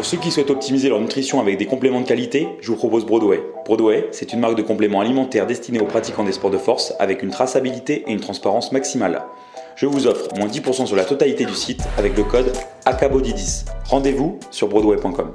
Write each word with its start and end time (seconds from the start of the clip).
Pour 0.00 0.06
ceux 0.06 0.16
qui 0.16 0.30
souhaitent 0.30 0.48
optimiser 0.48 0.88
leur 0.88 0.98
nutrition 0.98 1.42
avec 1.42 1.58
des 1.58 1.66
compléments 1.66 2.00
de 2.00 2.06
qualité, 2.06 2.48
je 2.62 2.68
vous 2.68 2.76
propose 2.78 3.04
Broadway. 3.04 3.44
Broadway, 3.66 4.08
c'est 4.12 4.32
une 4.32 4.40
marque 4.40 4.56
de 4.56 4.62
compléments 4.62 5.02
alimentaires 5.02 5.46
destinée 5.46 5.78
aux 5.78 5.84
pratiquants 5.84 6.24
des 6.24 6.32
sports 6.32 6.50
de 6.50 6.56
force 6.56 6.94
avec 6.98 7.22
une 7.22 7.28
traçabilité 7.28 8.04
et 8.06 8.12
une 8.12 8.20
transparence 8.20 8.72
maximale. 8.72 9.22
Je 9.76 9.84
vous 9.84 10.06
offre 10.06 10.34
moins 10.38 10.46
10% 10.46 10.86
sur 10.86 10.96
la 10.96 11.04
totalité 11.04 11.44
du 11.44 11.52
site 11.52 11.82
avec 11.98 12.16
le 12.16 12.24
code 12.24 12.50
ACABODY10. 12.86 13.66
Rendez-vous 13.90 14.40
sur 14.50 14.68
broadway.com. 14.68 15.34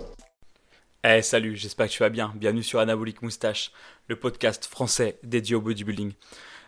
Eh 1.07 1.21
salut, 1.21 1.55
j'espère 1.55 1.85
que 1.85 1.91
tu 1.91 1.99
vas 1.99 2.09
bien. 2.09 2.33
Bienvenue 2.35 2.63
sur 2.63 2.79
Anabolic 2.79 3.21
Moustache, 3.21 3.71
le 4.07 4.15
podcast 4.15 4.65
français 4.65 5.19
dédié 5.21 5.55
au 5.55 5.61
bodybuilding. 5.61 6.13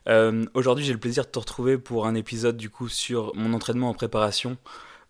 Euh, 0.07 0.45
Aujourd'hui, 0.53 0.85
j'ai 0.85 0.93
le 0.93 0.99
plaisir 0.99 1.25
de 1.25 1.29
te 1.29 1.39
retrouver 1.39 1.79
pour 1.79 2.05
un 2.05 2.13
épisode 2.13 2.57
du 2.57 2.69
coup 2.69 2.89
sur 2.89 3.35
mon 3.35 3.55
entraînement 3.55 3.89
en 3.89 3.95
préparation. 3.95 4.55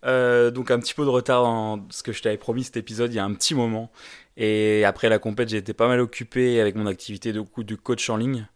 Euh, 0.06 0.52
donc 0.52 0.70
un 0.72 0.80
petit 0.80 0.94
peu 0.94 1.04
de 1.04 1.10
retard 1.10 1.44
dans 1.44 1.86
ce 1.90 2.04
que 2.04 2.12
je 2.12 2.22
t'avais 2.22 2.38
promis 2.38 2.64
cet 2.64 2.78
épisode 2.78 3.12
il 3.12 3.16
y 3.16 3.20
a 3.20 3.26
un 3.26 3.34
petit 3.34 3.56
moment. 3.56 3.92
Et 4.38 4.86
après 4.86 5.10
la 5.10 5.18
compète, 5.18 5.50
j'ai 5.50 5.58
été 5.58 5.74
pas 5.74 5.88
mal 5.88 6.00
occupé 6.00 6.62
avec 6.62 6.76
mon 6.76 6.86
activité 6.86 7.34
de, 7.34 7.44
de 7.58 7.76
coach 7.76 8.10
en 8.10 8.18
ligne. 8.18 8.48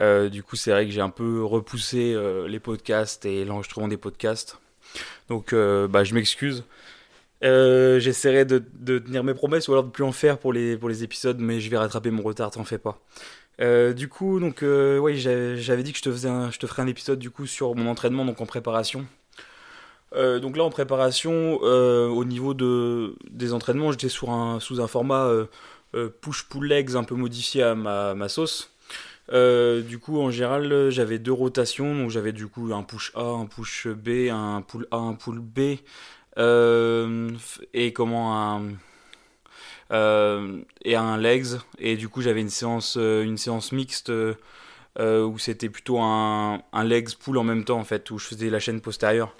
Euh, 0.00 0.30
du 0.30 0.42
coup, 0.42 0.56
c'est 0.56 0.70
vrai 0.70 0.86
que 0.86 0.92
j'ai 0.92 1.02
un 1.02 1.10
peu 1.10 1.44
repoussé 1.44 2.14
euh, 2.14 2.48
les 2.48 2.58
podcasts 2.58 3.26
et 3.26 3.44
l'enregistrement 3.44 3.88
des 3.88 3.98
podcasts. 3.98 4.58
Donc 5.28 5.52
bah, 5.52 6.04
je 6.04 6.14
m'excuse. 6.14 6.64
J'essaierai 7.42 8.46
de, 8.46 8.58
tenir 8.98 9.24
mes 9.24 9.34
promesses 9.34 9.68
ou 9.68 9.72
alors 9.72 9.84
de 9.84 9.90
plus 9.90 10.04
en 10.04 10.12
faire 10.12 10.38
pour 10.38 10.52
les, 10.52 10.76
pour 10.78 10.88
les 10.88 11.04
épisodes, 11.04 11.38
mais 11.38 11.60
je 11.60 11.68
vais 11.70 11.76
rattraper 11.76 12.10
mon 12.10 12.22
retard, 12.22 12.50
t'en 12.50 12.64
fais 12.64 12.78
pas. 12.78 12.98
du 13.92 14.08
coup, 14.08 14.40
donc, 14.40 14.62
oui, 14.62 15.18
j'avais 15.18 15.82
dit 15.82 15.92
que 15.92 15.98
je 15.98 16.02
te, 16.02 16.10
faisais 16.10 16.30
je 16.50 16.58
te 16.58 16.66
ferais 16.66 16.82
un 16.82 16.86
épisode 16.86 17.18
du 17.18 17.30
coup 17.30 17.46
sur 17.46 17.74
mon 17.74 17.90
entraînement 17.90 18.24
donc 18.24 18.40
en 18.40 18.46
préparation. 18.46 19.04
Euh, 20.16 20.38
donc 20.40 20.56
là, 20.56 20.64
en 20.64 20.70
préparation, 20.70 21.60
euh, 21.62 22.08
au 22.08 22.24
niveau 22.24 22.54
de, 22.54 23.16
des 23.30 23.52
entraînements, 23.52 23.92
j'étais 23.92 24.08
sous 24.08 24.30
un, 24.30 24.60
sous 24.60 24.80
un 24.80 24.86
format 24.86 25.26
euh, 25.26 26.08
push-pull 26.20 26.66
legs 26.66 26.96
un 26.96 27.04
peu 27.04 27.14
modifié 27.14 27.62
à 27.62 27.74
ma, 27.74 28.14
ma 28.14 28.28
sauce. 28.28 28.72
du 29.30 29.98
coup, 30.00 30.20
en 30.20 30.30
général, 30.30 30.90
j'avais 30.90 31.18
deux 31.18 31.32
rotations. 31.32 31.94
Donc 31.94 32.10
j'avais 32.10 32.32
du 32.32 32.46
coup 32.46 32.72
un 32.72 32.82
push 32.82 33.12
A, 33.14 33.24
un 33.24 33.46
push 33.46 33.88
B, 33.88 34.30
un 34.30 34.62
pull 34.62 34.86
A, 34.90 34.96
un 34.96 35.14
pull 35.14 35.40
B. 35.40 35.78
et 37.74 37.92
comment 37.92 38.56
un... 38.56 38.62
et 40.82 40.96
un 40.96 41.18
legs. 41.18 41.58
Et 41.78 41.96
du 41.96 42.08
coup, 42.08 42.22
j'avais 42.22 42.40
une 42.40 42.50
séance, 42.50 42.96
une 42.96 43.36
séance 43.36 43.72
mixte 43.72 44.10
où 44.98 45.38
c'était 45.38 45.68
plutôt 45.68 45.98
un, 46.00 46.62
un 46.72 46.84
legs 46.84 47.14
pull 47.18 47.36
en 47.36 47.44
même 47.44 47.64
temps, 47.64 47.78
en 47.78 47.84
fait, 47.84 48.10
où 48.10 48.18
je 48.18 48.26
faisais 48.26 48.48
la 48.48 48.60
chaîne 48.60 48.80
postérieure. 48.80 49.34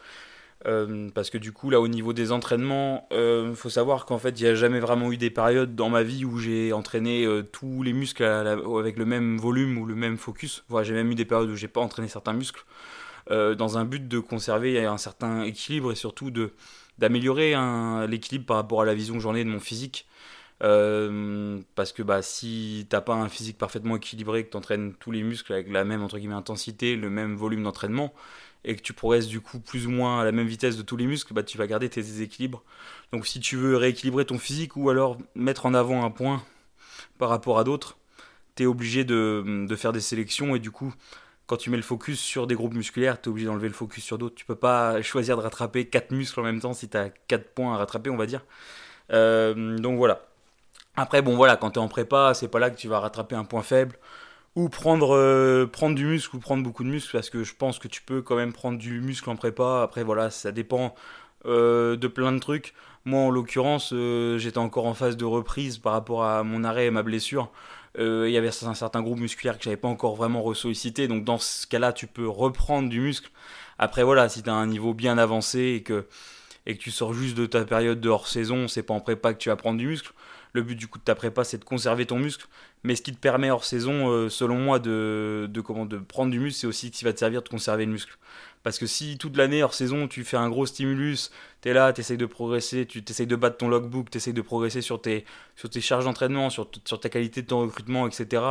Euh, 0.65 1.11
parce 1.15 1.31
que 1.31 1.39
du 1.39 1.53
coup, 1.53 1.71
là, 1.71 1.81
au 1.81 1.89
niveau 1.89 2.13
des 2.13 2.33
entraînements, 2.33 3.07
il 3.11 3.17
euh, 3.17 3.55
faut 3.55 3.69
savoir 3.69 4.07
qu'en 4.07 4.19
fait, 4.19 4.41
il 4.41 4.45
n'y 4.45 4.49
a 4.49 4.55
jamais 4.55 4.81
vraiment 4.81 5.13
eu 5.13 5.17
des 5.17 5.31
périodes 5.31 5.75
dans 5.75 5.91
ma 5.91 6.03
vie 6.03 6.25
où 6.25 6.39
j'ai 6.39 6.73
entraîné 6.73 7.25
euh, 7.25 7.43
tous 7.43 7.83
les 7.83 7.93
muscles 7.93 8.25
avec 8.25 8.97
le 8.97 9.05
même 9.05 9.37
volume 9.39 9.77
ou 9.79 9.85
le 9.85 9.95
même 9.95 10.17
focus. 10.17 10.65
Voilà, 10.69 10.85
j'ai 10.85 10.95
même 10.95 11.11
eu 11.11 11.15
des 11.15 11.27
périodes 11.27 11.51
où 11.51 11.57
j'ai 11.57 11.69
pas 11.69 11.81
entraîné 11.81 12.09
certains 12.09 12.33
muscles, 12.33 12.65
dans 13.31 13.77
un 13.77 13.85
but 13.85 14.07
de 14.07 14.21
conserver 14.21 14.85
un 14.85 14.99
certain 14.99 15.43
équilibre 15.43 15.91
et 15.93 15.97
surtout 15.97 16.31
de 16.31 16.53
d'améliorer 16.99 17.55
l'équilibre 18.09 18.47
par 18.47 18.57
rapport 18.57 18.83
à 18.83 18.85
la 18.87 18.95
vision 18.95 19.15
que 19.17 19.21
j'en 19.21 19.35
ai 19.35 19.45
de 19.45 19.51
mon 19.51 19.61
physique. 19.61 20.07
parce 20.61 21.93
que 21.93 22.03
bah, 22.03 22.23
si 22.23 22.87
t'as 22.89 23.01
pas 23.01 23.15
un 23.15 23.29
physique 23.29 23.59
parfaitement 23.59 23.97
équilibré, 23.97 24.45
que 24.45 24.51
tu 24.51 24.57
entraînes 24.57 24.95
tous 24.95 25.11
les 25.11 25.23
muscles 25.23 25.53
avec 25.53 25.71
la 25.71 25.85
même 25.85 26.03
entre 26.03 26.19
guillemets 26.19 26.35
intensité, 26.35 26.97
le 26.97 27.11
même 27.11 27.35
volume 27.37 27.65
d'entraînement, 27.65 28.15
et 28.67 28.75
que 28.75 28.83
tu 28.83 28.93
progresses 28.93 29.29
du 29.29 29.41
coup 29.41 29.61
plus 29.61 29.87
ou 29.87 29.91
moins 29.91 30.21
à 30.21 30.25
la 30.25 30.33
même 30.33 30.49
vitesse 30.49 30.77
de 30.77 30.83
tous 30.83 30.97
les 30.97 31.07
muscles, 31.07 31.33
bah, 31.33 31.45
tu 31.45 31.57
vas 31.57 31.67
garder 31.67 31.89
tes 31.89 32.03
déséquilibres. 32.03 32.63
Donc 33.13 33.27
si 33.27 33.41
tu 33.41 33.57
veux 33.57 33.77
rééquilibrer 33.77 34.27
ton 34.27 34.39
physique 34.39 34.77
ou 34.77 34.91
alors 34.91 35.17
mettre 35.37 35.67
en 35.67 35.73
avant 35.73 36.05
un 36.05 36.11
point 36.11 36.43
par 37.19 37.29
rapport 37.29 37.59
à 37.59 37.65
d'autres, 37.65 37.97
tu 38.57 38.65
es 38.65 38.67
obligé 38.67 39.05
de, 39.05 39.67
faire 39.77 39.93
des 39.93 40.01
sélections 40.01 40.57
et 40.57 40.59
du 40.59 40.73
coup, 40.73 40.93
quand 41.47 41.57
tu 41.57 41.71
mets 41.71 41.77
le 41.77 41.85
focus 41.85 42.19
sur 42.19 42.49
des 42.49 42.57
groupes 42.57 42.75
musculaires, 42.75 43.21
tu 43.23 43.29
es 43.29 43.31
obligé 43.31 43.47
d'enlever 43.47 43.69
le 43.69 43.75
focus 43.75 44.03
sur 44.03 44.19
d'autres. 44.19 44.35
Tu 44.35 44.45
peux 44.45 44.57
pas 44.57 45.01
choisir 45.01 45.37
de 45.37 45.43
rattraper 45.43 45.87
4 45.87 46.11
muscles 46.11 46.41
en 46.41 46.43
même 46.43 46.61
temps 46.61 46.75
si 46.75 46.89
tu 46.89 46.97
as 46.97 47.11
4 47.29 47.55
points 47.55 47.75
à 47.75 47.79
rattraper, 47.79 48.11
on 48.11 48.17
va 48.17 48.27
dire. 48.27 48.45
Euh, 49.13 49.79
donc 49.79 49.97
voilà. 49.97 50.27
Après, 50.97 51.23
bon 51.23 51.37
voilà, 51.37 51.57
quand 51.57 51.73
tu 51.73 51.79
es 51.79 51.83
en 51.83 51.89
prépa, 51.89 52.35
c'est 52.35 52.49
pas 52.49 52.59
là 52.59 52.71
que 52.71 52.77
tu 52.77 52.89
vas 52.89 52.99
rattraper 52.99 53.37
un 53.37 53.45
point 53.45 53.63
faible 53.63 53.97
ou 54.57 54.71
prendre, 54.71 55.15
euh, 55.15 55.67
prendre 55.67 55.95
du 55.95 56.07
muscle 56.07 56.35
ou 56.35 56.39
prendre 56.41 56.65
beaucoup 56.65 56.83
de 56.83 56.89
muscle 56.89 57.13
parce 57.13 57.29
que 57.31 57.45
je 57.45 57.55
pense 57.55 57.79
que 57.79 57.89
tu 57.89 58.01
peux 58.03 58.23
quand 58.23 58.37
même 58.37 58.55
prendre 58.55 58.79
du 58.79 59.01
muscle 59.01 59.29
en 59.29 59.37
prépa. 59.37 59.83
Après, 59.83 60.03
voilà, 60.03 60.31
ça 60.31 60.51
dépend 60.51 60.95
euh, 61.45 61.97
de 61.97 62.09
plein 62.09 62.33
de 62.33 62.39
trucs. 62.39 62.75
Moi, 63.05 63.21
en 63.21 63.31
l'occurrence, 63.31 63.91
euh, 63.93 64.39
j'étais 64.39 64.59
encore 64.59 64.87
en 64.87 64.95
phase 64.95 65.17
de 65.17 65.27
reprise 65.27 65.79
par 65.79 65.93
rapport 65.93 66.25
à 66.25 66.43
mon 66.43 66.65
arrêt 66.65 66.87
et 66.87 66.91
ma 66.91 67.03
blessure. 67.03 67.53
Il 67.99 68.29
y 68.29 68.37
avait 68.37 68.51
un 68.67 68.75
certain 68.75 69.01
groupe 69.01 69.19
musculaire 69.19 69.57
que 69.57 69.65
j'avais 69.65 69.79
pas 69.79 69.89
encore 69.89 70.17
vraiment 70.17 70.43
ressollicité. 70.43 71.09
Donc, 71.09 71.25
dans 71.25 71.39
ce 71.39 71.67
cas-là, 71.67 71.95
tu 71.95 72.07
peux 72.07 72.29
reprendre 72.29 72.91
du 72.91 73.01
muscle. 73.01 73.31
Après, 73.79 74.03
voilà, 74.03 74.29
si 74.29 74.43
tu 74.43 74.51
as 74.51 74.55
un 74.55 74.67
niveau 74.67 74.93
bien 74.93 75.17
avancé 75.17 75.61
et 75.61 75.83
que, 75.83 76.07
et 76.67 76.77
que 76.77 76.83
tu 76.83 76.91
sors 76.91 77.15
juste 77.15 77.39
de 77.39 77.47
ta 77.47 77.65
période 77.65 77.99
de 77.99 78.11
hors-saison, 78.11 78.69
c'est 78.69 78.83
pas 78.83 78.93
en 78.93 79.01
prépa 79.01 79.33
que 79.33 79.39
tu 79.39 79.49
vas 79.49 79.57
prendre 79.57 79.79
du 79.79 79.87
muscle. 79.87 80.13
Le 80.57 80.63
but 80.63 80.75
du 80.75 80.89
coup 80.89 80.99
de 80.99 81.05
ta 81.05 81.15
prépa, 81.15 81.45
c'est 81.45 81.59
de 81.59 81.65
conserver 81.65 82.07
ton 82.07 82.19
muscle. 82.19 82.47
Mais 82.83 82.97
ce 82.97 83.03
qui 83.03 83.13
te 83.13 83.19
permet 83.19 83.51
hors 83.51 83.65
saison, 83.65 84.09
euh, 84.09 84.31
selon 84.31 84.57
moi, 84.57 84.79
de, 84.79 85.51
comment, 85.63 85.85
de 85.85 85.99
prendre 85.99 86.31
du 86.31 86.41
muscle, 86.41 86.61
c'est 86.61 86.67
aussi 86.67 86.91
qui 86.91 87.05
va 87.05 87.13
te 87.13 87.19
servir 87.19 87.43
de 87.43 87.49
conserver 87.51 87.85
le 87.85 87.93
muscle. 87.93 88.17
Parce 88.63 88.79
que 88.79 88.87
si 88.87 89.19
toute 89.19 89.37
l'année 89.37 89.63
hors 89.63 89.75
saison, 89.75 90.09
tu 90.09 90.25
fais 90.25 90.39
un 90.39 90.49
gros 90.49 90.65
stimulus, 90.65 91.31
tu 91.61 91.69
es 91.69 91.75
là, 91.75 91.93
tu 91.93 92.01
essayes 92.01 92.17
de 92.17 92.27
progresser, 92.27 92.87
tu 92.87 93.03
essayes 93.07 93.27
de 93.27 93.37
battre 93.37 93.59
ton 93.59 93.69
logbook, 93.69 94.09
tu 94.09 94.17
essayes 94.17 94.33
de 94.33 94.41
progresser 94.41 94.81
sur 94.81 95.01
tes, 95.01 95.27
charges 95.81 96.07
d'entraînement, 96.07 96.49
sur, 96.49 96.71
ta 96.71 97.09
qualité 97.11 97.43
de 97.43 97.47
ton 97.49 97.61
recrutement, 97.61 98.09
etc. 98.09 98.43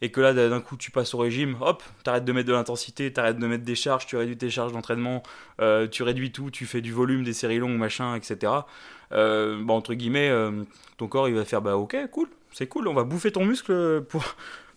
Et 0.00 0.10
que 0.10 0.20
là, 0.20 0.34
d'un 0.34 0.60
coup, 0.60 0.76
tu 0.76 0.90
passes 0.90 1.14
au 1.14 1.18
régime, 1.18 1.56
hop, 1.60 1.82
tu 2.02 2.10
arrêtes 2.10 2.24
de 2.24 2.32
mettre 2.32 2.48
de 2.48 2.52
l'intensité, 2.52 3.12
tu 3.12 3.20
arrêtes 3.20 3.38
de 3.38 3.46
mettre 3.46 3.64
des 3.64 3.76
charges, 3.76 4.06
tu 4.06 4.16
réduis 4.16 4.36
tes 4.36 4.50
charges 4.50 4.72
d'entraînement, 4.72 5.22
euh, 5.60 5.86
tu 5.86 6.02
réduis 6.02 6.32
tout, 6.32 6.50
tu 6.50 6.66
fais 6.66 6.80
du 6.80 6.92
volume, 6.92 7.24
des 7.24 7.32
séries 7.32 7.58
longues, 7.58 7.78
machin, 7.78 8.14
etc. 8.16 8.52
Euh, 9.12 9.66
entre 9.68 9.94
guillemets, 9.94 10.28
euh, 10.28 10.64
ton 10.96 11.08
corps, 11.08 11.28
il 11.28 11.34
va 11.34 11.44
faire, 11.44 11.62
bah 11.62 11.76
ok, 11.76 11.96
cool, 12.10 12.28
c'est 12.52 12.66
cool, 12.66 12.88
on 12.88 12.94
va 12.94 13.04
bouffer 13.04 13.32
ton 13.32 13.44
muscle 13.44 14.02
pour 14.08 14.24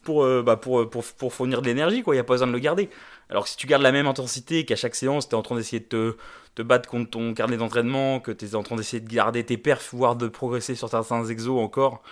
pour, 0.03 0.23
euh, 0.23 0.43
bah 0.43 0.55
pour, 0.55 0.87
pour, 0.87 1.03
pour, 1.03 1.33
fournir 1.33 1.63
de 1.63 1.67
l'énergie, 1.67 2.03
quoi. 2.03 2.13
Il 2.13 2.17
n'y 2.17 2.21
a 2.21 2.23
pas 2.23 2.35
besoin 2.35 2.45
de 2.45 2.51
le 2.51 2.59
garder. 2.59 2.91
Alors 3.31 3.45
que 3.45 3.49
si 3.49 3.57
tu 3.57 3.65
gardes 3.65 3.81
la 3.81 3.91
même 3.91 4.05
intensité, 4.05 4.63
qu'à 4.63 4.75
chaque 4.75 4.93
séance, 4.93 5.27
tu 5.27 5.33
es 5.33 5.37
en 5.37 5.41
train 5.41 5.55
d'essayer 5.55 5.79
de 5.79 5.85
te, 5.85 6.15
te, 6.53 6.61
battre 6.61 6.87
contre 6.87 7.09
ton 7.09 7.33
carnet 7.33 7.57
d'entraînement, 7.57 8.19
que 8.19 8.31
tu 8.31 8.45
es 8.45 8.53
en 8.53 8.61
train 8.61 8.75
d'essayer 8.75 9.01
de 9.01 9.11
garder 9.11 9.43
tes 9.43 9.57
perfs, 9.57 9.95
voire 9.95 10.15
de 10.15 10.27
progresser 10.27 10.75
sur 10.75 10.89
certains 10.89 11.25
exos 11.25 11.59
encore, 11.59 12.03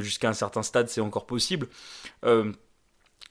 jusqu'à 0.00 0.28
un 0.28 0.34
certain 0.34 0.62
stade, 0.62 0.90
c'est 0.90 1.00
encore 1.00 1.24
possible. 1.24 1.68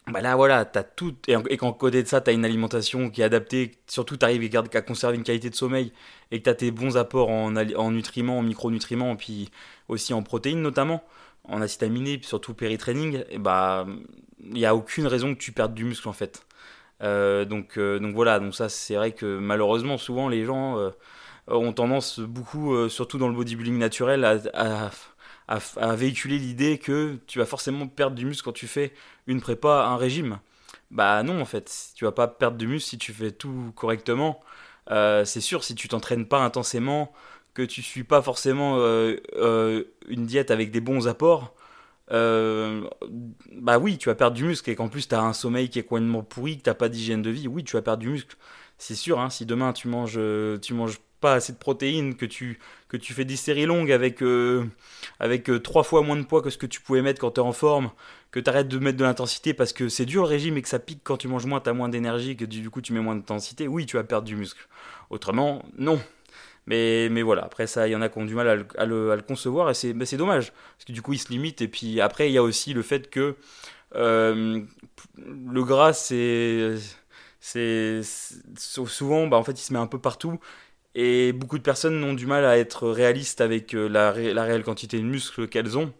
Bah 0.09 0.21
là, 0.21 0.35
voilà, 0.35 0.65
tu 0.65 0.79
as 0.79 0.83
tout. 0.83 1.15
Et, 1.27 1.57
qu'en 1.57 1.73
côté 1.73 2.03
de 2.03 2.07
ça, 2.07 2.21
tu 2.21 2.29
as 2.29 2.33
une 2.33 2.45
alimentation 2.45 3.09
qui 3.09 3.21
est 3.21 3.25
adaptée. 3.25 3.71
Surtout, 3.87 4.17
tu 4.17 4.25
arrives 4.25 4.49
à 4.73 4.81
conserver 4.81 5.17
une 5.17 5.23
qualité 5.23 5.49
de 5.49 5.55
sommeil 5.55 5.91
et 6.31 6.39
que 6.39 6.43
tu 6.43 6.49
as 6.49 6.55
tes 6.55 6.71
bons 6.71 6.97
apports 6.97 7.29
en, 7.29 7.55
en 7.55 7.91
nutriments, 7.91 8.39
en 8.39 8.43
micronutriments, 8.43 9.15
puis 9.15 9.49
aussi 9.87 10.13
en 10.13 10.23
protéines 10.23 10.61
notamment 10.61 11.03
en 11.49 11.61
acide 11.61 11.83
aminé, 11.83 12.19
surtout 12.23 12.53
péri-training, 12.53 13.23
et 13.29 13.37
bah 13.37 13.87
il 14.43 14.53
n'y 14.53 14.65
a 14.65 14.75
aucune 14.75 15.07
raison 15.07 15.33
que 15.33 15.39
tu 15.39 15.51
perdes 15.51 15.73
du 15.73 15.83
muscle 15.83 16.07
en 16.07 16.13
fait. 16.13 16.45
Euh, 17.01 17.45
donc, 17.45 17.77
euh, 17.77 17.99
donc 17.99 18.13
voilà, 18.15 18.39
donc 18.39 18.55
ça 18.55 18.69
c'est 18.69 18.95
vrai 18.95 19.11
que 19.13 19.37
malheureusement 19.39 19.97
souvent 19.97 20.27
les 20.29 20.45
gens 20.45 20.77
euh, 20.77 20.91
ont 21.47 21.73
tendance 21.73 22.19
beaucoup, 22.19 22.89
surtout 22.89 23.17
dans 23.17 23.27
le 23.27 23.33
bodybuilding 23.35 23.77
naturel, 23.77 24.23
à, 24.53 24.91
à, 25.47 25.95
véhiculer 25.95 26.37
l'idée 26.37 26.77
que 26.77 27.17
tu 27.25 27.39
vas 27.39 27.45
forcément 27.45 27.87
perdre 27.87 28.15
du 28.15 28.25
muscle 28.25 28.43
quand 28.43 28.51
tu 28.51 28.67
fais 28.67 28.93
une 29.29 29.41
prépa, 29.41 29.85
un 29.85 29.97
régime. 29.97 30.39
Bah 30.91 31.23
non 31.23 31.41
en 31.41 31.45
fait, 31.45 31.91
tu 31.95 32.05
vas 32.05 32.11
pas 32.11 32.27
perdre 32.27 32.57
du 32.57 32.67
muscle 32.67 32.89
si 32.89 32.97
tu 32.97 33.13
fais 33.13 33.31
tout 33.31 33.71
correctement. 33.75 34.39
c'est 34.89 35.41
sûr, 35.41 35.63
si 35.63 35.75
tu 35.75 35.87
t'entraînes 35.87 36.25
pas 36.27 36.39
intensément, 36.43 37.13
que 37.53 37.61
tu 37.63 37.81
suis 37.81 38.03
pas 38.03 38.21
forcément 38.21 38.77
euh, 38.77 39.17
euh, 39.35 39.83
une 40.07 40.25
diète 40.25 40.51
avec 40.51 40.71
des 40.71 40.81
bons 40.81 41.07
apports, 41.07 41.53
euh, 42.11 42.87
bah 43.53 43.79
oui, 43.79 43.97
tu 43.97 44.09
vas 44.09 44.15
perdre 44.15 44.35
du 44.35 44.45
muscle 44.45 44.69
et 44.69 44.75
qu'en 44.75 44.89
plus 44.89 45.07
tu 45.07 45.15
as 45.15 45.21
un 45.21 45.33
sommeil 45.33 45.69
qui 45.69 45.79
est 45.79 45.83
complètement 45.83 46.23
pourri, 46.23 46.57
que 46.57 46.69
tu 46.69 46.75
pas 46.75 46.89
d'hygiène 46.89 47.21
de 47.21 47.29
vie, 47.29 47.47
oui, 47.47 47.63
tu 47.63 47.75
vas 47.75 47.81
perdre 47.81 48.01
du 48.01 48.09
muscle. 48.09 48.37
C'est 48.77 48.95
sûr, 48.95 49.19
hein, 49.19 49.29
si 49.29 49.45
demain 49.45 49.73
tu 49.73 49.87
manges, 49.89 50.19
tu 50.61 50.73
manges 50.73 50.99
pas 51.19 51.33
assez 51.33 51.53
de 51.53 51.57
protéines, 51.57 52.15
que 52.15 52.25
tu, 52.25 52.59
que 52.87 52.97
tu 52.97 53.13
fais 53.13 53.25
des 53.25 53.35
séries 53.35 53.65
longues 53.65 53.91
avec, 53.91 54.23
avec 55.19 55.51
trois 55.63 55.83
fois 55.83 56.01
moins 56.01 56.17
de 56.17 56.23
poids 56.23 56.41
que 56.41 56.49
ce 56.49 56.57
que 56.57 56.65
tu 56.65 56.81
pouvais 56.81 57.01
mettre 57.01 57.19
quand 57.19 57.31
tu 57.31 57.41
es 57.41 57.43
en 57.43 57.53
forme, 57.53 57.91
que 58.31 58.39
tu 58.39 58.49
arrêtes 58.49 58.67
de 58.67 58.77
mettre 58.77 58.97
de 58.97 59.03
l'intensité 59.03 59.53
parce 59.53 59.73
que 59.73 59.89
c'est 59.89 60.05
dur 60.05 60.23
le 60.23 60.27
régime 60.27 60.57
et 60.57 60.61
que 60.61 60.69
ça 60.69 60.79
pique 60.79 61.01
quand 61.03 61.17
tu 61.17 61.27
manges 61.27 61.45
moins, 61.45 61.59
tu 61.59 61.69
as 61.69 61.73
moins 61.73 61.89
d'énergie, 61.89 62.35
que 62.35 62.45
du 62.45 62.69
coup 62.69 62.81
tu 62.81 62.93
mets 62.93 62.99
moins 62.99 63.15
d'intensité, 63.15 63.67
oui, 63.67 63.85
tu 63.85 63.97
vas 63.97 64.03
perdre 64.03 64.27
du 64.27 64.35
muscle. 64.35 64.67
Autrement, 65.09 65.63
non. 65.77 65.99
Mais, 66.69 67.09
mais 67.09 67.23
voilà, 67.23 67.43
après 67.45 67.65
ça, 67.65 67.87
il 67.87 67.91
y 67.91 67.95
en 67.95 68.01
a 68.01 68.09
qui 68.09 68.19
ont 68.19 68.25
du 68.25 68.35
mal 68.35 68.47
à 68.47 68.55
le, 68.85 69.11
à 69.11 69.15
le, 69.15 69.21
concevoir 69.23 69.71
et 69.71 69.73
c'est 69.73 70.17
dommage. 70.17 70.51
Parce 70.51 70.85
que 70.85 70.91
du 70.91 71.01
coup, 71.01 71.13
ils 71.13 71.19
se 71.19 71.29
limitent. 71.29 71.61
Et 71.63 71.67
puis 71.67 71.99
après, 71.99 72.29
il 72.29 72.33
y 72.33 72.37
a 72.37 72.43
aussi 72.43 72.73
le 72.73 72.83
fait 72.83 73.09
que 73.09 73.35
euh, 73.95 74.61
le 75.17 75.63
gras, 75.63 75.93
c'est 75.93 76.75
souvent, 78.55 79.25
bah, 79.25 79.37
en 79.37 79.43
fait, 79.43 79.53
il 79.53 79.63
se 79.63 79.73
met 79.73 79.79
un 79.79 79.87
peu 79.87 79.99
partout. 79.99 80.39
Et 80.95 81.33
beaucoup 81.33 81.57
de 81.57 81.63
personnes 81.63 82.03
ont 82.03 82.13
du 82.13 82.25
mal 82.25 82.45
à 82.45 82.57
être 82.57 82.89
réalistes 82.89 83.41
avec 83.41 83.73
la, 83.73 84.11
la 84.13 84.43
réelle 84.43 84.63
quantité 84.63 84.97
de 84.97 85.03
muscles 85.03 85.47
qu'elles 85.47 85.77
ont. 85.77 85.93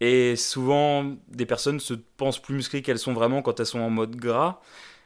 Et 0.00 0.36
souvent, 0.36 1.16
des 1.28 1.46
personnes 1.46 1.80
se 1.80 1.94
pensent 1.94 2.40
plus 2.42 2.54
musclées 2.54 2.82
qu'elles 2.82 2.98
sont 2.98 3.12
vraiment 3.14 3.42
quand 3.42 3.60
elles 3.60 3.66
sont 3.66 3.80
en 3.80 3.90
mode 3.90 4.16
gras, 4.16 4.60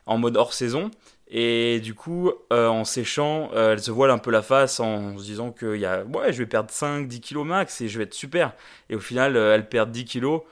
en 0.07 0.19
mode 0.19 0.37
hors 0.37 0.55
saison. 0.55 0.91
Et 1.31 1.81
du 1.81 1.95
coup, 1.95 2.33
euh, 2.53 2.69
en 2.69 2.85
séchant, 2.85 3.51
euh, 3.55 3.75
elles 3.75 3.83
se 3.83 3.91
voilent 3.91 4.11
un 4.11 4.19
peu 4.19 4.31
la 4.31 4.41
face 4.43 4.81
en 4.81 5.19
se 5.19 5.25
disant 5.25 5.53
que 5.53 5.77
y 5.77 5.85
a, 5.85 6.05
ouais, 6.05 6.33
je 6.33 6.39
vais 6.39 6.47
perdre 6.47 6.71
5-10 6.71 7.21
kilos 7.21 7.47
max 7.47 7.81
et 7.83 7.89
je 7.89 7.99
vais 7.99 8.05
être 8.05 8.15
super. 8.15 8.55
Et 8.89 8.95
au 8.97 9.01
final, 9.01 9.37
euh, 9.37 9.55
elles 9.55 9.69
perdent 9.69 9.93
10 9.93 10.07
kilos 10.07 10.43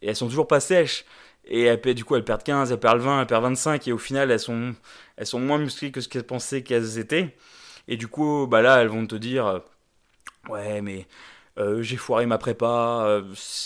et 0.00 0.08
elles 0.08 0.16
sont 0.16 0.28
toujours 0.28 0.48
pas 0.48 0.60
sèches. 0.60 1.04
Et 1.44 1.64
elles, 1.64 1.80
du 1.94 2.04
coup, 2.04 2.16
elles 2.16 2.24
perdent 2.24 2.44
15, 2.44 2.72
elles 2.72 2.80
perdent 2.80 3.00
20, 3.00 3.20
elles 3.20 3.26
perdent 3.26 3.44
25. 3.44 3.86
Et 3.88 3.92
au 3.92 3.98
final, 3.98 4.30
elles 4.30 4.40
sont, 4.40 4.74
elles 5.16 5.26
sont 5.26 5.40
moins 5.40 5.58
musclées 5.58 5.90
que 5.90 6.00
ce 6.00 6.08
qu'elles 6.08 6.24
pensaient 6.24 6.62
qu'elles 6.62 6.98
étaient. 6.98 7.34
Et 7.88 7.96
du 7.96 8.08
coup, 8.08 8.46
bah 8.46 8.62
là, 8.62 8.80
elles 8.82 8.88
vont 8.88 9.06
te 9.06 9.16
dire 9.16 9.60
Ouais, 10.48 10.80
mais 10.82 11.06
j'ai 11.80 11.96
foiré 11.96 12.26
ma 12.26 12.38
prépa, 12.38 13.22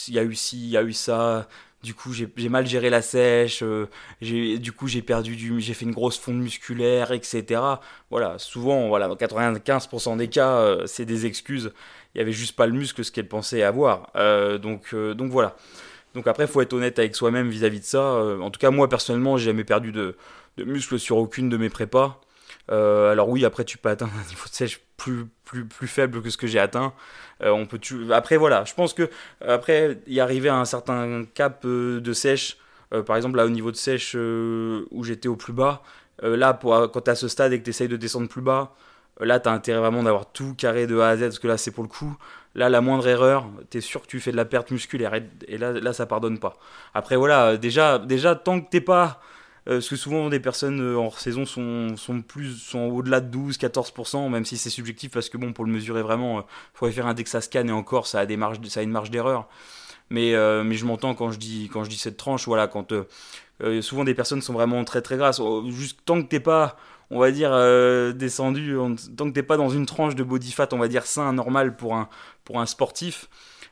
il 0.08 0.14
y 0.14 0.18
a 0.18 0.24
eu 0.24 0.34
ci, 0.34 0.56
il 0.64 0.70
y 0.70 0.76
a 0.76 0.82
eu 0.82 0.92
ça, 0.92 1.48
du 1.86 1.94
coup 1.94 2.12
j'ai 2.12 2.48
mal 2.48 2.66
géré 2.66 2.90
la 2.90 3.00
sèche, 3.00 3.62
euh, 3.62 3.86
du 4.20 4.72
coup 4.72 4.88
j'ai 4.88 5.02
perdu 5.02 5.36
du, 5.36 5.60
j'ai 5.60 5.72
fait 5.72 5.84
une 5.84 5.92
grosse 5.92 6.18
fonte 6.18 6.34
musculaire, 6.36 7.12
etc. 7.12 7.60
Voilà, 8.10 8.38
souvent, 8.38 8.88
voilà, 8.88 9.08
95% 9.08 10.16
des 10.16 10.28
cas, 10.28 10.56
euh, 10.56 10.86
c'est 10.86 11.04
des 11.04 11.26
excuses. 11.26 11.72
Il 12.14 12.18
y 12.18 12.20
avait 12.20 12.32
juste 12.32 12.56
pas 12.56 12.66
le 12.66 12.72
muscle 12.72 13.04
ce 13.04 13.12
qu'elle 13.12 13.28
pensait 13.28 13.62
avoir. 13.62 14.10
Euh, 14.16 14.58
donc, 14.58 14.94
donc 14.94 15.30
voilà. 15.30 15.56
Donc 16.14 16.26
après, 16.26 16.46
faut 16.46 16.60
être 16.60 16.72
honnête 16.72 16.98
avec 16.98 17.14
soi-même 17.14 17.48
vis-à-vis 17.50 17.80
de 17.80 17.84
ça. 17.84 18.02
en 18.40 18.50
tout 18.50 18.58
cas, 18.58 18.70
moi 18.70 18.88
personnellement, 18.88 19.36
j'ai 19.36 19.46
jamais 19.46 19.64
perdu 19.64 19.92
de, 19.92 20.16
de 20.56 20.64
muscle 20.64 20.98
sur 20.98 21.18
aucune 21.18 21.48
de 21.48 21.56
mes 21.56 21.68
prépas. 21.68 22.20
Alors 22.68 23.28
oui, 23.28 23.44
après 23.44 23.64
tu 23.64 23.78
peux 23.78 23.88
atteindre 23.88 24.12
un 24.14 24.28
niveau 24.28 24.44
de 24.48 24.54
sèche 24.54 24.80
plus, 24.96 25.26
plus, 25.44 25.64
plus 25.64 25.86
faible 25.86 26.22
que 26.22 26.30
ce 26.30 26.36
que 26.36 26.46
j'ai 26.46 26.58
atteint. 26.58 26.92
Euh, 27.42 27.50
on 27.50 27.66
peut 27.66 27.78
après 28.12 28.36
voilà, 28.36 28.64
je 28.64 28.74
pense 28.74 28.94
que 28.94 29.10
après 29.46 29.98
y 30.06 30.20
arriver 30.20 30.48
à 30.48 30.56
un 30.56 30.64
certain 30.64 31.24
cap 31.34 31.62
euh, 31.64 32.00
de 32.00 32.12
sèche, 32.12 32.56
euh, 32.94 33.02
par 33.02 33.16
exemple 33.16 33.36
là 33.36 33.44
au 33.44 33.50
niveau 33.50 33.70
de 33.70 33.76
sèche 33.76 34.14
où 34.14 35.04
j'étais 35.04 35.28
au 35.28 35.36
plus 35.36 35.52
bas, 35.52 35.82
là 36.22 36.54
pour, 36.54 36.90
quand 36.92 37.02
tu 37.02 37.10
à 37.10 37.14
ce 37.14 37.28
stade 37.28 37.52
et 37.52 37.58
que 37.58 37.64
tu 37.64 37.70
essayes 37.70 37.88
de 37.88 37.96
descendre 37.96 38.28
plus 38.28 38.40
bas, 38.40 38.74
là 39.20 39.38
tu 39.38 39.48
as 39.48 39.52
intérêt 39.52 39.80
vraiment 39.80 40.02
d'avoir 40.02 40.32
tout 40.32 40.54
carré 40.54 40.86
de 40.86 40.98
A 40.98 41.08
à 41.08 41.16
Z 41.16 41.20
parce 41.20 41.38
que 41.38 41.48
là 41.48 41.58
c'est 41.58 41.70
pour 41.70 41.84
le 41.84 41.88
coup. 41.88 42.16
Là 42.54 42.70
la 42.70 42.80
moindre 42.80 43.06
erreur, 43.06 43.46
tu 43.70 43.78
es 43.78 43.80
sûr 43.82 44.00
que 44.00 44.06
tu 44.06 44.18
fais 44.18 44.32
de 44.32 44.36
la 44.36 44.46
perte 44.46 44.70
musculaire 44.70 45.12
et, 45.46 45.58
là, 45.58 45.72
là 45.72 45.92
ça 45.92 46.06
pardonne 46.06 46.38
pas. 46.38 46.56
Après 46.94 47.16
voilà, 47.16 47.58
déjà, 47.58 47.98
déjà 47.98 48.34
tant 48.34 48.62
que 48.62 48.70
t'es 48.70 48.80
pas 48.80 49.20
euh, 49.20 49.34
parce 49.66 49.88
que 49.88 49.96
souvent 49.96 50.28
des 50.30 50.38
personnes 50.38 50.80
euh, 50.80 50.96
en 50.96 51.10
saison 51.10 51.44
sont, 51.44 51.96
sont 51.96 52.22
plus 52.22 52.56
sont 52.56 52.82
au-delà 52.88 53.20
de 53.20 53.36
12-14%, 53.36 54.30
même 54.30 54.44
si 54.44 54.56
c'est 54.56 54.70
subjectif 54.70 55.10
parce 55.10 55.28
que 55.28 55.36
bon 55.36 55.52
pour 55.52 55.64
le 55.64 55.72
mesurer 55.72 56.02
vraiment, 56.02 56.36
il 56.36 56.42
euh, 56.42 56.46
faudrait 56.74 56.92
faire 56.92 57.06
un 57.06 57.14
Dexa 57.14 57.40
scan 57.40 57.66
et 57.66 57.72
encore 57.72 58.06
ça 58.06 58.20
a 58.20 58.26
des 58.26 58.36
marges, 58.36 58.60
ça 58.68 58.80
a 58.80 58.82
une 58.84 58.90
marge 58.90 59.10
d'erreur. 59.10 59.48
Mais, 60.08 60.34
mais 60.62 60.74
je 60.76 60.86
m'entends 60.86 61.16
quand 61.16 61.32
je 61.32 61.38
dis 61.38 61.68
quand 61.72 61.82
je 61.82 61.90
dis 61.90 61.96
cette 61.96 62.16
tranche, 62.16 62.46
voilà, 62.46 62.68
quand 62.68 62.94
souvent 63.80 64.04
des 64.04 64.14
personnes 64.14 64.40
sont 64.40 64.52
vraiment 64.52 64.84
très 64.84 65.02
très 65.02 65.16
grasses. 65.16 65.40
Oh, 65.40 65.64
juste 65.68 65.98
tant 66.04 66.22
que 66.22 66.28
t'es 66.28 66.38
pas 66.38 66.76
on 67.10 67.18
va 67.18 67.32
dire 67.32 67.50
descendu 68.14 68.76
tant 69.16 69.28
que 69.28 69.34
t'es 69.34 69.42
pas 69.42 69.56
dans 69.56 69.68
une 69.68 69.84
tranche 69.84 70.14
de 70.14 70.22
body 70.22 70.52
fat 70.52 70.68
on 70.70 70.78
va 70.78 70.86
dire 70.86 71.06
sain 71.06 71.32
normal 71.32 71.76
pour 71.76 71.96
un 71.96 72.08
pour 72.44 72.60
un 72.60 72.66
sportif 72.66 73.28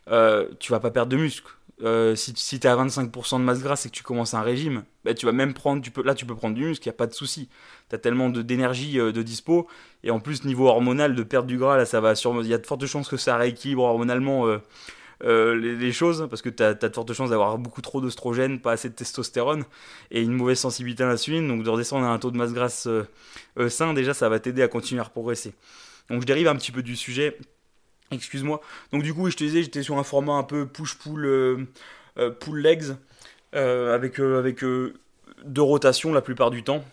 tu 0.06 0.73
vas 0.73 0.81
pas 0.81 0.90
perdre 0.90 1.12
de 1.12 1.19
muscle 1.19 1.55
euh, 1.85 2.17
si, 2.17 2.33
tu 2.33 2.67
es 2.67 2.67
à 2.67 2.77
25% 2.77 3.39
de 3.39 3.45
masse 3.45 3.63
grasse 3.63 3.85
et 3.85 3.91
que 3.91 3.95
tu 3.95 4.03
commences 4.03 4.33
un 4.33 4.41
régime, 4.41 4.85
bah, 5.05 5.13
tu 5.13 5.27
vas 5.27 5.33
même 5.33 5.53
prendre, 5.53 5.83
là 6.03 6.15
tu 6.15 6.25
peux 6.25 6.35
prendre 6.35 6.55
du 6.55 6.65
muscle, 6.65 6.87
il 6.87 6.89
n'y 6.89 6.95
a 6.95 6.97
pas 6.97 7.07
de 7.07 7.13
souci. 7.13 7.49
Tu 7.91 7.95
as 7.95 7.99
tellement 7.99 8.31
d'énergie 8.31 8.95
de, 8.95 9.03
euh, 9.03 9.13
de, 9.13 9.23
dispo, 9.23 9.69
et 10.03 10.11
en 10.11 10.19
plus 10.19 10.45
niveau 10.45 10.67
hormonal, 10.69 11.15
de 11.15 11.23
perdre 11.23 11.47
du 11.47 11.59
gras, 11.59 11.77
là 11.77 11.85
ça 11.85 12.01
va 12.01 12.15
sur, 12.15 12.41
il 12.41 12.49
y 12.49 12.55
a 12.55 12.59
de 12.59 12.67
fortes 12.67 12.87
chances 12.87 13.09
que 13.09 13.19
ça 13.19 13.37
rééquilibre 13.37 13.83
hormonalement 13.83 14.47
euh, 15.23 15.55
les, 15.57 15.93
choses, 15.93 16.27
parce 16.31 16.41
que 16.41 16.49
tu 16.49 16.63
as, 16.63 16.75
de 16.75 16.95
fortes 16.95 17.13
chances 17.13 17.31
d'avoir 17.31 17.59
beaucoup 17.59 17.83
trop 17.83 18.01
d'oestrogène, 18.01 18.61
pas 18.61 18.73
assez 18.73 18.89
de 18.89 18.95
testostérone, 18.95 19.65
et 20.11 20.23
une 20.23 20.33
mauvaise 20.33 20.59
sensibilité 20.59 21.03
à 21.03 21.07
l'insuline, 21.07 21.47
donc 21.47 21.65
de 21.65 21.69
redescendre 21.69 22.07
à 22.07 22.11
un 22.11 22.19
taux 22.19 22.31
de 22.31 22.39
masse 22.39 22.53
grasse 22.55 22.89
sain, 23.69 23.93
déjà 23.93 24.15
ça 24.15 24.29
va 24.31 24.41
t'aider 24.41 24.63
à 24.63 24.69
continuer 24.69 25.03
à 25.03 25.05
progresser. 25.05 25.55
Donc 26.11 26.23
je 26.23 26.27
dérive 26.27 26.49
un 26.49 26.57
petit 26.57 26.73
peu 26.73 26.83
du 26.83 26.97
sujet, 26.97 27.37
Excuse-moi. 28.14 28.61
Donc 28.93 29.02
du 29.02 29.14
coup, 29.14 29.31
je 29.31 29.37
te 29.37 29.44
disais, 29.44 29.62
j'étais 29.62 29.82
sur 29.82 29.99
un 29.99 30.05
format 30.05 30.34
un 30.34 30.43
peu 30.43 30.66
push-pull 30.66 31.25
euh, 31.25 31.66
euh, 32.19 32.31
pull 32.31 32.61
legs 32.61 32.96
euh, 33.55 33.94
avec 33.94 34.20
deux 34.20 35.62
rotations 35.62 36.12
la 36.12 36.22
plupart 36.22 36.50
du 36.50 36.62
temps. 36.62 36.84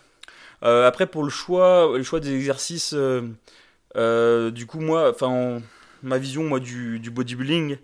après 0.62 1.06
pour 1.06 1.24
le 1.24 1.30
choix, 1.30 1.92
le 1.96 2.02
choix 2.02 2.20
des 2.20 2.34
exercices, 2.34 2.94
du 2.94 4.66
coup 4.66 4.80
moi, 4.80 5.10
enfin 5.10 5.62
ma 6.02 6.18
vision 6.18 6.44
moi 6.44 6.60
du, 6.60 6.98
bodybuilding, 7.10 7.78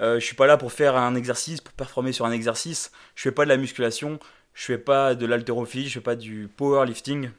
je 0.00 0.18
suis 0.20 0.36
pas 0.36 0.46
là 0.46 0.56
pour 0.56 0.72
faire 0.72 0.96
un 0.96 1.14
exercice, 1.14 1.60
pour 1.60 1.74
performer 1.74 2.12
sur 2.12 2.26
un 2.26 2.32
exercice. 2.32 2.92
Je 3.14 3.22
fais 3.22 3.32
pas 3.32 3.44
de 3.44 3.48
la 3.48 3.56
musculation, 3.56 4.18
je 4.54 4.64
fais 4.64 4.78
pas 4.78 5.14
de 5.14 5.26
l'haltérophilie, 5.26 5.88
je 5.88 5.94
fais 5.94 6.00
pas 6.00 6.16
du 6.16 6.48
powerlifting. 6.56 7.30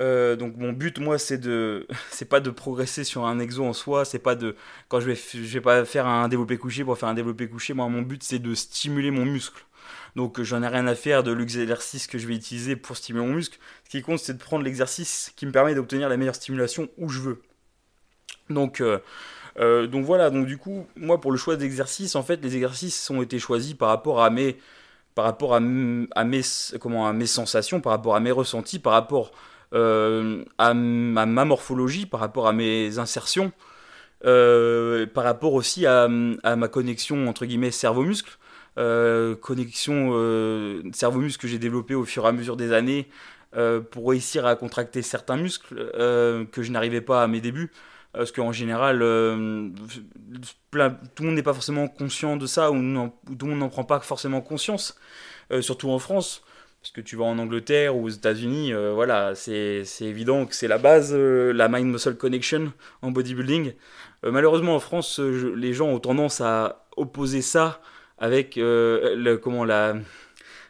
Euh, 0.00 0.34
donc 0.34 0.56
mon 0.56 0.72
but 0.72 0.98
moi 0.98 1.18
c'est 1.18 1.38
de 1.38 1.86
c'est 2.10 2.24
pas 2.24 2.40
de 2.40 2.50
progresser 2.50 3.04
sur 3.04 3.26
un 3.26 3.38
exo 3.38 3.64
en 3.64 3.72
soi 3.72 4.04
c'est 4.04 4.18
pas 4.18 4.34
de 4.34 4.56
quand 4.88 4.98
je 4.98 5.06
vais 5.06 5.14
je 5.14 5.38
vais 5.38 5.60
pas 5.60 5.84
faire 5.84 6.08
un 6.08 6.26
développé 6.26 6.58
couché 6.58 6.82
pour 6.82 6.98
faire 6.98 7.08
un 7.08 7.14
développé 7.14 7.48
couché 7.48 7.74
moi 7.74 7.88
mon 7.88 8.02
but 8.02 8.22
c'est 8.24 8.40
de 8.40 8.54
stimuler 8.54 9.10
mon 9.12 9.24
muscle. 9.24 9.64
Donc 10.16 10.40
j'en 10.42 10.62
ai 10.62 10.68
rien 10.68 10.86
à 10.86 10.94
faire 10.94 11.22
de 11.22 11.32
l'exercice 11.32 12.06
que 12.06 12.18
je 12.18 12.26
vais 12.26 12.34
utiliser 12.34 12.76
pour 12.76 12.96
stimuler 12.96 13.26
mon 13.26 13.34
muscle. 13.34 13.58
Ce 13.84 13.90
qui 13.90 14.02
compte 14.02 14.18
c'est 14.18 14.34
de 14.34 14.42
prendre 14.42 14.64
l'exercice 14.64 15.32
qui 15.36 15.46
me 15.46 15.52
permet 15.52 15.74
d'obtenir 15.74 16.08
la 16.08 16.16
meilleure 16.16 16.34
stimulation 16.34 16.88
où 16.98 17.08
je 17.08 17.20
veux. 17.20 17.42
Donc 18.50 18.80
euh, 18.80 18.98
euh, 19.58 19.86
donc 19.86 20.04
voilà. 20.04 20.30
Donc 20.30 20.46
du 20.46 20.58
coup 20.58 20.88
moi 20.96 21.20
pour 21.20 21.30
le 21.30 21.38
choix 21.38 21.56
d'exercice 21.56 22.16
en 22.16 22.22
fait 22.24 22.42
les 22.42 22.56
exercices 22.56 23.10
ont 23.10 23.22
été 23.22 23.38
choisis 23.38 23.74
par 23.74 23.90
rapport 23.90 24.22
à 24.22 24.30
mes 24.30 24.56
par 25.14 25.24
rapport 25.24 25.54
à, 25.54 25.58
à 25.58 26.24
mes 26.24 26.40
comment 26.80 27.06
à 27.06 27.12
mes 27.12 27.26
sensations 27.26 27.80
par 27.80 27.92
rapport 27.92 28.16
à 28.16 28.20
mes 28.20 28.32
ressentis 28.32 28.80
par 28.80 28.92
rapport 28.92 29.32
euh, 29.74 30.44
à, 30.58 30.72
ma 30.74 31.26
morphologie, 31.26 32.06
par 32.06 32.20
rapport 32.20 32.46
à 32.46 32.52
mes 32.52 32.98
insertions, 32.98 33.52
euh, 34.24 35.06
par 35.06 35.24
rapport 35.24 35.54
aussi 35.54 35.84
à, 35.86 36.08
ma 36.08 36.68
connexion 36.68 37.26
entre 37.28 37.44
guillemets 37.46 37.70
cerveau-muscle. 37.70 38.38
Euh, 38.76 39.36
connexion 39.36 40.10
cerveau-muscle 40.92 41.40
que 41.40 41.48
j'ai 41.48 41.58
développée 41.58 41.94
au 41.94 42.04
fur 42.04 42.24
et 42.24 42.28
à 42.28 42.32
mesure 42.32 42.56
des 42.56 42.72
années 42.72 43.08
pour 43.92 44.08
réussir 44.08 44.46
à 44.46 44.56
contracter 44.56 45.00
certains 45.02 45.36
muscles 45.36 45.76
que 45.76 46.62
je 46.62 46.72
n'arrivais 46.72 47.00
pas 47.00 47.22
à 47.22 47.26
mes 47.26 47.40
débuts. 47.40 47.70
Parce 48.12 48.30
qu'en 48.30 48.52
général, 48.52 48.98
tout 48.98 49.04
le 50.74 51.26
monde 51.26 51.34
n'est 51.34 51.42
pas 51.42 51.54
forcément 51.54 51.88
conscient 51.88 52.36
de 52.36 52.46
ça, 52.46 52.70
ou, 52.70 52.76
tout 52.76 53.46
le 53.46 53.50
monde 53.50 53.58
n'en 53.58 53.68
prend 53.68 53.84
pas 53.84 54.00
forcément 54.00 54.40
conscience, 54.40 54.96
surtout 55.60 55.90
en 55.90 55.98
France. 55.98 56.44
Parce 56.84 56.92
que 56.92 57.00
tu 57.00 57.16
vas 57.16 57.24
en 57.24 57.38
Angleterre 57.38 57.96
ou 57.96 58.04
aux 58.04 58.10
États-Unis, 58.10 58.74
euh, 58.74 58.92
voilà, 58.92 59.34
c'est 59.34 59.86
évident 60.02 60.44
que 60.44 60.54
c'est 60.54 60.68
la 60.68 60.76
base, 60.76 61.14
euh, 61.14 61.50
la 61.50 61.66
mind-muscle 61.66 62.14
connection 62.16 62.74
en 63.00 63.10
bodybuilding. 63.10 63.72
Euh, 64.22 64.30
malheureusement, 64.30 64.76
en 64.76 64.80
France, 64.80 65.18
les 65.18 65.72
gens 65.72 65.86
ont 65.86 65.98
tendance 65.98 66.42
à 66.42 66.84
opposer 66.98 67.40
ça 67.40 67.80
avec 68.18 68.56
le, 68.56 69.36
comment, 69.36 69.64
la, 69.64 69.94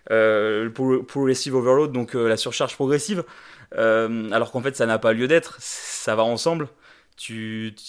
progressive 0.06 1.56
overload, 1.56 1.90
donc 1.90 2.14
la 2.14 2.36
surcharge 2.36 2.76
progressive, 2.76 3.24
alors 3.72 4.52
qu'en 4.52 4.60
fait, 4.62 4.76
ça 4.76 4.86
n'a 4.86 5.00
pas 5.00 5.14
lieu 5.14 5.26
d'être, 5.26 5.56
ça 5.58 6.14
va 6.14 6.22
ensemble. 6.22 6.68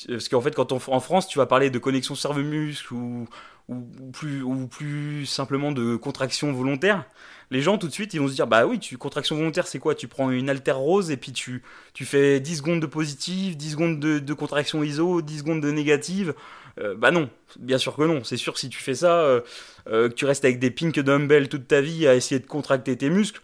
Parce 0.07 0.29
qu'en 0.29 0.41
fait, 0.41 0.55
quand 0.55 0.71
en 0.71 0.99
France, 0.99 1.27
tu 1.27 1.37
vas 1.37 1.45
parler 1.45 1.69
de 1.69 1.77
connexion 1.77 2.15
cerveau-muscle 2.15 2.91
ou 2.91 4.67
plus 4.67 5.27
simplement 5.27 5.71
de 5.71 5.95
contraction 5.95 6.51
volontaire, 6.53 7.05
les 7.51 7.61
gens 7.61 7.77
tout 7.77 7.87
de 7.87 7.93
suite 7.93 8.13
ils 8.13 8.19
vont 8.19 8.27
se 8.27 8.33
dire 8.33 8.47
bah 8.47 8.65
oui, 8.65 8.79
tu, 8.79 8.97
contraction 8.97 9.35
volontaire 9.35 9.67
c'est 9.67 9.79
quoi? 9.79 9.95
Tu 9.95 10.07
prends 10.07 10.31
une 10.31 10.49
alter 10.49 10.71
rose 10.71 11.11
et 11.11 11.17
puis 11.17 11.31
tu, 11.31 11.63
tu 11.93 12.05
fais 12.05 12.39
10 12.39 12.57
secondes 12.57 12.79
de 12.79 12.85
positive, 12.85 13.57
10 13.57 13.71
secondes 13.71 13.99
de, 13.99 14.33
contraction 14.33 14.83
ISO, 14.83 15.21
10 15.21 15.39
secondes 15.39 15.61
de 15.61 15.71
négative. 15.71 16.33
Euh, 16.79 16.95
bah 16.95 17.11
non, 17.11 17.29
bien 17.59 17.77
sûr 17.77 17.95
que 17.95 18.03
non. 18.03 18.23
C'est 18.23 18.37
sûr 18.37 18.57
si 18.57 18.69
tu 18.69 18.81
fais 18.81 18.95
ça, 18.95 19.21
euh, 19.21 19.41
euh, 19.87 20.09
que 20.09 20.13
tu 20.13 20.25
restes 20.25 20.45
avec 20.45 20.59
des 20.59 20.71
pink 20.71 20.99
dumbbells 20.99 21.47
toute 21.49 21.67
ta 21.67 21.81
vie 21.81 22.07
à 22.07 22.15
essayer 22.15 22.39
de 22.39 22.47
contracter 22.47 22.97
tes 22.97 23.09
muscles, 23.09 23.41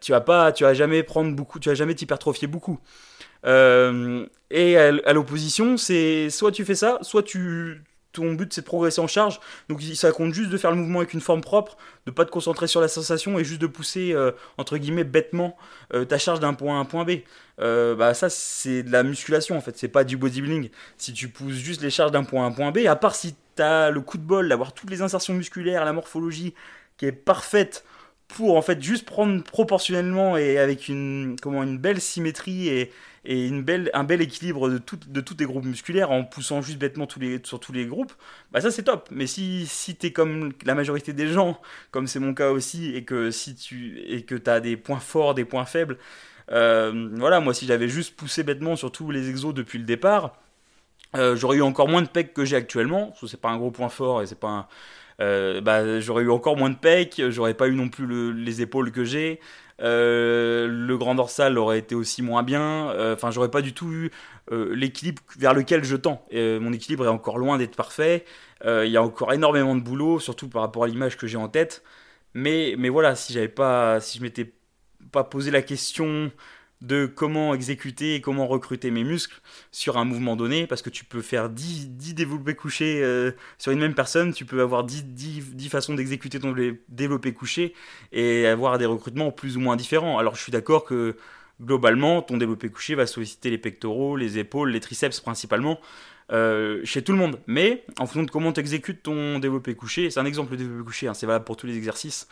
tu 0.00 0.12
vas 0.12 0.20
pas, 0.20 0.52
tu 0.52 0.62
vas 0.62 0.72
jamais 0.72 1.02
prendre 1.02 1.34
beaucoup, 1.34 1.58
tu 1.58 1.68
vas 1.68 1.74
jamais 1.74 1.96
t'hypertrophier 1.96 2.46
beaucoup. 2.46 2.78
et 3.44 4.76
à 4.76 5.12
l'opposition, 5.12 5.76
c'est 5.76 6.30
soit 6.30 6.52
tu 6.52 6.64
fais 6.64 6.76
ça, 6.76 6.98
soit 7.02 7.24
tu 7.24 7.82
ton 8.14 8.32
but 8.32 8.52
c'est 8.52 8.62
de 8.62 8.66
progresser 8.66 9.00
en 9.00 9.06
charge. 9.06 9.40
Donc 9.68 9.82
ça 9.82 10.10
compte 10.12 10.32
juste 10.32 10.50
de 10.50 10.56
faire 10.56 10.70
le 10.70 10.76
mouvement 10.76 11.00
avec 11.00 11.12
une 11.12 11.20
forme 11.20 11.42
propre, 11.42 11.76
de 12.06 12.10
pas 12.10 12.24
te 12.24 12.30
concentrer 12.30 12.66
sur 12.66 12.80
la 12.80 12.88
sensation 12.88 13.38
et 13.38 13.44
juste 13.44 13.60
de 13.60 13.66
pousser 13.66 14.12
euh, 14.14 14.32
entre 14.56 14.78
guillemets 14.78 15.04
bêtement 15.04 15.56
euh, 15.92 16.04
ta 16.04 16.18
charge 16.18 16.40
d'un 16.40 16.54
point 16.54 16.76
à 16.76 16.80
un 16.80 16.84
point 16.84 17.04
B. 17.04 17.20
Euh, 17.60 17.94
bah 17.94 18.14
ça 18.14 18.30
c'est 18.30 18.82
de 18.82 18.90
la 18.90 19.02
musculation 19.02 19.56
en 19.56 19.60
fait, 19.60 19.76
c'est 19.76 19.88
pas 19.88 20.04
du 20.04 20.16
bodybuilding. 20.16 20.70
Si 20.96 21.12
tu 21.12 21.28
pousses 21.28 21.56
juste 21.56 21.82
les 21.82 21.90
charges 21.90 22.12
d'un 22.12 22.24
point 22.24 22.44
à 22.44 22.46
un 22.46 22.52
point 22.52 22.70
B, 22.70 22.86
à 22.86 22.96
part 22.96 23.14
si 23.14 23.34
tu 23.56 23.62
as 23.62 23.90
le 23.90 24.00
coup 24.00 24.18
de 24.18 24.24
bol 24.24 24.48
d'avoir 24.48 24.72
toutes 24.72 24.90
les 24.90 25.02
insertions 25.02 25.34
musculaires, 25.34 25.84
la 25.84 25.92
morphologie 25.92 26.54
qui 26.96 27.06
est 27.06 27.12
parfaite 27.12 27.84
pour 28.28 28.56
en 28.56 28.62
fait 28.62 28.82
juste 28.82 29.04
prendre 29.04 29.42
proportionnellement 29.42 30.36
et 30.36 30.58
avec 30.58 30.88
une 30.88 31.36
comment 31.40 31.62
une 31.62 31.78
belle 31.78 32.00
symétrie 32.00 32.68
et, 32.68 32.92
et 33.24 33.46
une 33.46 33.62
belle, 33.62 33.90
un 33.94 34.04
bel 34.04 34.20
équilibre 34.20 34.68
de, 34.70 34.78
tout, 34.78 34.98
de 35.06 35.20
tous 35.20 35.34
tes 35.34 35.46
groupes 35.46 35.64
musculaires 35.64 36.10
en 36.10 36.24
poussant 36.24 36.60
juste 36.62 36.78
bêtement 36.78 37.08
sur 37.44 37.60
tous 37.60 37.72
les 37.72 37.86
groupes, 37.86 38.12
bah 38.52 38.60
ça 38.60 38.70
c'est 38.70 38.82
top. 38.84 39.08
Mais 39.10 39.26
si, 39.26 39.66
si 39.66 39.96
tu 39.96 40.06
es 40.08 40.12
comme 40.12 40.52
la 40.64 40.74
majorité 40.74 41.12
des 41.12 41.28
gens, 41.28 41.60
comme 41.90 42.06
c'est 42.06 42.20
mon 42.20 42.34
cas 42.34 42.50
aussi, 42.50 42.94
et 42.94 43.04
que 43.04 43.30
si 43.30 43.54
tu 43.54 44.00
et 44.06 44.24
que 44.24 44.36
as 44.48 44.60
des 44.60 44.76
points 44.76 45.00
forts, 45.00 45.34
des 45.34 45.44
points 45.44 45.64
faibles, 45.64 45.98
euh, 46.52 47.08
voilà, 47.14 47.40
moi 47.40 47.54
si 47.54 47.66
j'avais 47.66 47.88
juste 47.88 48.16
poussé 48.16 48.42
bêtement 48.42 48.76
sur 48.76 48.92
tous 48.92 49.10
les 49.10 49.30
exos 49.30 49.54
depuis 49.54 49.78
le 49.78 49.84
départ, 49.84 50.36
euh, 51.16 51.36
j'aurais 51.36 51.58
eu 51.58 51.62
encore 51.62 51.88
moins 51.88 52.02
de 52.02 52.08
pecs 52.08 52.34
que 52.34 52.44
j'ai 52.44 52.56
actuellement, 52.56 53.08
parce 53.08 53.22
que 53.22 53.26
c'est 53.28 53.40
pas 53.40 53.50
un 53.50 53.58
gros 53.58 53.70
point 53.70 53.88
fort 53.88 54.22
et 54.22 54.26
c'est 54.26 54.38
pas 54.40 54.48
un, 54.48 54.66
euh, 55.20 55.60
bah, 55.60 56.00
j'aurais 56.00 56.24
eu 56.24 56.30
encore 56.30 56.56
moins 56.56 56.70
de 56.70 56.76
pecs, 56.76 57.22
j'aurais 57.30 57.54
pas 57.54 57.68
eu 57.68 57.74
non 57.74 57.88
plus 57.88 58.34
les 58.34 58.62
épaules 58.62 58.90
que 58.92 59.04
j'ai, 59.04 59.40
euh, 59.80 60.66
le 60.68 60.96
grand 60.98 61.14
dorsal 61.14 61.58
aurait 61.58 61.78
été 61.78 61.94
aussi 61.94 62.22
moins 62.22 62.42
bien, 62.42 62.90
euh, 62.90 63.14
enfin 63.14 63.30
j'aurais 63.30 63.50
pas 63.50 63.62
du 63.62 63.74
tout 63.74 63.90
eu 63.90 64.10
l'équilibre 64.50 65.22
vers 65.38 65.54
lequel 65.54 65.84
je 65.84 65.96
tends. 65.96 66.22
mon 66.32 66.72
équilibre 66.72 67.06
est 67.06 67.08
encore 67.08 67.38
loin 67.38 67.56
d'être 67.56 67.76
parfait, 67.76 68.24
il 68.64 68.90
y 68.90 68.96
a 68.96 69.02
encore 69.02 69.32
énormément 69.32 69.74
de 69.74 69.80
boulot, 69.80 70.20
surtout 70.20 70.48
par 70.48 70.62
rapport 70.62 70.84
à 70.84 70.86
l'image 70.86 71.16
que 71.16 71.26
j'ai 71.26 71.38
en 71.38 71.48
tête, 71.48 71.82
mais, 72.34 72.74
mais 72.78 72.90
voilà, 72.90 73.14
si 73.16 73.36
pas, 73.48 74.00
si 74.00 74.18
je 74.18 74.22
m'étais 74.22 74.52
pas 75.12 75.24
posé 75.24 75.50
la 75.50 75.62
question 75.62 76.30
de 76.84 77.06
comment 77.06 77.54
exécuter 77.54 78.14
et 78.14 78.20
comment 78.20 78.46
recruter 78.46 78.90
mes 78.90 79.04
muscles 79.04 79.40
sur 79.72 79.96
un 79.96 80.04
mouvement 80.04 80.36
donné, 80.36 80.66
parce 80.66 80.82
que 80.82 80.90
tu 80.90 81.04
peux 81.04 81.22
faire 81.22 81.48
10, 81.48 81.90
10 81.90 82.14
développés 82.14 82.54
couchés 82.54 83.00
euh, 83.02 83.32
sur 83.58 83.72
une 83.72 83.78
même 83.78 83.94
personne, 83.94 84.34
tu 84.34 84.44
peux 84.44 84.60
avoir 84.60 84.84
10, 84.84 85.04
10, 85.06 85.68
façons 85.68 85.94
d'exécuter 85.94 86.38
ton 86.38 86.54
développé 86.88 87.32
couché 87.32 87.74
et 88.12 88.46
avoir 88.46 88.78
des 88.78 88.86
recrutements 88.86 89.32
plus 89.32 89.56
ou 89.56 89.60
moins 89.60 89.76
différents. 89.76 90.18
Alors 90.18 90.34
je 90.34 90.42
suis 90.42 90.52
d'accord 90.52 90.84
que 90.84 91.16
globalement, 91.62 92.20
ton 92.20 92.36
développé 92.36 92.68
couché 92.68 92.94
va 92.94 93.06
solliciter 93.06 93.48
les 93.48 93.58
pectoraux, 93.58 94.16
les 94.16 94.38
épaules, 94.38 94.70
les 94.70 94.80
triceps 94.80 95.20
principalement, 95.20 95.80
euh, 96.32 96.80
chez 96.84 97.02
tout 97.02 97.12
le 97.12 97.18
monde. 97.18 97.38
Mais 97.46 97.84
en 97.98 98.06
fonction 98.06 98.22
de 98.22 98.30
comment 98.30 98.52
tu 98.52 98.60
exécutes 98.60 99.02
ton 99.02 99.38
développé 99.38 99.74
couché, 99.74 100.08
c'est 100.08 100.20
un 100.20 100.24
exemple 100.24 100.52
de 100.52 100.56
développé 100.56 100.84
couché, 100.84 101.06
hein, 101.06 101.12
c'est 101.12 101.26
valable 101.26 101.44
pour 101.44 101.58
tous 101.58 101.66
les 101.66 101.76
exercices 101.76 102.28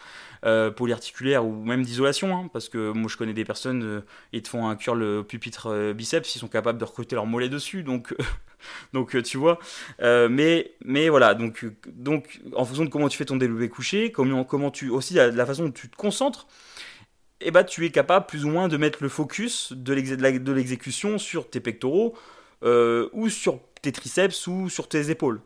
euh, 0.46 0.70
polyarticulaires 0.70 1.44
ou 1.44 1.62
même 1.62 1.82
d'isolation, 1.82 2.34
hein, 2.34 2.48
parce 2.52 2.70
que 2.70 2.90
moi 2.92 3.10
je 3.10 3.18
connais 3.18 3.34
des 3.34 3.44
personnes, 3.44 3.82
euh, 3.82 4.00
ils 4.32 4.42
te 4.42 4.48
font 4.48 4.66
un 4.66 4.76
curl 4.76 5.24
pupitre 5.24 5.92
biceps, 5.92 6.34
ils 6.34 6.38
sont 6.38 6.48
capables 6.48 6.78
de 6.78 6.84
recruter 6.84 7.16
leur 7.16 7.26
mollet 7.26 7.50
dessus, 7.50 7.82
donc, 7.82 8.14
donc 8.94 9.22
tu 9.22 9.36
vois. 9.36 9.58
mais, 10.00 10.72
mais 10.84 11.10
voilà, 11.10 11.34
donc, 11.34 11.66
donc 11.86 12.40
en 12.56 12.64
fonction 12.64 12.86
de 12.86 12.90
comment 12.90 13.08
tu 13.08 13.18
fais 13.18 13.26
ton 13.26 13.36
développé 13.36 13.68
couché, 13.68 14.10
comment, 14.10 14.44
comment 14.44 14.70
tu, 14.70 14.88
aussi 14.88 15.14
la, 15.14 15.30
la 15.30 15.44
façon 15.44 15.66
dont 15.66 15.70
tu 15.70 15.90
te 15.90 15.96
concentres, 15.96 16.46
eh 17.42 17.50
bah, 17.50 17.64
tu 17.64 17.84
es 17.84 17.90
capable 17.90 18.24
plus 18.24 18.46
ou 18.46 18.48
moins 18.48 18.68
de 18.68 18.78
mettre 18.78 19.02
le 19.02 19.10
focus 19.10 19.74
de 19.74 19.92
l'exécution 19.92 21.18
sur 21.18 21.50
tes 21.50 21.60
pectoraux 21.60 22.16
ou 22.62 23.28
sur 23.28 23.60
tes 23.82 23.92
triceps 23.92 24.46
ou 24.46 24.68
sur 24.68 24.88
tes 24.88 25.10
épaules. 25.10 25.40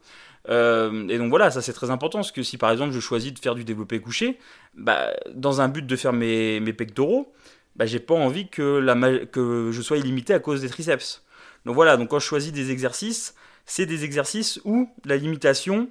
Euh, 0.48 1.08
et 1.08 1.18
donc 1.18 1.30
voilà, 1.30 1.50
ça 1.50 1.60
c'est 1.60 1.72
très 1.72 1.90
important, 1.90 2.18
parce 2.18 2.32
que 2.32 2.42
si 2.42 2.56
par 2.56 2.70
exemple 2.70 2.92
je 2.92 3.00
choisis 3.00 3.32
de 3.32 3.38
faire 3.38 3.54
du 3.54 3.64
développé 3.64 4.00
couché, 4.00 4.38
bah, 4.74 5.12
dans 5.34 5.60
un 5.60 5.68
but 5.68 5.86
de 5.86 5.96
faire 5.96 6.12
mes, 6.12 6.60
mes 6.60 6.72
pectoraux, 6.72 7.32
bah, 7.74 7.86
j'ai 7.86 7.98
pas 7.98 8.14
envie 8.14 8.48
que, 8.48 8.78
la, 8.78 9.26
que 9.26 9.70
je 9.72 9.82
sois 9.82 9.98
illimité 9.98 10.34
à 10.34 10.38
cause 10.38 10.60
des 10.60 10.68
triceps. 10.68 11.24
Donc 11.64 11.74
voilà, 11.74 11.96
donc 11.96 12.10
quand 12.10 12.20
je 12.20 12.26
choisis 12.26 12.52
des 12.52 12.70
exercices, 12.70 13.34
c'est 13.64 13.86
des 13.86 14.04
exercices 14.04 14.60
où 14.64 14.88
la 15.04 15.16
limitation 15.16 15.88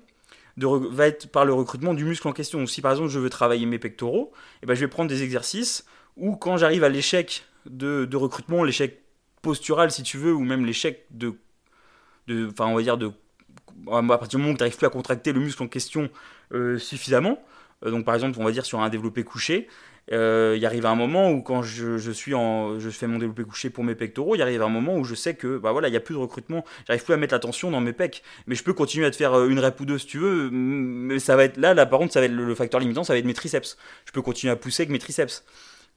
de, 0.55 0.65
va 0.67 1.07
être 1.07 1.29
par 1.29 1.43
le 1.43 1.53
recrutement 1.53 1.93
du 1.93 2.05
muscle 2.05 2.27
en 2.27 2.31
question. 2.31 2.65
si 2.65 2.81
par 2.81 2.93
exemple 2.93 3.09
je 3.09 3.19
veux 3.19 3.29
travailler 3.29 3.65
mes 3.65 3.79
pectoraux, 3.79 4.31
et 4.33 4.59
eh 4.63 4.65
ben, 4.67 4.73
je 4.75 4.79
vais 4.79 4.87
prendre 4.87 5.09
des 5.09 5.21
exercices 5.23 5.85
où 6.15 6.37
quand 6.37 6.55
j'arrive 6.55 6.85
à 6.85 6.89
l'échec 6.89 7.43
de, 7.65 8.05
de 8.05 8.17
recrutement, 8.17 8.63
l'échec 8.63 9.01
postural 9.41 9.91
si 9.91 10.01
tu 10.01 10.17
veux, 10.17 10.33
ou 10.33 10.39
même 10.45 10.65
l'échec 10.65 11.05
de 11.11 11.35
enfin 12.29 12.65
on 12.67 12.75
va 12.75 12.81
dire 12.81 12.97
de 12.97 13.11
à 13.91 14.01
partir 14.01 14.27
du 14.27 14.37
moment 14.37 14.51
où 14.51 14.57
tu 14.57 14.61
n'arrives 14.61 14.77
plus 14.77 14.87
à 14.87 14.89
contracter 14.89 15.33
le 15.33 15.39
muscle 15.39 15.61
en 15.63 15.67
question 15.67 16.09
euh, 16.53 16.77
suffisamment, 16.77 17.39
euh, 17.85 17.91
donc 17.91 18.05
par 18.05 18.15
exemple 18.15 18.37
on 18.39 18.43
va 18.43 18.51
dire 18.51 18.65
sur 18.65 18.79
un 18.79 18.89
développé 18.89 19.23
couché, 19.23 19.67
euh, 20.11 20.53
il 20.55 20.65
arrive 20.65 20.85
un 20.85 20.95
moment 20.95 21.31
où 21.31 21.41
quand 21.41 21.63
je, 21.63 22.11
suis 22.11 22.35
en, 22.35 22.79
je 22.79 22.89
fais 22.91 23.07
mon 23.07 23.17
développé 23.17 23.43
couché 23.43 23.69
pour 23.69 23.83
mes 23.83 23.95
pectoraux, 23.95 24.35
il 24.35 24.41
arrive 24.41 24.61
un 24.61 24.69
moment 24.69 24.95
où 24.95 25.03
je 25.03 25.15
sais 25.15 25.35
que 25.35 25.57
bah 25.57 25.71
voilà, 25.71 25.87
il 25.87 25.91
n'y 25.91 25.97
a 25.97 26.01
plus 26.01 26.13
de 26.13 26.19
recrutement, 26.19 26.63
j'arrive 26.87 27.03
plus 27.03 27.13
à 27.13 27.17
mettre 27.17 27.33
l'attention 27.33 27.71
dans 27.71 27.81
mes 27.81 27.93
pecs, 27.93 28.23
mais 28.47 28.55
je 28.55 28.63
peux 28.63 28.73
continuer 28.73 29.05
à 29.05 29.11
te 29.11 29.15
faire 29.15 29.43
une 29.45 29.59
rep 29.59 29.79
ou 29.79 29.85
deux 29.85 29.97
si 29.97 30.07
tu 30.07 30.19
veux, 30.19 30.49
mais 30.51 31.19
ça 31.19 31.35
va 31.35 31.45
être 31.45 31.57
là, 31.57 31.73
là 31.73 31.85
par 31.85 31.99
contre 31.99 32.13
ça 32.13 32.19
va 32.19 32.27
être 32.27 32.33
le, 32.33 32.55
facteur 32.55 32.79
limitant, 32.79 33.03
ça 33.03 33.13
va 33.13 33.19
être 33.19 33.25
mes 33.25 33.33
triceps. 33.33 33.77
Je 34.05 34.11
peux 34.11 34.21
continuer 34.21 34.51
à 34.51 34.55
pousser 34.55 34.83
avec 34.83 34.91
mes 34.91 34.99
triceps. 34.99 35.43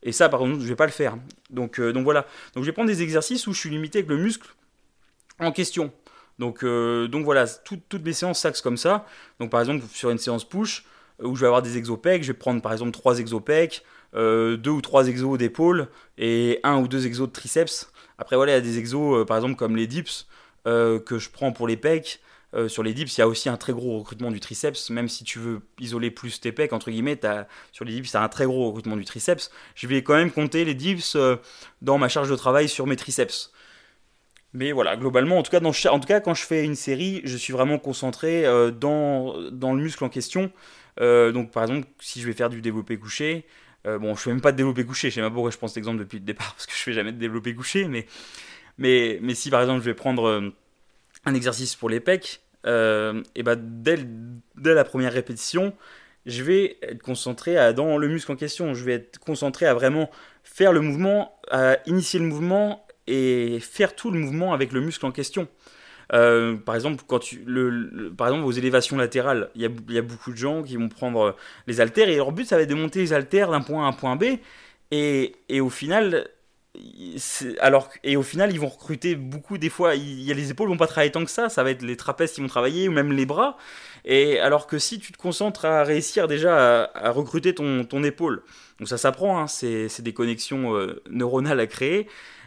Et 0.05 0.13
ça 0.13 0.29
par 0.29 0.41
contre 0.41 0.61
je 0.61 0.67
vais 0.67 0.77
pas 0.77 0.87
le 0.87 0.93
faire. 0.93 1.17
Donc, 1.51 1.81
donc 1.81 2.05
voilà. 2.05 2.27
Donc 2.55 2.65
je 2.65 2.69
vais 2.69 2.73
prendre 2.73 2.89
des 2.89 3.03
exercices 3.03 3.47
où 3.47 3.53
je 3.53 3.59
suis 3.59 3.71
limité 3.71 3.99
avec 3.99 4.09
le 4.09 4.17
muscle 4.17 4.49
en 5.41 5.53
question. 5.53 5.93
Donc, 6.39 6.63
euh, 6.63 7.09
donc 7.09 7.25
voilà, 7.25 7.47
toutes 7.47 8.05
mes 8.05 8.13
séances 8.13 8.41
s'axent 8.41 8.63
comme 8.63 8.77
ça. 8.77 9.07
Donc 9.41 9.51
par 9.51 9.61
exemple, 9.61 9.85
sur 9.93 10.11
une 10.11 10.19
séance 10.19 10.45
push, 10.49 10.85
euh, 11.23 11.27
où 11.27 11.37
je 11.37 11.41
vais 11.41 11.47
avoir 11.47 11.63
des 11.63 11.77
exopecs, 11.77 12.23
je 12.23 12.29
vais 12.29 12.39
prendre 12.39 12.63
par 12.63 12.73
exemple 12.73 12.93
3 12.93 13.19
exopecs, 13.19 13.83
euh, 14.15 14.57
2 14.57 14.71
ou 14.71 14.81
3 14.81 15.09
exos 15.09 15.39
d'épaule 15.39 15.89
et 16.17 16.61
1 16.63 16.77
ou 16.79 16.89
2 16.89 17.07
exos 17.07 17.29
de 17.29 17.33
triceps. 17.33 17.91
Après 18.19 18.37
voilà, 18.37 18.53
il 18.53 18.55
y 18.57 18.59
a 18.59 18.63
des 18.63 18.79
exos 18.79 19.19
euh, 19.21 19.25
par 19.25 19.37
exemple 19.37 19.57
comme 19.57 19.77
les 19.77 19.87
dips 19.87 20.27
que 20.65 21.19
je 21.19 21.31
prends 21.31 21.51
pour 21.51 21.67
les 21.67 21.79
pecs. 21.79 22.21
sur 22.67 22.83
les 22.83 22.93
dips, 22.93 23.17
il 23.17 23.21
y 23.21 23.23
a 23.23 23.29
aussi 23.29 23.49
un 23.49 23.57
très 23.57 23.73
gros 23.73 24.01
recrutement 24.01 24.31
du 24.31 24.39
triceps, 24.39 24.91
même 24.91 25.09
si 25.09 25.25
tu 25.25 25.39
veux 25.39 25.63
isoler 25.81 26.11
plus 26.11 26.41
tes 26.43 26.53
pecs, 26.53 26.75
entre 26.75 26.91
guillemets, 26.91 27.19
sur 27.73 27.87
les 27.87 27.93
dips, 27.95 28.11
tu 28.11 28.17
as 28.19 28.23
un 28.23 28.29
très 28.29 28.45
gros 28.45 28.67
recrutement 28.67 28.97
du 28.97 29.07
triceps. 29.07 29.51
Je 29.75 29.87
vais 29.87 30.03
quand 30.03 30.13
même 30.13 30.31
compter 30.31 30.67
les 30.67 30.75
dips 30.75 31.17
dans 31.81 31.97
ma 31.97 32.11
charge 32.11 32.29
de 32.29 32.37
travail 32.37 32.69
sur 32.69 32.87
mes 32.87 32.97
triceps. 32.97 33.51
Mais 34.55 34.73
voilà, 34.73 34.97
globalement, 34.97 35.39
en 35.39 35.43
tout, 35.43 35.51
cas, 35.51 35.61
quand 36.21 36.35
je 36.35 36.43
fais 36.43 36.65
une 36.65 36.75
série, 36.75 37.21
je 37.25 37.37
suis 37.37 37.53
vraiment 37.53 37.79
concentré 37.79 38.47
euh, 38.47 38.71
dans, 38.71 39.51
dans 39.51 39.75
le 39.75 39.83
muscle 39.83 40.03
en 40.05 40.09
question. 40.09 40.51
Euh, 41.01 41.33
donc, 41.33 41.51
par 41.51 41.65
exemple, 41.65 41.87
si 42.01 42.21
je 42.21 42.27
vais 42.27 42.33
faire 42.33 42.49
du 42.49 42.63
développé 42.63 42.97
couché, 42.97 43.45
euh, 43.87 43.99
bon, 43.99 44.15
je 44.15 44.23
fais 44.23 44.31
même 44.31 44.41
pas 44.41 44.53
de 44.53 44.57
développé 44.57 44.85
couché, 44.85 45.11
je 45.11 45.17
sais 45.17 45.21
même 45.21 45.31
pas 45.31 45.35
pourquoi 45.35 45.51
je 45.51 45.59
pense 45.59 45.73
cet 45.73 45.79
exemple 45.79 45.99
depuis 45.99 46.19
le 46.19 46.25
départ, 46.25 46.53
parce 46.55 46.67
que 46.67 46.73
je 46.73 46.79
fais 46.79 46.93
jamais 46.93 47.13
de 47.13 47.19
développé 47.19 47.55
couché, 47.55 47.87
mais, 47.89 48.07
mais, 48.79 49.19
mais 49.23 49.35
si 49.35 49.51
par 49.51 49.61
exemple 49.61 49.81
je 49.81 49.85
vais 49.85 49.95
prendre 49.95 50.53
un 51.25 51.35
exercice 51.35 51.77
pour 51.77 51.91
les 51.91 52.01
pecs, 52.01 52.41
et 52.65 53.43
ben 53.43 53.57
dès, 53.57 53.99
dès 54.57 54.75
la 54.75 54.85
première 54.85 55.13
répétition, 55.13 55.73
je 56.27 56.43
vais 56.43 56.79
être 56.83 57.03
concentré 57.03 57.73
dans 57.73 57.97
le 57.97 58.09
muscle 58.09 58.33
en 58.33 58.37
question, 58.37 58.75
je 58.75 58.85
vais 58.85 58.95
être 58.95 59.19
concentré 59.19 59.67
à 59.67 59.75
vraiment 59.75 60.11
faire 60.43 60.73
le 60.73 60.81
mouvement, 60.81 61.39
à 61.51 61.79
initier 61.87 62.19
le 62.19 62.27
mouvement 62.27 62.85
et 63.09 63.59
faire 63.61 63.97
tout 63.97 64.11
le 64.11 64.21
mouvement 64.21 64.53
avec 64.53 64.73
le 64.73 64.81
muscle 64.81 65.05
en 65.07 65.13
question. 65.13 65.49
Euh, 66.13 66.57
par 66.57 66.75
exemple, 66.75 67.03
quand 67.07 67.19
tu, 67.19 67.43
le, 67.47 68.13
par 68.17 68.29
exemple, 68.29 68.47
aux 68.47 68.53
élévations 68.53 68.97
latérales, 68.97 69.51
il 69.55 69.63
y, 69.63 69.99
a, 69.99 70.03
beaucoup 70.03 70.33
de 70.33 70.37
gens 70.37 70.63
qui 70.63 70.77
vont 70.77 70.89
prendre 70.89 71.37
les 71.67 71.81
haltères 71.81 72.09
et 72.09 72.17
leur 72.17 72.33
but, 72.33 72.47
ça 72.47 72.57
va 72.57 72.63
être 72.63 72.71
de 72.71 72.75
monter 72.75 73.01
les 73.01 73.13
haltères 73.13 73.51
d'un 73.51 73.61
point 73.61 73.85
A 73.85 73.87
à 73.87 73.89
un 73.89 73.93
point 73.93 74.17
B. 74.17 74.25
Et, 74.91 75.35
et 75.49 75.61
au 75.61 75.69
final, 75.69 76.29
alors 77.61 77.89
et 78.05 78.17
au 78.17 78.23
final 78.23 78.53
ils 78.53 78.61
vont 78.61 78.69
recruter 78.69 79.15
beaucoup 79.17 79.59
des 79.59 79.71
fois 79.71 79.95
il 79.95 80.23
y 80.23 80.31
a 80.31 80.35
les 80.35 80.51
épaules 80.51 80.69
vont 80.69 80.77
pas 80.77 80.87
travailler 80.87 81.11
tant 81.11 81.25
que 81.25 81.31
ça 81.31 81.49
ça 81.49 81.63
va 81.63 81.71
être 81.71 81.83
les 81.83 81.97
trapèzes 81.97 82.33
qui 82.33 82.41
vont 82.41 82.47
travailler 82.47 82.89
ou 82.89 82.93
même 82.93 83.13
les 83.13 83.27
bras 83.27 83.57
et 84.05 84.39
alors 84.39 84.67
que 84.67 84.79
si 84.79 84.99
tu 84.99 85.13
te 85.13 85.19
concentres 85.19 85.65
à 85.65 85.83
réussir 85.83 86.29
déjà 86.29 86.85
à, 86.85 87.11
recruter 87.11 87.55
ton, 87.55 87.85
ton, 87.85 88.05
épaule 88.05 88.43
donc 88.79 88.89
ça 88.89 88.99
s'apprend 88.99 89.41
hein, 89.41 89.47
c'est 89.49 90.03
des 90.03 90.13
connexions 90.13 90.77
euh, 90.77 91.03
neuronales 91.11 91.61
à 91.61 91.67
créer 91.67 92.07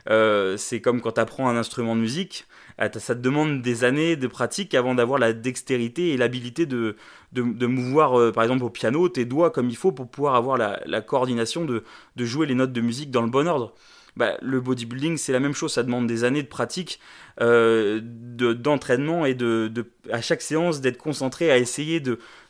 euh, 0.10 0.58
c'est 0.58 0.82
comme 0.82 1.02
quand 1.02 1.14
tu 1.14 1.22
apprends 1.22 1.50
un 1.50 1.58
instrument 1.58 1.96
de 1.96 2.02
musique, 2.02 2.46
euh, 2.82 2.90
ça 2.94 3.16
te 3.16 3.20
demande 3.20 3.62
des 3.62 3.84
années 3.84 4.16
de 4.16 4.28
pratique 4.28 4.74
avant 4.74 4.96
d'avoir 4.96 5.20
la 5.20 5.34
dextérité 5.34 6.10
et 6.10 6.18
l'habilité 6.18 6.66
de, 6.66 6.96
de, 7.34 7.66
mouvoir, 7.66 8.20
euh, 8.20 8.32
par 8.32 8.44
exemple, 8.44 8.64
au 8.64 8.70
piano, 8.70 9.08
tes 9.10 9.26
doigts 9.26 9.52
comme 9.52 9.70
il 9.70 9.78
faut 9.78 9.92
pour 9.92 10.10
pouvoir 10.10 10.36
avoir 10.36 10.58
la, 10.58 11.02
coordination 11.02 11.66
de, 11.66 11.84
de, 12.16 12.26
jouer 12.26 12.48
les 12.48 12.56
notes 12.56 12.74
de 12.74 12.82
musique 12.82 13.12
dans 13.12 13.22
le 13.22 13.30
bon 13.30 13.48
ordre. 13.48 13.74
Bah, 14.18 14.38
le 14.42 14.60
bodybuilding, 14.60 15.18
c'est 15.18 15.32
la 15.32 15.40
même 15.40 15.54
chose, 15.54 15.74
ça 15.74 15.84
demande 15.84 16.08
des 16.08 16.24
années 16.24 16.44
de 16.44 16.48
pratique, 16.48 17.00
d'entraînement 17.40 19.26
et 19.26 19.34
de, 19.34 19.72
à 20.12 20.22
chaque 20.22 20.42
séance 20.42 20.82
d'être 20.82 20.98
concentré 20.98 21.52
à 21.52 21.58
essayer 21.58 22.02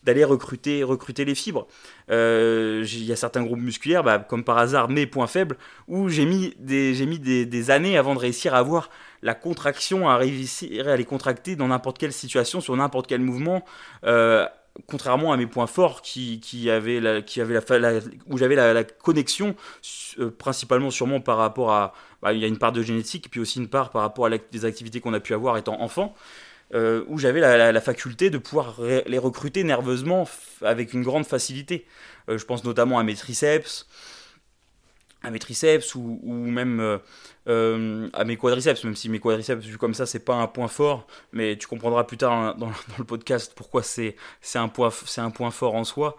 d'aller 0.04 0.24
recruter, 0.24 0.84
recruter 0.84 1.26
les 1.26 1.36
fibres. 1.36 1.68
Euh, 2.10 2.86
il 2.86 3.06
y 3.06 3.12
a 3.12 3.16
certains 3.16 3.44
groupes 3.44 3.60
musculaires, 3.60 4.04
bah, 4.04 4.20
comme 4.20 4.44
par 4.44 4.58
hasard 4.58 4.90
mes 4.90 5.06
points 5.06 5.28
faibles, 5.28 5.58
où 5.88 6.10
j'ai 6.10 6.26
mis, 6.26 6.54
des, 6.60 7.06
mis 7.06 7.20
des, 7.20 7.72
années 7.72 7.98
avant 7.98 8.16
de 8.16 8.20
réussir 8.20 8.54
à 8.54 8.58
avoir 8.58 8.90
la 9.22 9.36
contraction, 9.36 10.10
à 10.10 10.18
réussir 10.18 10.88
à 10.88 10.98
les 10.98 11.06
contracter 11.06 11.56
dans 11.56 11.68
n'importe 11.68 11.98
quelle 11.98 12.14
situation, 12.14 12.60
sur 12.60 12.76
n'importe 12.76 13.08
quel 13.08 13.22
mouvement. 13.22 13.64
Euh, 14.04 14.46
contrairement 14.88 15.34
à 15.34 15.38
mes 15.38 15.48
points 15.48 15.68
forts 15.68 16.02
qui, 16.02 16.40
qui 16.40 16.70
qui 17.26 17.42
avaient 17.42 17.60
la, 17.60 18.00
où 18.28 18.38
j'avais 18.38 18.56
la, 18.56 18.84
connexion 18.84 19.56
euh, 20.20 20.32
principalement 20.32 20.92
sûrement 20.92 21.20
par 21.20 21.38
rapport 21.38 21.72
à 21.72 21.94
bah, 22.22 22.34
il 22.34 22.40
y 22.40 22.46
a 22.46 22.48
une 22.48 22.58
part 22.58 22.72
de 22.72 22.82
génétique 22.82 23.30
puis 23.30 23.40
aussi 23.40 23.60
une 23.60 23.68
part 23.68 23.90
par 23.90 24.02
rapport 24.02 24.28
à 24.28 24.30
des 24.30 24.66
activités 24.66 25.02
qu'on 25.02 25.14
a 25.14 25.20
pu 25.20 25.34
avoir 25.34 25.58
étant 25.58 25.82
enfant 25.82 26.16
euh, 26.74 27.04
où 27.08 27.18
j'avais 27.18 27.42
la, 27.42 27.82
faculté 27.82 28.30
de 28.30 28.38
pouvoir 28.38 28.80
les 28.80 29.18
recruter 29.18 29.66
nerveusement 29.66 30.26
avec 30.62 30.94
une 30.94 31.02
grande 31.02 31.26
facilité. 31.26 31.86
Euh, 32.30 32.38
je 32.38 32.46
pense 32.46 32.64
notamment 32.64 32.98
à 32.98 33.04
mes 33.04 33.16
triceps, 33.16 33.88
à 35.22 35.32
mes 35.32 35.40
triceps 35.40 35.96
ou, 35.96 36.20
même 36.24 37.00
euh, 37.48 37.62
euh, 37.72 38.10
à 38.14 38.24
mes 38.24 38.38
quadriceps, 38.38 38.84
même 38.84 38.96
si 38.96 39.10
mes 39.10 39.20
quadriceps, 39.20 39.66
vu 39.66 39.78
comme 39.78 39.94
ça, 39.94 40.06
c'est 40.06 40.24
pas 40.24 40.36
un 40.36 40.48
point 40.48 40.68
fort, 40.68 41.08
mais 41.32 41.58
tu 41.58 41.68
comprendras 41.68 42.04
plus 42.04 42.18
tard 42.18 42.56
dans, 42.56 42.72
le 42.98 43.04
podcast 43.04 43.54
pourquoi 43.56 43.84
c'est 43.84 44.16
un, 44.56 44.68
point, 44.68 44.90
un 45.18 45.32
point 45.32 45.52
fort 45.52 45.76
en 45.76 45.84
soi, 45.84 46.18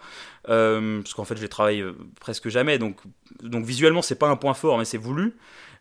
euh, 0.49 1.01
parce 1.01 1.15
qu'en 1.15 1.25
fait, 1.25 1.37
je 1.37 1.43
les 1.43 1.49
travaille 1.49 1.85
presque 2.21 2.49
jamais, 2.49 2.79
donc, 2.79 2.97
donc 3.43 3.65
visuellement, 3.65 4.03
c'est 4.03 4.19
pas 4.19 4.29
un 4.29 4.37
point 4.37 4.55
fort, 4.55 4.79
mais 4.79 4.85
c'est 4.85 4.99
voulu. 4.99 5.35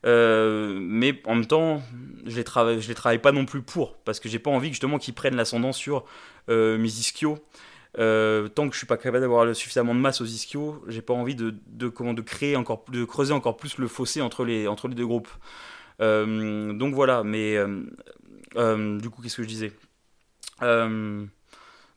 mais 0.04 1.22
en 1.26 1.36
même 1.36 1.46
temps, 1.46 1.82
je 2.26 2.36
les, 2.36 2.44
travaille, 2.44 2.82
je 2.82 2.88
les 2.88 2.96
travaille 2.96 3.20
pas 3.20 3.32
non 3.32 3.46
plus 3.46 3.62
pour, 3.62 3.98
parce 3.98 4.20
que 4.20 4.30
j'ai 4.30 4.40
pas 4.40 4.52
envie 4.52 4.70
justement 4.70 5.00
qu'ils 5.00 5.14
prennent 5.14 5.36
l'ascendant 5.36 5.74
sur 5.74 6.06
mes 6.48 6.88
ischios 6.88 7.40
euh, 8.00 8.48
tant 8.48 8.68
que 8.68 8.74
je 8.74 8.78
suis 8.78 8.88
pas 8.88 8.98
capable 8.98 9.22
d'avoir 9.22 9.56
suffisamment 9.56 9.94
de 9.94 10.00
masse 10.00 10.22
aux 10.22 10.26
ischios, 10.26 10.84
j'ai 10.88 11.02
pas 11.02 11.14
envie 11.14 11.36
de, 11.36 11.88
comment, 11.90 12.14
de 12.14 12.22
créer 12.22 12.56
encore, 12.56 12.86
de 12.92 13.04
creuser 13.04 13.34
encore 13.34 13.58
plus 13.58 13.78
le 13.78 13.88
fossé 13.88 14.22
entre 14.22 14.46
les, 14.46 14.68
entre 14.68 14.88
les 14.88 14.96
deux 14.96 15.06
groupes. 15.06 15.30
Euh, 16.02 16.74
donc 16.74 16.94
voilà, 16.94 17.24
mais 17.24 17.58
euh, 17.58 19.00
du 19.00 19.10
coup, 19.10 19.22
qu'est-ce 19.22 19.38
que 19.38 19.44
je 19.44 19.48
disais? 19.48 19.74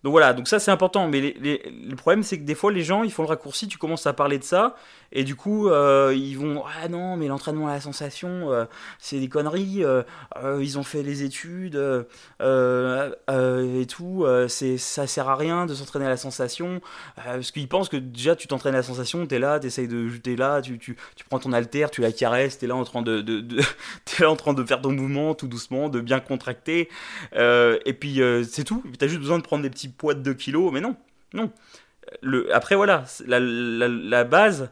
Donc 0.05 0.11
voilà, 0.11 0.35
donc 0.35 0.49
ça 0.49 0.59
c'est 0.59 0.71
important, 0.71 1.09
mais 1.09 1.35
le 1.41 1.97
problème 1.97 2.23
c'est 2.23 2.39
que 2.39 2.45
des 2.45 2.55
fois 2.55 2.71
les 2.71 2.83
gens 2.83 3.05
ils 3.05 3.11
font 3.11 3.23
le 3.23 3.29
raccourci, 3.29 3.69
tu 3.69 3.79
commences 3.79 4.07
à 4.07 4.13
parler 4.13 4.39
de 4.39 4.45
ça, 4.45 4.77
et 5.17 5.23
du 5.23 5.37
coup, 5.37 5.69
euh, 5.69 6.13
ils 6.15 6.37
vont 6.37 6.65
Ah 6.67 6.89
non, 6.89 7.17
mais 7.17 7.29
l'entraînement 7.29 7.69
à 7.69 7.75
la 7.75 7.81
sensation, 7.81 8.53
euh, 8.53 8.65
c'est 8.99 9.21
des 9.21 9.29
conneries. 9.29 9.85
Euh, 9.85 10.03
ils 10.61 10.77
ont 10.77 10.83
fait 10.83 11.05
les 11.05 11.23
études 11.23 11.77
et 12.41 13.87
tout. 13.87 14.27
c'est 14.49 14.77
ça 14.77 15.07
sert 15.07 15.29
à 15.29 15.37
rien 15.37 15.67
de 15.67 15.75
s'entraîner 15.75 16.07
à 16.07 16.09
la 16.09 16.17
sensation. 16.17 16.81
parce 17.15 17.53
qu'ils 17.53 17.69
pensent 17.69 17.89
que 17.89 17.97
déjà, 17.97 18.35
tu 18.35 18.49
t'entraînes 18.49 18.75
à 18.75 18.79
la 18.79 18.83
sensation, 18.83 19.25
t'es 19.27 19.39
là, 19.39 19.61
t'essayes 19.61 19.87
de. 19.87 20.11
T'es 20.21 20.35
là, 20.35 20.61
tu, 20.61 20.79
tu, 20.79 20.97
prends 21.29 21.39
ton 21.39 21.53
haltère, 21.53 21.93
tu 21.93 22.01
la 22.01 22.11
caresses, 22.11 22.59
t'es 22.59 22.67
là 22.67 22.75
en 22.75 22.85
train 22.85 23.03
de, 23.03 23.21
de, 23.21 23.41
de 23.41 23.61
là 24.21 24.31
en 24.31 24.37
train 24.37 24.53
de 24.53 24.65
faire 24.65 24.81
ton 24.81 24.91
mouvement 24.91 25.35
tout 25.35 25.47
doucement, 25.47 25.89
de 25.89 26.01
bien 26.01 26.19
contracter. 26.19 26.89
et 27.35 27.93
puis, 27.93 28.21
c'est 28.51 28.65
tout. 28.65 28.83
T'as 28.99 29.07
juste 29.07 29.21
besoin 29.21 29.39
de 29.39 29.45
prendre 29.45 29.63
des 29.63 29.71
petits 29.71 29.89
poids 29.89 30.15
de 30.15 30.21
2 30.21 30.35
kilos. 30.35 30.73
Mais 30.73 30.81
non, 30.81 30.97
non. 31.35 31.53
Après, 32.53 32.75
voilà, 32.75 33.05
la, 33.27 33.39
la 33.39 34.25
base 34.25 34.71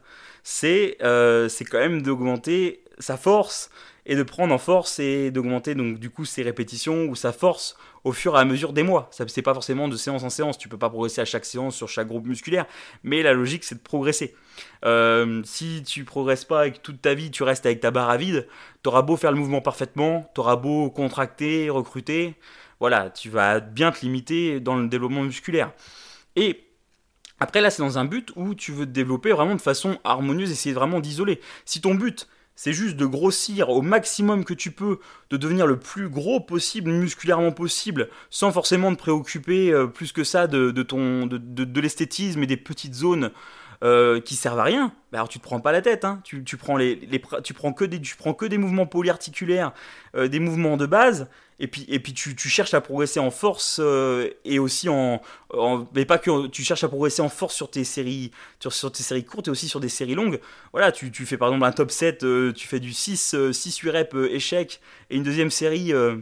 euh, 1.03 1.49
c'est 1.49 1.65
quand 1.65 1.79
même 1.79 2.03
d'augmenter 2.03 2.85
sa 2.99 3.17
force 3.17 3.71
et 4.05 4.17
de 4.17 4.23
prendre 4.23 4.53
en 4.53 4.59
force 4.59 4.99
et 4.99 5.31
d'augmenter 5.31 5.75
donc 5.75 5.99
du 5.99 6.11
coup 6.11 6.25
ses 6.25 6.43
répétitions 6.43 7.05
ou 7.05 7.15
sa 7.15 7.33
force 7.33 7.77
au 8.03 8.13
fur 8.13 8.35
et 8.37 8.41
à 8.41 8.45
mesure 8.45 8.73
des 8.73 8.83
mois. 8.83 9.09
Ça 9.13 9.25
c'est 9.29 9.43
pas 9.43 9.55
forcément 9.55 9.89
de 9.89 9.97
séance 9.97 10.25
en 10.25 10.31
séance, 10.31 10.59
tu 10.59 10.69
peux 10.69 10.79
pas 10.79 10.91
progresser 10.91 11.21
à 11.21 11.25
chaque 11.25 11.45
séance 11.45 11.77
sur 11.77 11.89
chaque 11.89 12.09
groupe 12.09 12.27
musculaire, 12.27 12.67
mais 13.05 13.23
la 13.23 13.33
logique 13.33 13.63
c'est 13.65 13.77
de 13.77 13.81
progresser. 13.81 14.35
Euh, 14.85 15.43
si 15.45 15.83
tu 15.87 16.05
progresses 16.05 16.45
pas 16.45 16.67
et 16.67 16.73
que 16.73 16.79
toute 16.79 17.01
ta 17.01 17.15
vie 17.15 17.31
tu 17.31 17.45
restes 17.45 17.67
avec 17.67 17.81
ta 17.81 17.91
barre 17.93 18.11
à 18.11 18.17
vide, 18.17 18.49
t'auras 18.83 19.03
beau 19.03 19.17
faire 19.17 19.31
le 19.31 19.39
mouvement 19.39 19.61
parfaitement, 19.61 20.31
t'auras 20.35 20.57
beau 20.57 20.91
contracter, 20.91 21.71
recruter, 21.71 22.35
voilà, 22.81 23.11
tu 23.11 23.31
vas 23.31 23.61
bien 23.61 23.93
te 23.93 24.01
limiter 24.01 24.59
dans 24.59 24.75
le 24.75 24.89
développement 24.89 25.23
musculaire. 25.23 25.71
Et 26.35 26.65
après, 27.43 27.61
là, 27.61 27.71
c'est 27.71 27.83
dans 27.83 27.99
un 27.99 28.05
but 28.05 28.31
où 28.37 28.55
tu 28.55 28.71
veux 28.71 28.87
te 28.87 28.93
développer 28.93 29.33
vraiment 29.33 29.57
de 29.57 29.61
façon 29.61 29.99
harmonieuse, 30.05 30.53
essayer 30.53 30.73
vraiment 30.73 31.01
d'isoler. 31.01 31.41
Si 31.65 31.81
ton 31.81 31.97
but, 31.97 32.29
c'est 32.55 32.73
juste 32.73 32.97
de 32.97 33.05
grossir 33.05 33.71
au 33.71 33.83
maximum 33.83 34.45
que 34.45 34.55
tu 34.55 34.71
peux, 34.71 35.01
de 35.31 35.37
devenir 35.37 35.67
le 35.67 35.77
plus 35.77 36.09
gros 36.09 36.39
possible, 36.39 36.93
musculairement 36.93 37.51
possible, 37.51 38.11
sans 38.31 38.53
forcément 38.53 38.95
te 38.95 38.99
préoccuper 38.99 39.73
euh, 39.73 39.89
plus 39.89 40.13
que 40.13 40.23
ça 40.23 40.47
de, 40.47 40.71
ton, 40.85 41.27
de, 41.27 41.81
l'esthétisme 41.81 42.45
et 42.45 42.47
des 42.47 42.57
petites 42.57 42.95
zones 42.95 43.33
euh, 43.83 44.21
qui 44.21 44.37
servent 44.37 44.61
à 44.61 44.65
rien, 44.65 44.93
bah 45.11 45.19
alors 45.19 45.29
tu 45.29 45.41
te 45.41 45.43
prends 45.43 45.59
pas 45.59 45.73
la 45.73 45.83
tête. 45.83 46.05
Hein. 46.05 46.21
Tu, 46.23 46.45
tu, 46.45 46.57
prends 46.57 46.77
que 46.77 47.05
des, 47.05 47.21
tu 47.43 48.15
prends 48.15 48.35
que 48.35 48.45
des 48.45 48.59
mouvements 48.59 48.87
polyarticulaires, 48.87 49.73
euh, 50.15 50.29
des 50.29 50.39
mouvements 50.39 50.77
de 50.77 50.87
base, 50.87 51.29
et 51.63 51.69
puis, 51.69 51.87
et 51.87 52.01
puis 52.01 52.13
tu, 52.13 52.37
cherches 52.49 52.75
à 52.75 52.81
progresser 52.81 53.21
en 53.21 53.31
force 53.31 53.79
euh, 53.81 54.29
et 54.45 54.59
aussi 54.59 54.89
en, 54.89 55.23
Mais 55.95 56.05
pas 56.05 56.19
que 56.19 56.49
tu 56.49 56.65
cherches 56.65 56.83
à 56.83 56.89
progresser 56.89 57.23
en 57.23 57.29
force 57.29 57.55
sur 57.55 57.71
tes 57.71 57.85
séries, 57.85 58.33
sur, 58.59 58.91
tes 58.91 59.05
séries 59.05 59.25
courtes 59.25 59.47
et 59.47 59.51
aussi 59.53 59.69
sur 59.69 59.79
des 59.79 59.89
séries 59.89 60.17
longues. 60.17 60.41
Voilà, 60.73 60.91
tu, 60.91 61.13
fais 61.25 61.37
par 61.37 61.51
exemple 61.51 61.65
un 61.65 61.71
top 61.71 61.93
7, 61.93 62.25
euh, 62.25 62.53
tu 62.53 62.67
fais 62.67 62.81
du 62.81 62.93
6, 62.93 63.53
6 63.53 63.79
8 63.79 63.91
reps 63.91 64.17
échec 64.33 64.81
et 65.09 65.17
une 65.17 65.23
deuxième 65.23 65.53
série, 65.53 65.93
euh, 65.93 66.17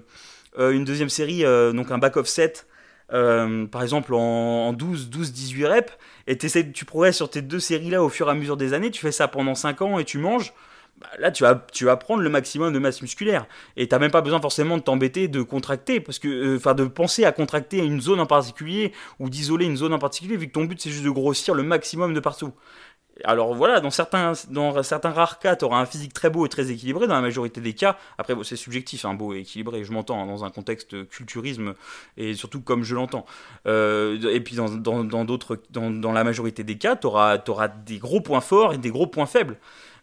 une 0.58 0.84
deuxième 0.84 1.08
série 1.08 1.42
donc 1.72 1.90
un 1.90 1.96
back 1.96 2.18
of 2.18 2.28
7. 2.28 2.66
par 3.08 3.82
exemple 3.82 4.12
en, 4.12 4.74
12, 4.74 5.08
12, 5.08 5.32
18 5.32 5.64
reps, 5.64 5.92
et 6.26 6.36
tu 6.36 6.84
progresses 6.84 7.16
sur 7.16 7.30
tes 7.30 7.40
deux 7.40 7.60
séries 7.60 7.88
là 7.88 8.02
au 8.02 8.10
fur 8.10 8.28
et 8.28 8.30
à 8.30 8.34
mesure 8.34 8.58
des 8.58 8.74
années, 8.74 8.90
tu 8.90 9.00
fais 9.00 9.12
ça 9.12 9.26
pendant 9.26 9.54
5 9.54 9.80
ans 9.80 9.98
et 9.98 10.04
tu 10.04 10.18
manges, 10.18 10.52
bah, 11.00 11.08
là 11.18 11.30
tu 11.30 11.42
vas, 11.42 11.66
tu 11.72 11.84
vas 11.84 11.96
prendre 11.96 12.22
le 12.22 12.30
maximum 12.30 12.72
de 12.72 12.78
masse 12.78 13.00
musculaire. 13.02 13.46
Et 13.76 13.88
tu 13.88 13.94
n'as 13.94 13.98
même 13.98 14.10
pas 14.10 14.20
besoin 14.20 14.40
forcément 14.40 14.76
de 14.76 14.82
t'embêter 14.82 15.28
de 15.28 15.42
contracter, 15.42 16.00
parce 16.00 16.18
que, 16.18 16.28
euh, 16.28 16.74
de 16.74 16.84
penser 16.84 17.24
à 17.24 17.32
contracter 17.32 17.78
une 17.78 18.00
zone 18.00 18.20
en 18.20 18.26
particulier 18.26 18.92
ou 19.18 19.30
d'isoler 19.30 19.66
une 19.66 19.76
zone 19.76 19.92
en 19.94 19.98
particulier, 19.98 20.36
vu 20.36 20.48
que 20.48 20.52
ton 20.52 20.64
but 20.64 20.80
c'est 20.80 20.90
juste 20.90 21.04
de 21.04 21.10
grossir 21.10 21.54
le 21.54 21.62
maximum 21.62 22.14
de 22.14 22.20
partout. 22.20 22.52
Alors 23.24 23.54
voilà, 23.54 23.80
dans 23.80 23.90
certains, 23.90 24.32
dans 24.48 24.82
certains 24.82 25.10
rares 25.10 25.38
cas, 25.38 25.56
tu 25.56 25.64
auras 25.64 25.78
un 25.78 25.86
physique 25.86 26.12
très 26.14 26.30
beau 26.30 26.46
et 26.46 26.48
très 26.48 26.70
équilibré. 26.70 27.06
Dans 27.06 27.14
la 27.14 27.20
majorité 27.20 27.60
des 27.60 27.74
cas, 27.74 27.98
après 28.18 28.34
c'est 28.44 28.56
subjectif, 28.56 29.04
un 29.04 29.10
hein, 29.10 29.14
beau 29.14 29.34
et 29.34 29.40
équilibré, 29.40 29.84
je 29.84 29.92
m'entends, 29.92 30.22
hein, 30.22 30.26
dans 30.26 30.44
un 30.44 30.50
contexte 30.50 31.08
culturisme 31.08 31.74
et 32.16 32.34
surtout 32.34 32.60
comme 32.60 32.82
je 32.82 32.94
l'entends. 32.94 33.26
Euh, 33.66 34.18
et 34.32 34.40
puis 34.40 34.56
dans, 34.56 34.70
dans, 34.70 35.04
dans, 35.04 35.26
dans, 35.90 36.12
la 36.12 36.24
majorité 36.24 36.64
des 36.64 36.78
cas, 36.78 36.96
tu 36.96 37.06
auras 37.06 37.68
des 37.68 37.98
gros 37.98 38.20
points 38.20 38.40
forts 38.40 38.72
et 38.72 38.78
des 38.78 38.90
gros 38.90 39.06
points 39.06 39.26
faibles. 39.26 39.58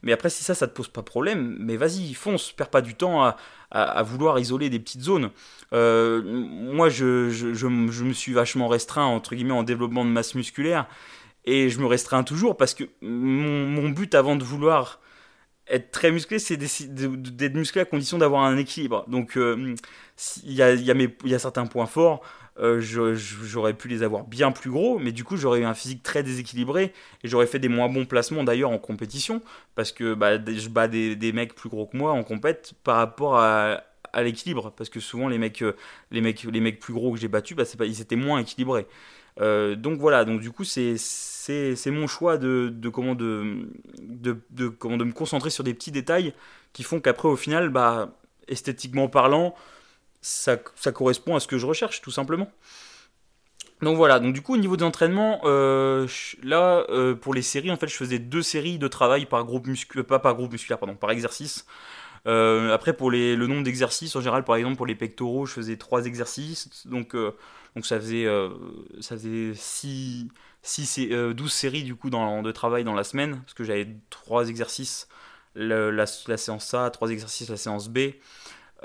Mais 0.07 0.13
après, 0.13 0.29
si 0.29 0.41
ça, 0.41 0.55
ça 0.55 0.69
te 0.69 0.73
pose 0.73 0.87
pas 0.87 1.03
problème, 1.03 1.57
mais 1.59 1.75
vas-y, 1.75 2.13
fonce, 2.13 2.53
perds 2.53 2.69
pas 2.69 2.79
du 2.79 2.95
temps 2.95 3.25
à, 3.25 3.35
à, 3.71 4.01
vouloir 4.03 4.39
isoler 4.39 4.69
des 4.69 4.79
petites 4.79 5.01
zones. 5.01 5.31
Euh, 5.73 6.21
moi, 6.23 6.87
je, 6.87 7.29
je, 7.29 7.67
me 7.67 8.13
suis 8.13 8.31
vachement 8.31 8.69
restreint, 8.69 9.03
entre 9.03 9.35
guillemets, 9.35 9.51
en 9.51 9.63
développement 9.63 10.05
de 10.05 10.09
masse 10.09 10.33
musculaire, 10.33 10.87
et 11.43 11.69
je 11.69 11.79
me 11.81 11.87
restreins 11.87 12.23
toujours 12.23 12.55
parce 12.55 12.73
que 12.73 12.85
mon, 13.01 13.89
but 13.89 14.15
avant 14.15 14.37
de 14.37 14.45
vouloir 14.45 15.01
être 15.67 15.91
très 15.91 16.09
musclé, 16.09 16.39
c'est 16.39 16.55
d'être 16.55 17.55
musclé 17.55 17.81
à 17.81 17.85
condition 17.85 18.17
d'avoir 18.17 18.43
un 18.43 18.55
équilibre. 18.55 19.03
Donc, 19.09 19.35
euh, 19.35 19.75
il 20.45 20.53
y, 20.53 20.61
a, 20.61 20.73
y, 20.73 21.33
a, 21.33 21.39
certains 21.39 21.65
points 21.65 21.85
forts. 21.85 22.21
Euh, 22.59 22.81
j'aurais 22.81 23.75
pu 23.75 23.87
les 23.87 24.01
avoir 24.01 24.23
bien 24.23 24.51
plus 24.51 24.71
gros, 24.71 24.97
mais 24.97 25.11
du 25.11 25.23
coup 25.23 25.37
j'aurais 25.37 25.59
eu 25.59 25.63
un 25.63 25.75
physique 25.75 26.01
très 26.01 26.23
déséquilibré 26.23 26.91
et 27.23 27.27
j'aurais 27.27 27.45
fait 27.45 27.59
des 27.59 27.67
moins 27.67 27.87
bons 27.87 28.05
placements 28.05 28.43
d'ailleurs 28.43 28.71
en 28.71 28.79
compétition 28.79 29.43
parce 29.75 29.91
que 29.91 30.15
bah, 30.15 30.37
je 30.43 30.69
bats 30.69 30.87
des, 30.87 31.31
mecs 31.33 31.53
plus 31.53 31.69
gros 31.69 31.85
que 31.85 31.95
moi 31.95 32.13
en 32.13 32.23
compète 32.23 32.73
par 32.83 32.97
rapport 32.97 33.37
à, 33.37 33.83
l'équilibre 34.15 34.73
parce 34.75 34.89
que 34.89 34.99
souvent 34.99 35.27
les 35.27 35.37
mecs, 35.37 35.61
euh, 35.61 35.75
les 36.09 36.21
mecs, 36.21 36.43
les 36.43 36.59
mecs 36.59 36.79
plus 36.79 36.93
gros 36.93 37.13
que 37.13 37.19
j'ai 37.19 37.27
battus, 37.27 37.55
bah, 37.55 37.85
ils 37.85 38.01
étaient 38.01 38.15
moins 38.15 38.39
équilibrés. 38.39 38.87
Euh, 39.39 39.75
donc 39.75 39.99
voilà, 39.99 40.25
donc 40.25 40.41
du 40.41 40.49
coup 40.49 40.63
c'est 40.63 40.97
mon 41.87 42.07
choix 42.07 42.39
de, 42.39 42.73
comment 42.91 43.13
de, 43.13 43.69
de, 43.99 44.67
comment 44.69 44.97
de 44.97 45.03
me 45.03 45.11
concentrer 45.11 45.51
sur 45.51 45.63
des 45.63 45.75
petits 45.75 45.91
détails 45.91 46.33
qui 46.73 46.81
font 46.81 46.99
qu'après 46.99 47.27
au 47.27 47.35
final 47.35 47.69
bah 47.69 48.17
esthétiquement 48.47 49.09
parlant 49.09 49.53
ça, 50.27 50.91
correspond 50.91 51.35
à 51.35 51.39
ce 51.39 51.47
que 51.47 51.57
je 51.57 51.65
recherche, 51.65 52.01
tout 52.01 52.11
simplement. 52.11 52.51
Donc 53.81 53.95
voilà, 53.95 54.19
donc 54.19 54.33
du 54.33 54.41
coup 54.41 54.55
au 54.55 54.57
niveau 54.57 54.75
des 54.75 54.83
entraînements, 54.83 55.39
euh, 55.43 56.07
là 56.43 56.85
euh, 56.89 57.13
pour 57.15 57.33
les 57.33 57.43
séries, 57.43 57.69
en 57.69 57.77
fait 57.77 57.87
je 57.87 57.95
faisais 57.95 58.17
deux 58.17 58.41
séries 58.41 58.79
de 58.79 58.87
travail 58.87 59.27
par 59.27 59.45
groupe 59.45 59.67
musculaire, 59.67 60.05
pas 60.05 60.19
par 60.19 60.35
groupe 60.35 60.51
musculaire, 60.51 60.79
pardon, 60.79 60.95
par 60.95 61.11
exercice. 61.11 61.65
Euh, 62.25 62.73
après 62.73 62.93
pour 62.93 63.11
les, 63.11 63.35
le 63.35 63.45
nombre 63.45 63.63
d'exercices, 63.63 64.15
en 64.15 64.19
général 64.19 64.43
par 64.43 64.55
exemple 64.55 64.77
pour 64.77 64.87
les 64.87 64.95
pectoraux, 64.95 65.45
je 65.45 65.53
faisais 65.53 65.77
trois 65.77 66.05
exercices, 66.07 66.87
donc, 66.87 67.15
donc 67.15 67.85
ça 67.85 67.99
faisait, 67.99 68.25
ça 68.99 69.15
faisait 69.15 69.53
6, 69.53 70.27
12 71.35 71.53
séries 71.53 71.83
du 71.83 71.95
coup 71.95 72.09
dans, 72.09 72.41
de 72.41 72.51
travail 72.51 72.83
dans 72.83 72.95
la 72.95 73.03
semaine, 73.03 73.41
parce 73.41 73.53
que 73.53 73.63
j'avais 73.63 73.87
trois 74.09 74.49
exercices 74.49 75.07
la, 75.55 76.05
séance 76.07 76.73
A, 76.73 76.89
trois 76.89 77.11
exercices 77.11 77.49
la 77.49 77.57
séance 77.57 77.89
B. 77.89 77.99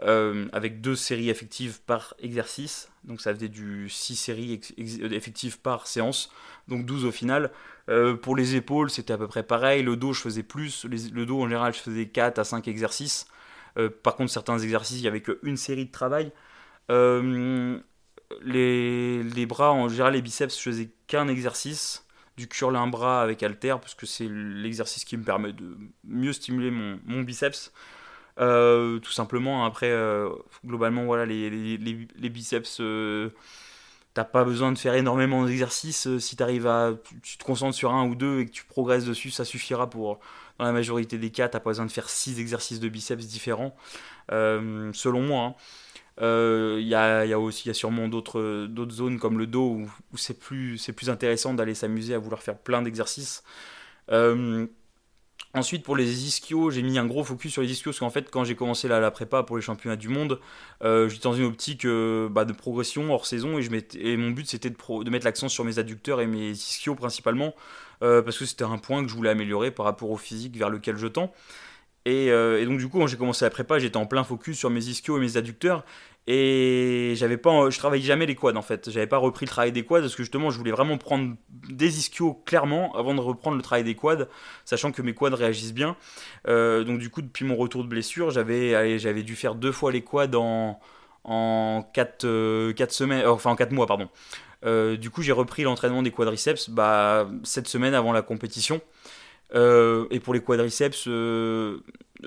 Euh, 0.01 0.49
avec 0.55 0.81
deux 0.81 0.97
séries 0.97 1.29
effectives 1.29 1.83
par 1.83 2.15
exercice. 2.19 2.91
Donc 3.05 3.21
ça 3.21 3.35
faisait 3.35 3.51
du 3.51 3.91
6 3.91 4.17
séries 4.17 4.59
effectives 4.79 5.61
par 5.61 5.87
séance, 5.87 6.33
donc 6.67 6.87
12 6.87 7.05
au 7.05 7.11
final. 7.11 7.51
Euh, 7.91 8.17
pour 8.17 8.35
les 8.35 8.57
épaules, 8.57 8.89
c'était 8.91 9.13
à 9.13 9.19
peu 9.19 9.29
près 9.29 9.43
pareil. 9.43 9.83
Le 9.83 9.97
dos, 9.97 10.15
je 10.15 10.23
faisais 10.23 10.43
plus. 10.43 10.87
le 10.87 11.27
dos, 11.27 11.43
en 11.43 11.45
général, 11.45 11.75
je 11.75 11.81
faisais 11.81 12.07
4 12.07 12.39
à 12.39 12.45
5 12.45 12.69
exercices. 12.69 13.27
Euh, 13.77 13.91
par 13.91 14.17
contre, 14.17 14.33
certains 14.33 14.59
exercices, 14.59 14.97
il 14.99 15.03
n'y 15.03 15.09
avait 15.09 15.21
qu'une 15.21 15.59
série 15.59 15.85
de 15.85 15.93
travail. 15.93 16.33
Les, 16.89 17.83
bras, 19.47 19.73
en 19.73 19.91
général, 19.91 20.15
les 20.15 20.23
biceps, 20.23 20.57
je 20.57 20.63
faisais 20.63 20.89
qu'un 21.07 21.29
exercice 21.29 22.07
du 22.39 22.49
curl 22.49 22.79
bras 22.91 23.23
avec 23.23 23.43
halter 23.43 23.77
parce 23.79 23.95
que 23.95 24.07
c'est 24.07 24.29
l'exercice 24.29 25.05
qui 25.05 25.19
me 25.19 25.23
permet 25.23 25.53
de 25.53 25.77
mieux 26.05 26.33
stimuler 26.33 26.71
mon 26.71 27.21
biceps. 27.23 27.73
Euh, 28.41 28.99
tout 28.99 29.13
simplement, 29.13 29.65
après, 29.65 29.91
euh, 29.91 30.31
globalement, 30.65 31.05
voilà, 31.05 31.27
les, 31.27 31.51
les, 31.51 31.77
les 31.77 32.29
biceps, 32.31 32.79
euh, 32.81 33.31
t'as 34.15 34.25
pas 34.25 34.45
besoin 34.45 34.73
de 34.73 34.79
faire 34.79 34.95
énormément 34.95 35.45
d'exercices. 35.45 36.19
Si 36.19 36.43
arrives 36.43 36.67
à, 36.67 36.95
tu 37.23 37.39
te 37.39 37.45
concentres 37.45 37.77
sur 37.77 37.93
un 37.93 38.07
ou 38.07 38.15
deux 38.15 38.41
et 38.41 38.47
que 38.47 38.51
tu 38.51 38.65
progresses 38.65 39.05
dessus, 39.05 39.31
ça 39.31 39.45
suffira 39.45 39.89
pour, 39.91 40.19
dans 40.59 40.65
la 40.65 40.73
majorité 40.73 41.19
des 41.19 41.31
cas, 41.31 41.49
t'as 41.49 41.61
pas 41.61 41.71
besoin 41.71 41.87
de 41.87 41.93
faire 41.93 42.09
six 42.09 42.41
exercices 42.41 42.81
de 42.81 42.89
biceps 42.89 43.27
différents, 43.27 43.77
selon 44.29 45.23
moi. 45.23 45.45
Hein. 45.45 45.55
Il 46.19 46.25
euh, 46.25 46.81
y, 46.81 46.95
a, 46.95 47.25
y, 47.25 47.33
a, 47.33 47.39
aussi, 47.39 47.69
y 47.69 47.71
a 47.71 47.75
sûrement 47.75 48.07
d'autres 48.07 48.69
zones 48.91 49.19
comme 49.19 49.39
le 49.39 49.47
dos 49.47 49.71
où, 49.71 49.91
où 50.13 50.17
c'est 50.19 50.39
plus, 50.39 50.79
plus 50.95 51.09
intéressant 51.09 51.55
d'aller 51.55 51.75
s'amuser 51.75 52.15
à 52.15 52.19
vouloir 52.19 52.43
faire 52.43 52.59
plein 52.59 52.83
d'exercices. 52.83 53.43
Euh, 55.55 55.59
ensuite, 55.59 55.83
pour 55.83 55.97
les 55.97 56.27
ischios, 56.27 56.71
j'ai 56.71 56.83
mis 56.83 56.99
un 56.99 57.07
gros 57.07 57.25
focus 57.25 57.53
sur 57.53 57.63
les 57.63 57.71
ischios 57.71 57.91
parce 57.91 58.01
qu'en 58.01 58.11
fait, 58.11 58.31
quand 58.31 58.45
j'ai 58.45 58.55
commencé 58.55 58.89
la, 58.89 59.01
la, 59.01 59.11
prépa 59.11 59.43
pour 59.43 59.57
les 59.57 59.63
championnats 59.63 59.97
du 59.97 60.09
monde, 60.09 60.41
euh, 60.83 61.09
j'étais 61.09 61.25
dans 61.25 61.35
une 61.35 61.45
optique 61.45 61.87
bah, 62.31 62.45
de 62.45 62.53
progression 62.53 63.13
hors 63.13 63.27
saison 63.27 63.59
et, 63.59 63.69
et 63.95 64.17
mon 64.17 64.31
but 64.31 64.47
c'était 64.49 64.71
de, 64.71 65.11
mettre 65.11 65.25
l'accent 65.25 65.49
sur 65.49 65.65
mes 65.65 65.79
adducteurs 65.79 66.21
et 66.21 66.27
mes 66.27 66.51
ischios 66.51 66.95
principalement 66.95 67.55
parce 68.01 68.37
que 68.37 68.47
c'était 68.47 68.65
un 68.65 68.79
point 68.79 69.05
que 69.05 69.09
je 69.09 69.15
voulais 69.15 69.31
améliorer 69.31 69.71
par 69.71 69.87
rapport 69.87 70.11
au 70.11 70.17
physique 70.17 70.57
vers 70.57 70.71
lequel 70.71 70.97
je 70.97 71.07
tends. 71.07 71.33
Euh, 72.09 72.61
et, 72.61 72.67
donc 72.67 72.79
du 72.79 72.89
coup, 72.89 72.99
quand 72.99 73.07
j'ai 73.07 73.17
commencé 73.17 73.45
la 73.45 73.51
prépa, 73.51 73.79
j'étais 73.79 73.97
en 73.97 74.07
plein 74.07 74.25
focus 74.25 74.59
sur 74.59 74.71
mes 74.71 74.85
ischios 74.87 75.19
et 75.19 75.21
mes 75.21 75.37
adducteurs. 75.37 75.85
Et 76.27 77.15
j'avais 77.17 77.37
pas, 77.37 77.69
je 77.71 77.79
travaillais 77.79 78.05
jamais 78.05 78.27
les 78.27 78.37
quads 78.37 78.57
en 78.57 78.63
fait. 78.63 78.91
J'avais 78.91 79.09
pas 79.09 79.19
repris 79.19 79.47
le 79.47 79.51
travail 79.51 79.73
des 79.73 79.85
quads 79.85 80.01
parce 80.01 80.15
que 80.15 80.23
justement, 80.23 80.51
je 80.51 80.59
voulais 80.59 80.71
vraiment 80.71 80.97
prendre 80.97 81.35
des 81.49 81.99
ischios 81.99 82.35
clairement 82.47 82.95
avant 82.95 83.15
de 83.15 83.21
reprendre 83.21 83.57
le 83.57 83.63
travail 83.63 83.83
des 83.83 83.97
quads, 83.97 84.27
sachant 84.65 84.93
que 84.93 85.03
mes 85.03 85.15
quads 85.15 85.35
réagissent 85.35 85.75
bien. 85.75 85.97
Euh, 86.47 86.85
donc 86.85 86.99
du 86.99 87.11
coup, 87.11 87.23
depuis 87.23 87.45
mon 87.45 87.57
retour 87.57 87.83
de 87.83 87.89
blessure, 87.89 88.31
j'avais, 88.31 88.99
j'avais 88.99 89.23
dû 89.25 89.35
faire 89.35 89.57
deux 89.57 89.73
fois 89.73 89.91
les 89.93 90.03
quads 90.03 90.37
en 90.37 90.81
en 91.25 91.89
4, 91.95 92.25
euh, 92.25 92.73
semaines, 92.89 93.25
enfin 93.27 93.51
en 93.51 93.57
4 93.57 93.71
mois 93.71 93.87
pardon. 93.87 94.09
du 94.65 95.11
coup, 95.11 95.23
j'ai 95.23 95.33
repris 95.33 95.63
l'entraînement 95.63 96.03
des 96.03 96.11
quadriceps 96.11 96.71
bah, 96.71 97.29
cette 97.45 97.69
semaine 97.69 97.95
avant 97.95 98.13
la 98.13 98.23
compétition. 98.23 98.81
Euh, 99.55 100.07
et 100.11 100.21
pour 100.21 100.35
les 100.35 100.41
quadriceps, 100.41 101.05
euh, 101.09 101.79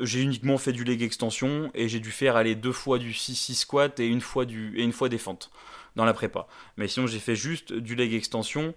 j'ai 0.01 0.21
uniquement 0.21 0.58
fait 0.58 0.71
du 0.71 0.84
leg 0.84 1.01
extension 1.01 1.71
et 1.73 1.88
j'ai 1.88 1.99
dû 1.99 2.12
faire 2.12 2.36
aller 2.36 2.55
deux 2.55 2.71
fois 2.71 2.99
du 2.99 3.12
6-6 3.12 3.55
squat 3.55 3.99
et 3.99 4.08
une 4.08 4.21
fois, 4.21 4.45
du, 4.45 4.75
des 5.10 5.17
fentes 5.17 5.51
dans 5.95 6.05
la 6.05 6.13
prépa. 6.13 6.47
Mais 6.77 6.88
sinon, 6.88 7.08
j'ai 7.08 7.19
fait 7.19 7.36
juste 7.36 7.73
du 7.73 7.95
leg 7.95 8.13
extension 8.13 8.73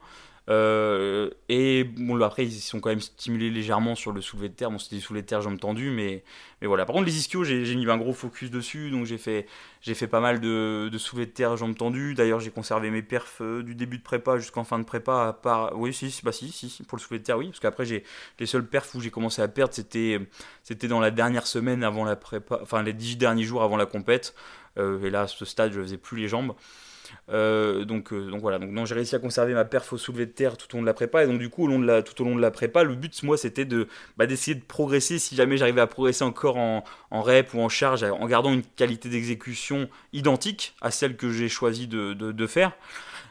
euh, 0.49 1.29
et 1.51 1.85
bon, 1.85 2.21
après, 2.23 2.47
ils 2.47 2.53
sont 2.53 2.81
quand 2.81 2.89
même 2.89 3.01
stimulés 3.01 3.51
légèrement 3.51 3.95
sur 3.95 4.13
le 4.13 4.23
soulevé 4.23 4.49
de 4.49 4.55
terre. 4.55 4.71
Bon, 4.71 4.79
c'était 4.79 4.97
des 4.97 5.03
soulevés 5.03 5.23
de 5.23 5.27
terre, 5.27 5.43
jambes 5.43 5.61
tendues, 5.61 5.91
mais, 5.91 6.25
mais 6.61 6.67
voilà. 6.67 6.87
Par 6.87 6.95
contre, 6.95 7.07
les 7.07 7.19
ischios, 7.19 7.45
j'ai 7.45 7.75
mis 7.77 7.91
un 7.91 7.99
gros 7.99 8.15
focus 8.15 8.51
dessus, 8.51 8.91
donc 8.91 9.05
j'ai 9.05 9.19
fait, 9.19 9.47
fait 9.83 10.07
pas 10.07 10.21
mal 10.21 10.41
de, 10.41 10.89
de 10.91 10.99
soulevés 10.99 11.27
de 11.27 11.33
terre, 11.33 11.57
jambes 11.57 11.77
tendues. 11.77 12.15
D'ailleurs, 12.15 12.41
j'ai 12.41 12.51
conservé 12.51 12.91
mes 12.91 13.03
perfs 13.03 13.43
euh, 13.43 13.63
du 13.63 13.75
début 13.75 13.99
de 13.99 14.03
prépa 14.03 14.39
jusqu'en 14.39 14.65
fin 14.65 14.79
de 14.79 14.85
prépa, 14.85 15.39
à. 15.45 15.75
Oui, 15.75 15.93
si, 15.93 16.19
bah 16.23 16.33
si, 16.33 16.51
si, 16.51 16.83
pour 16.85 16.97
le 16.97 17.03
soulevé 17.03 17.19
de 17.19 17.25
terre, 17.25 17.37
oui, 17.39 17.49
parce 17.49 17.61
qu'après, 17.61 17.85
les 18.39 18.47
seuls 18.47 18.67
perfs 18.67 18.95
où 18.95 19.01
j'ai 19.01 19.11
commencé 19.11 19.43
à 19.43 19.49
perdre, 19.49 19.75
c'était 19.75 20.19
dans 20.89 21.01
la 21.01 21.11
dernière 21.11 21.47
semaine 21.47 21.85
avant 21.85 22.05
la 22.05 22.17
prépa, 22.17 22.59
enfin, 22.63 22.83
les 22.83 22.95
dix 22.95 23.17
derniers 23.17 23.45
jours 23.45 23.63
avant 23.63 23.77
la 23.77 23.87
compète. 23.87 24.35
Euh, 24.79 25.03
et 25.03 25.11
là, 25.11 25.23
à 25.23 25.27
ce 25.27 25.45
stade, 25.45 25.73
je 25.73 25.81
faisais 25.81 25.99
plus 25.99 26.17
les 26.19 26.29
jambes. 26.29 26.55
Euh, 27.31 27.85
donc, 27.85 28.13
euh, 28.13 28.31
donc 28.31 28.41
voilà, 28.41 28.59
donc 28.59 28.87
j'ai 28.87 28.95
réussi 28.95 29.15
à 29.15 29.19
conserver 29.19 29.55
ma 29.55 29.65
perf 29.65 29.93
au 29.93 29.99
soulevé 29.99 30.27
de 30.27 30.31
terre 30.31 30.57
tout 30.57 30.67
au 30.75 30.79
long 30.79 30.83
de 30.83 30.87
la 30.87 30.95
prépa. 30.95 31.25
Et 31.25 31.27
donc 31.27 31.39
du 31.39 31.49
coup, 31.49 31.67
tout 31.67 32.23
au 32.23 32.25
long 32.25 32.37
de 32.37 32.41
la 32.41 32.51
prépa, 32.51 32.83
le 32.83 32.95
but, 32.95 33.23
moi, 33.23 33.37
c'était 33.37 33.65
de 33.65 33.89
bah, 34.17 34.27
d'essayer 34.27 34.55
de 34.55 34.65
progresser. 34.65 35.19
Si 35.19 35.35
jamais 35.37 35.57
j'arrivais 35.57 35.81
à 35.81 35.87
progresser 35.87 36.25
encore 36.25 36.57
en, 36.57 36.83
rep 37.11 37.55
ou 37.55 37.61
en 37.61 37.69
charge, 37.69 38.05
en 38.05 38.27
gardant 38.27 38.53
une 38.53 38.63
qualité 38.63 39.09
d'exécution 39.09 39.89
identique 40.13 40.75
à 40.81 40.91
celle 40.91 41.17
que 41.17 41.31
j'ai 41.31 41.49
choisi 41.49 41.87
de, 41.87 42.47
faire. 42.47 42.73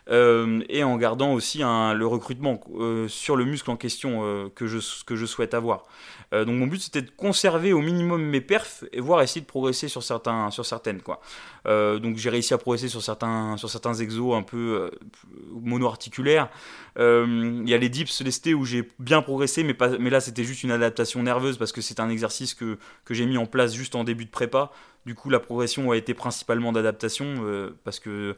Euh, 0.09 0.61
et 0.69 0.83
en 0.83 0.95
gardant 0.97 1.33
aussi 1.33 1.59
le 1.59 2.05
recrutement 2.05 2.59
sur 3.07 3.35
le 3.35 3.45
muscle 3.45 3.69
en 3.69 3.77
question 3.77 4.49
que, 4.55 4.67
je, 4.67 4.79
que 5.05 5.15
je 5.15 5.25
souhaite 5.25 5.53
avoir. 5.53 5.83
donc 6.31 6.47
mon 6.47 6.67
but 6.67 6.81
c'était 6.81 7.01
de 7.01 7.11
conserver 7.11 7.73
au 7.73 7.81
minimum 7.81 8.23
mes 8.23 8.41
perfs 8.41 8.83
et 8.91 9.01
voir 9.01 9.21
essayer 9.21 9.41
de 9.41 9.45
progresser 9.45 9.87
sur, 9.87 10.03
certains, 10.03 10.51
sur 10.51 10.65
certaines. 10.65 11.01
Quoi. 11.01 11.21
Euh, 11.67 11.99
donc 11.99 12.17
j'ai 12.17 12.29
réussi 12.29 12.53
à 12.53 12.57
progresser 12.57 12.87
sur 12.87 13.03
certains, 13.03 13.57
sur 13.57 13.69
certains 13.69 13.93
exos 13.93 14.35
un 14.35 14.43
peu 14.43 14.57
euh, 14.57 14.89
mono-articulaires. 15.51 16.49
Euh, 16.97 17.61
il 17.63 17.69
y 17.69 17.73
a 17.73 17.77
les 17.77 17.89
dips 17.89 18.21
lestés 18.21 18.53
où 18.53 18.65
j'ai 18.65 18.87
bien 18.99 19.21
progressé, 19.21 19.63
mais, 19.63 19.75
mais 19.99 20.09
là 20.09 20.19
c'était 20.19 20.43
juste 20.43 20.63
une 20.63 20.71
adaptation 20.71 21.21
nerveuse 21.21 21.57
parce 21.57 21.71
que 21.71 21.81
c'est 21.81 21.99
un 21.99 22.09
exercice 22.09 22.53
que, 22.53 22.77
que 23.05 23.13
j'ai 23.13 23.25
mis 23.25 23.37
en 23.37 23.45
place 23.45 23.73
juste 23.73 23.95
en 23.95 24.03
début 24.03 24.25
de 24.25 24.31
prépa. 24.31 24.71
Du 25.07 25.15
coup, 25.15 25.31
la 25.31 25.39
progression 25.39 25.89
a 25.89 25.97
été 25.97 26.13
principalement 26.13 26.71
d'adaptation 26.71 27.71
parce 27.83 27.99
que 27.99 28.35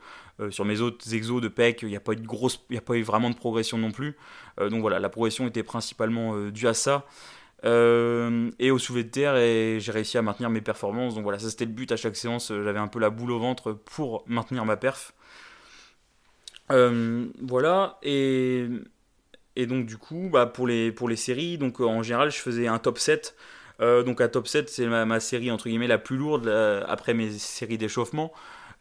sur 0.49 0.63
mes 0.63 0.79
autres 0.79 1.13
exos 1.13 1.41
de 1.41 1.49
PEC, 1.49 1.81
il 1.81 1.89
n'y 1.89 1.97
a 1.97 1.99
pas 1.99 2.13
eu 2.13 2.77
a 2.77 2.81
pas 2.81 3.01
vraiment 3.01 3.29
de 3.29 3.35
progression 3.35 3.77
non 3.77 3.91
plus. 3.91 4.15
donc 4.59 4.79
voilà, 4.79 4.99
la 4.99 5.09
progression 5.09 5.47
était 5.47 5.63
principalement 5.63 6.49
due 6.51 6.67
à 6.67 6.73
ça. 6.73 7.05
Euh, 7.65 8.51
et 8.57 8.71
au 8.71 8.79
soulevé 8.79 9.03
de 9.03 9.09
terre 9.09 9.35
et 9.35 9.79
j'ai 9.81 9.91
réussi 9.91 10.17
à 10.17 10.21
maintenir 10.21 10.49
mes 10.49 10.61
performances. 10.61 11.15
Donc 11.15 11.23
voilà, 11.23 11.39
ça 11.39 11.49
c'était 11.49 11.65
le 11.65 11.71
but 11.71 11.91
à 11.91 11.97
chaque 11.97 12.15
séance. 12.15 12.47
J'avais 12.49 12.79
un 12.79 12.87
peu 12.87 12.99
la 12.99 13.09
boule 13.09 13.31
au 13.31 13.39
ventre 13.39 13.73
pour 13.73 14.23
maintenir 14.27 14.65
ma 14.65 14.77
perf. 14.77 15.13
Euh, 16.71 17.27
voilà, 17.41 17.97
et, 18.03 18.67
donc 19.57 19.87
du 19.87 19.97
coup, 19.97 20.29
bah, 20.31 20.45
pour, 20.45 20.67
les, 20.67 20.91
pour 20.91 21.09
les 21.09 21.15
séries, 21.15 21.57
donc 21.57 21.79
en 21.79 22.03
général, 22.03 22.31
je 22.31 22.37
faisais 22.37 22.67
un 22.67 22.77
top 22.77 22.99
7. 22.99 23.35
Euh, 23.81 24.03
donc 24.03 24.21
un 24.21 24.27
top 24.27 24.47
7, 24.47 24.69
c'est 24.69 24.87
ma, 24.87 25.19
série 25.19 25.51
entre 25.51 25.69
guillemets 25.69 25.87
la 25.87 25.97
plus 25.97 26.17
lourde 26.17 26.47
après 26.87 27.13
mes 27.13 27.31
séries 27.31 27.77
d'échauffement. 27.77 28.31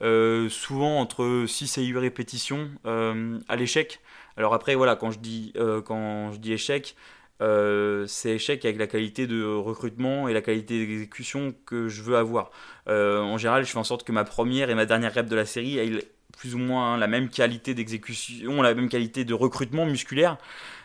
souvent 0.00 1.00
entre 1.00 1.44
6 1.46 1.78
et 1.78 1.84
8 1.84 1.98
répétitions 1.98 2.70
à 2.84 3.56
l'échec. 3.56 4.00
Alors 4.36 4.54
après, 4.54 4.74
voilà, 4.74 4.96
quand 4.96 5.10
je 5.10 5.18
dis, 5.18 5.52
quand 5.84 6.32
je 6.32 6.38
dis 6.38 6.52
échec, 6.52 6.96
euh, 7.40 8.04
c'est 8.08 8.30
échec 8.30 8.64
avec 8.64 8.78
la 8.78 8.86
qualité 8.86 9.26
de 9.26 9.44
recrutement 9.44 10.28
et 10.28 10.32
la 10.32 10.40
qualité 10.42 10.84
d'exécution 10.84 11.54
que 11.66 11.88
je 11.88 12.02
veux 12.02 12.16
avoir. 12.16 12.50
Euh, 12.88 13.20
en 13.20 13.38
général, 13.38 13.64
je 13.64 13.70
fais 13.70 13.78
en 13.78 13.84
sorte 13.84 14.04
que 14.04 14.12
ma 14.12 14.24
première 14.24 14.70
et 14.70 14.74
ma 14.74 14.86
dernière 14.86 15.14
rep 15.14 15.26
de 15.26 15.36
la 15.36 15.46
série 15.46 15.78
aient 15.78 16.10
plus 16.36 16.54
ou 16.54 16.58
moins 16.58 16.96
la 16.96 17.06
même 17.06 17.28
qualité 17.28 17.74
d'exécution, 17.74 18.62
la 18.62 18.74
même 18.74 18.88
qualité 18.88 19.24
de 19.24 19.34
recrutement 19.34 19.86
musculaire. 19.86 20.38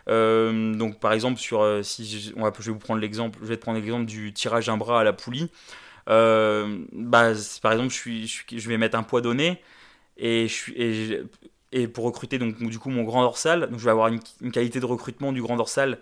Euh, 0.09 0.75
donc 0.75 0.99
par 0.99 1.13
exemple 1.13 1.39
sur 1.39 1.79
si 1.81 2.05
je, 2.05 2.33
on 2.35 2.43
va, 2.43 2.51
je 2.59 2.65
vais 2.65 2.71
vous 2.71 2.79
prendre 2.79 2.99
l'exemple, 2.99 3.39
je 3.41 3.47
vais 3.47 3.57
prendre 3.57 3.79
l'exemple 3.79 4.05
du 4.05 4.33
tirage 4.33 4.67
d'un 4.67 4.77
bras 4.77 5.01
à 5.01 5.03
la 5.03 5.13
poulie. 5.13 5.49
bah, 6.07 7.31
par 7.61 7.71
exemple, 7.71 7.93
je, 7.93 8.69
vais 8.69 8.77
mettre 8.77 8.97
un 8.97 9.03
poids 9.03 9.21
donné 9.21 9.61
et, 10.17 10.47
je 10.47 10.53
suis, 10.53 10.73
et, 10.81 11.23
et 11.73 11.87
pour 11.87 12.05
recruter 12.05 12.37
donc 12.37 12.57
du 12.57 12.79
coup 12.79 12.89
mon 12.89 13.03
grand 13.03 13.23
dorsal, 13.23 13.69
donc 13.69 13.79
je 13.79 13.85
vais 13.85 13.91
avoir 13.91 14.07
une, 14.07 14.51
qualité 14.51 14.79
de 14.79 14.85
recrutement 14.85 15.33
du 15.33 15.41
grand 15.41 15.57
dorsal 15.57 15.99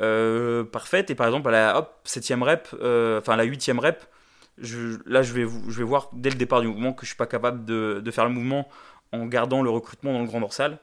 euh, 0.00 0.64
parfaite. 0.64 1.10
Et 1.10 1.14
par 1.14 1.26
exemple, 1.26 1.48
à 1.48 1.52
la 1.52 1.78
hop, 1.78 2.08
rep, 2.40 2.68
euh, 2.80 3.20
enfin 3.20 3.36
la 3.36 3.44
huitième 3.44 3.78
rep, 3.78 4.04
je, 4.58 4.98
là 5.06 5.22
je 5.22 5.32
vais, 5.32 5.42
je 5.42 5.78
vais 5.78 5.84
voir 5.84 6.10
dès 6.12 6.30
le 6.30 6.36
départ 6.36 6.60
du 6.60 6.68
mouvement 6.68 6.92
que 6.92 7.02
je 7.02 7.10
suis 7.10 7.16
pas 7.16 7.26
capable 7.26 7.64
de 7.64 8.10
faire 8.10 8.24
le 8.24 8.32
mouvement 8.32 8.68
en 9.12 9.26
gardant 9.26 9.62
le 9.62 9.70
recrutement 9.70 10.12
dans 10.12 10.20
le 10.20 10.26
grand 10.26 10.40
dorsal. 10.40 10.78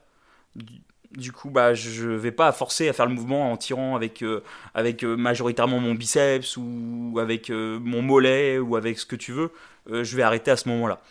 Du, 1.12 1.32
coup, 1.32 1.50
bah, 1.50 1.74
je 1.74 2.08
vais 2.08 2.32
pas 2.32 2.52
forcer 2.52 2.88
à 2.88 2.93
faire 2.93 3.08
le 3.08 3.13
mouvement 3.13 3.52
en 3.52 3.58
tirant 3.58 3.95
avec, 3.95 4.22
euh, 4.22 4.43
avec 4.74 5.04
majoritairement 5.04 5.80
mon 5.80 5.95
biceps 5.95 6.58
ou 6.58 7.17
avec 7.19 7.50
mon 7.50 8.02
mollet 8.02 8.60
ou 8.60 8.76
avec 8.76 9.00
ce 9.00 9.06
que 9.06 9.15
tu 9.15 9.32
veux. 9.32 9.52
je 9.89 10.15
vais 10.15 10.24
arrêter 10.24 10.52
à 10.52 10.58
ce 10.58 10.69
moment-là. 10.69 11.02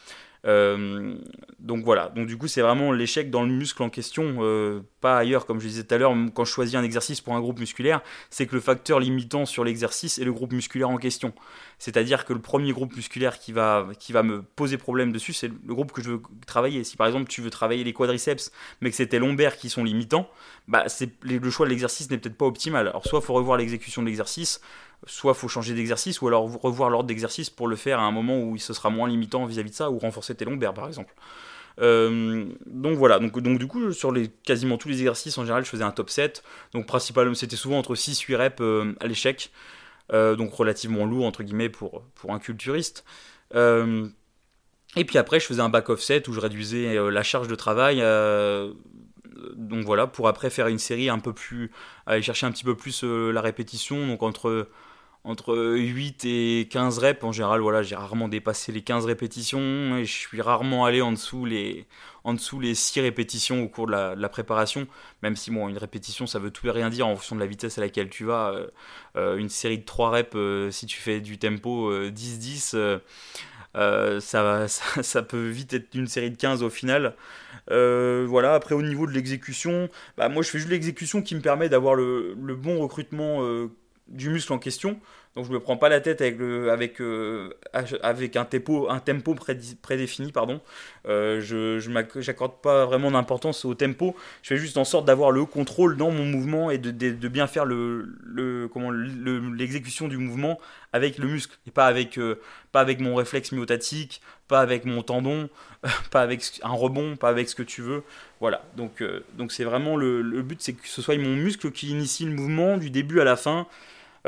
Euh, 0.46 1.16
donc 1.58 1.84
voilà, 1.84 2.10
donc 2.14 2.26
du 2.28 2.38
coup 2.38 2.46
c'est 2.46 2.60
vraiment 2.60 2.92
l'échec 2.92 3.30
dans 3.30 3.42
le 3.42 3.48
muscle 3.48 3.82
en 3.82 3.90
question, 3.90 4.36
euh, 4.40 4.80
pas 5.00 5.18
ailleurs 5.18 5.46
comme 5.46 5.60
je 5.60 5.68
disais 5.68 5.84
tout 5.84 5.94
à 5.94 5.98
l'heure, 5.98 6.14
quand 6.34 6.44
je 6.44 6.50
choisis 6.50 6.74
un 6.74 6.82
exercice 6.82 7.20
pour 7.20 7.34
un 7.34 7.40
groupe 7.40 7.58
musculaire, 7.60 8.00
c'est 8.30 8.46
que 8.46 8.54
le 8.54 8.60
facteur 8.60 9.00
limitant 9.00 9.46
sur 9.46 9.64
l'exercice 9.64 10.18
est 10.18 10.24
le 10.24 10.32
groupe 10.32 10.52
musculaire 10.52 10.90
en 10.90 10.96
question. 10.96 11.32
C'est-à-dire 11.78 12.24
que 12.24 12.32
le 12.32 12.40
premier 12.40 12.72
groupe 12.72 12.96
musculaire 12.96 13.38
qui 13.38 13.52
va, 13.52 13.88
qui 13.98 14.12
va 14.12 14.22
me 14.22 14.42
poser 14.42 14.78
problème 14.78 15.12
dessus, 15.12 15.32
c'est 15.32 15.48
le 15.48 15.74
groupe 15.74 15.92
que 15.92 16.02
je 16.02 16.10
veux 16.10 16.22
travailler. 16.46 16.84
Si 16.84 16.96
par 16.96 17.06
exemple 17.06 17.28
tu 17.28 17.40
veux 17.40 17.50
travailler 17.50 17.84
les 17.84 17.92
quadriceps, 17.92 18.50
mais 18.80 18.90
que 18.90 18.96
c'est 18.96 19.06
tes 19.06 19.18
lombaires 19.18 19.56
qui 19.56 19.70
sont 19.70 19.84
limitants, 19.84 20.28
bah, 20.66 20.84
le 21.22 21.50
choix 21.50 21.66
de 21.66 21.70
l'exercice 21.70 22.10
n'est 22.10 22.18
peut-être 22.18 22.36
pas 22.36 22.46
optimal. 22.46 22.88
Alors 22.88 23.06
soit 23.06 23.20
il 23.20 23.24
faut 23.24 23.34
revoir 23.34 23.56
l'exécution 23.58 24.02
de 24.02 24.08
l'exercice, 24.08 24.60
soit 25.06 25.34
faut 25.34 25.48
changer 25.48 25.74
d'exercice, 25.74 26.20
ou 26.20 26.28
alors 26.28 26.50
revoir 26.60 26.90
l'ordre 26.90 27.06
d'exercice 27.06 27.50
pour 27.50 27.68
le 27.68 27.76
faire 27.76 28.00
à 28.00 28.02
un 28.02 28.10
moment 28.10 28.40
où 28.40 28.58
ce 28.58 28.72
sera 28.72 28.90
moins 28.90 29.08
limitant 29.08 29.46
vis-à-vis 29.46 29.70
de 29.70 29.74
ça, 29.74 29.90
ou 29.90 29.98
renforcer 29.98 30.34
tes 30.34 30.44
lombaires 30.44 30.74
par 30.74 30.88
exemple. 30.88 31.14
Euh, 31.80 32.46
donc 32.66 32.96
voilà, 32.96 33.18
donc, 33.18 33.38
donc 33.40 33.58
du 33.58 33.66
coup 33.66 33.92
sur 33.92 34.10
les, 34.10 34.28
quasiment 34.28 34.78
tous 34.78 34.88
les 34.88 34.96
exercices 34.96 35.38
en 35.38 35.42
général 35.42 35.64
je 35.64 35.70
faisais 35.70 35.84
un 35.84 35.92
top 35.92 36.10
7, 36.10 36.42
donc 36.72 36.86
principalement 36.86 37.34
c'était 37.34 37.56
souvent 37.56 37.78
entre 37.78 37.94
6-8 37.94 38.36
reps 38.36 38.56
euh, 38.60 38.94
à 39.00 39.06
l'échec, 39.06 39.52
euh, 40.12 40.34
donc 40.34 40.52
relativement 40.52 41.04
lourd 41.04 41.26
entre 41.26 41.42
guillemets 41.44 41.68
pour, 41.68 42.02
pour 42.16 42.32
un 42.32 42.40
culturiste. 42.40 43.04
et 43.54 45.04
puis 45.04 45.18
après 45.18 45.38
je 45.38 45.46
faisais 45.46 45.60
un 45.60 45.68
back 45.68 45.88
offset 45.88 46.28
où 46.28 46.32
je 46.32 46.40
réduisais 46.40 47.10
la 47.10 47.22
charge 47.22 47.48
de 47.48 47.54
travail 47.54 48.02
donc 49.54 49.84
voilà, 49.84 50.08
pour 50.08 50.26
après 50.26 50.50
faire 50.50 50.66
une 50.66 50.80
série 50.80 51.08
un 51.08 51.20
peu 51.20 51.32
plus, 51.32 51.70
aller 52.06 52.22
chercher 52.22 52.46
un 52.46 52.50
petit 52.50 52.64
peu 52.64 52.74
plus 52.74 53.04
la 53.04 53.40
répétition, 53.40 54.04
donc 54.08 54.24
entre 54.24 54.68
entre 55.24 55.56
8 55.56 56.24
et 56.24 56.68
15 56.70 56.98
reps. 56.98 57.24
En 57.24 57.32
général, 57.32 57.60
voilà, 57.60 57.82
j'ai 57.82 57.96
rarement 57.96 58.28
dépassé 58.28 58.72
les 58.72 58.82
15 58.82 59.04
répétitions 59.04 59.96
et 59.96 60.04
je 60.04 60.12
suis 60.12 60.40
rarement 60.40 60.84
allé 60.84 61.02
en 61.02 61.12
dessous 61.12 61.44
les, 61.44 61.86
en 62.24 62.34
dessous 62.34 62.60
les 62.60 62.74
6 62.74 63.00
répétitions 63.00 63.62
au 63.62 63.68
cours 63.68 63.86
de 63.86 63.92
la, 63.92 64.28
préparation. 64.28 64.86
Même 65.22 65.36
si, 65.36 65.50
bon, 65.50 65.68
une 65.68 65.78
répétition, 65.78 66.26
ça 66.26 66.38
veut 66.38 66.50
tout 66.50 66.66
et 66.66 66.70
rien 66.70 66.90
dire 66.90 67.06
en 67.06 67.14
fonction 67.16 67.36
de 67.36 67.40
la 67.40 67.46
vitesse 67.46 67.78
à 67.78 67.80
laquelle 67.80 68.08
tu 68.10 68.24
vas. 68.24 68.52
Euh, 68.52 68.66
euh, 69.16 69.36
une 69.36 69.48
série 69.48 69.78
de 69.78 69.84
3 69.84 70.10
reps, 70.10 70.30
euh, 70.34 70.70
si 70.70 70.86
tu 70.86 70.98
fais 70.98 71.20
du 71.20 71.38
tempo 71.38 71.92
10-10, 71.92 73.00
ça, 74.20 74.68
ça, 74.68 75.22
peut 75.22 75.48
vite 75.48 75.74
être 75.74 75.94
une 75.94 76.06
série 76.06 76.30
de 76.30 76.36
15 76.36 76.62
au 76.62 76.70
final. 76.70 77.14
voilà, 77.68 78.54
après 78.54 78.74
au 78.74 78.82
niveau 78.82 79.06
de 79.06 79.12
l'exécution, 79.12 79.88
bah, 80.16 80.28
moi 80.28 80.42
je 80.42 80.50
fais 80.50 80.58
juste 80.58 80.70
l'exécution 80.70 81.22
qui 81.22 81.34
me 81.34 81.40
permet 81.40 81.68
d'avoir 81.68 81.94
le, 81.94 82.34
le, 82.40 82.54
bon 82.54 82.78
recrutement 82.78 83.42
du 84.08 84.30
muscle 84.30 84.52
en 84.52 84.58
question. 84.58 84.98
Donc 85.38 85.46
je 85.46 85.52
me 85.52 85.60
prends 85.60 85.76
pas 85.76 85.88
la 85.88 86.00
tête 86.00 86.20
avec, 86.20 86.36
le, 86.38 86.70
avec, 86.72 87.00
euh, 87.00 87.50
avec 88.02 88.34
un 88.34 88.44
tempo, 88.44 88.90
un 88.90 88.98
tempo 88.98 89.36
prédéfini. 89.82 90.32
Pardon. 90.32 90.60
Euh, 91.06 91.40
je 91.40 91.88
n'accorde 91.90 92.60
pas 92.60 92.86
vraiment 92.86 93.12
d'importance 93.12 93.64
au 93.64 93.74
tempo. 93.74 94.16
Je 94.42 94.48
fais 94.48 94.56
juste 94.56 94.76
en 94.78 94.84
sorte 94.84 95.04
d'avoir 95.04 95.30
le 95.30 95.44
contrôle 95.44 95.96
dans 95.96 96.10
mon 96.10 96.24
mouvement 96.24 96.72
et 96.72 96.78
de, 96.78 96.90
de, 96.90 97.28
bien 97.28 97.46
faire 97.46 97.66
le, 97.66 98.16
le 98.24 98.68
comment 98.72 98.90
l'exécution 98.90 100.08
du 100.08 100.16
mouvement 100.16 100.58
avec 100.92 101.18
le 101.18 101.28
muscle 101.28 101.56
et 101.68 101.70
pas 101.70 101.86
avec, 101.86 102.18
euh, 102.18 102.40
pas 102.72 102.80
avec 102.80 102.98
mon 102.98 103.14
réflexe 103.14 103.52
myotatique, 103.52 104.20
pas 104.48 104.60
avec 104.60 104.86
mon 104.86 105.02
tendon, 105.02 105.50
pas 106.10 106.22
avec 106.22 106.42
un 106.64 106.70
rebond, 106.70 107.14
pas 107.14 107.28
avec 107.28 107.48
ce 107.48 107.54
que 107.54 107.62
tu 107.62 107.80
veux. 107.80 108.02
Voilà, 108.40 108.64
donc 108.76 109.04
donc 109.34 109.52
c'est 109.52 109.64
vraiment 109.64 109.96
le, 109.96 110.22
le 110.22 110.42
but, 110.42 110.60
c'est 110.60 110.72
que 110.72 110.88
ce 110.88 111.00
soit 111.00 111.16
mon 111.16 111.36
muscle 111.36 111.70
qui 111.70 111.90
initie 111.90 112.24
le 112.24 112.32
mouvement 112.32 112.76
du 112.76 112.90
début 112.90 113.20
à 113.20 113.24
la 113.24 113.36
fin. 113.36 113.68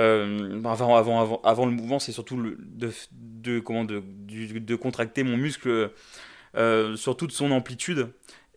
Euh, 0.01 0.63
avant, 0.65 0.97
avant, 0.97 1.43
avant, 1.43 1.67
le 1.67 1.73
mouvement, 1.73 1.99
c'est 1.99 2.13
surtout 2.13 2.43
de, 2.43 2.91
de, 3.13 3.61
comment, 3.61 3.85
de, 3.85 4.03
de, 4.29 4.77
contracter 4.77 5.23
mon 5.23 5.37
muscle 5.37 5.91
euh, 6.57 6.97
sur 6.97 7.17
toute 7.17 7.33
son 7.33 7.51
amplitude. 7.51 8.09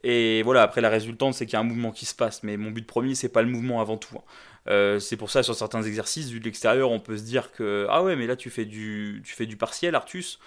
Et 0.03 0.41
voilà, 0.43 0.63
après 0.63 0.79
la 0.79 0.89
résultante, 0.89 1.34
c'est 1.34 1.45
qu'il 1.45 1.53
y 1.53 1.56
a 1.58 1.60
un 1.60 1.65
mouvement 1.65 1.91
qui 1.91 2.06
se 2.06 2.15
passe. 2.15 2.43
Mais 2.43 2.56
mon 2.56 2.71
but 2.71 2.88
premier, 2.88 3.13
c'est 3.15 3.29
pas 3.29 3.41
le 3.41 3.49
mouvement 3.49 3.82
avant 3.82 3.97
tout. 3.97 4.15
Hein. 4.17 4.23
Euh, 4.69 4.99
c'est 4.99 5.17
pour 5.17 5.29
ça, 5.29 5.43
sur 5.43 5.56
certains 5.56 5.84
exercices, 5.84 6.29
vu 6.29 6.39
de 6.39 6.45
l'extérieur, 6.45 6.91
on 6.91 6.99
peut 6.99 7.17
se 7.17 7.23
dire 7.23 7.51
que 7.51 7.88
Ah 7.89 8.03
ouais, 8.03 8.15
mais 8.15 8.25
là, 8.25 8.38
tu 8.38 8.49
fais 8.49 8.65
du, 8.65 9.21
tu 9.25 9.34
fais 9.34 9.45
du 9.45 9.58
partiel, 9.58 9.95
Artus. 9.95 10.39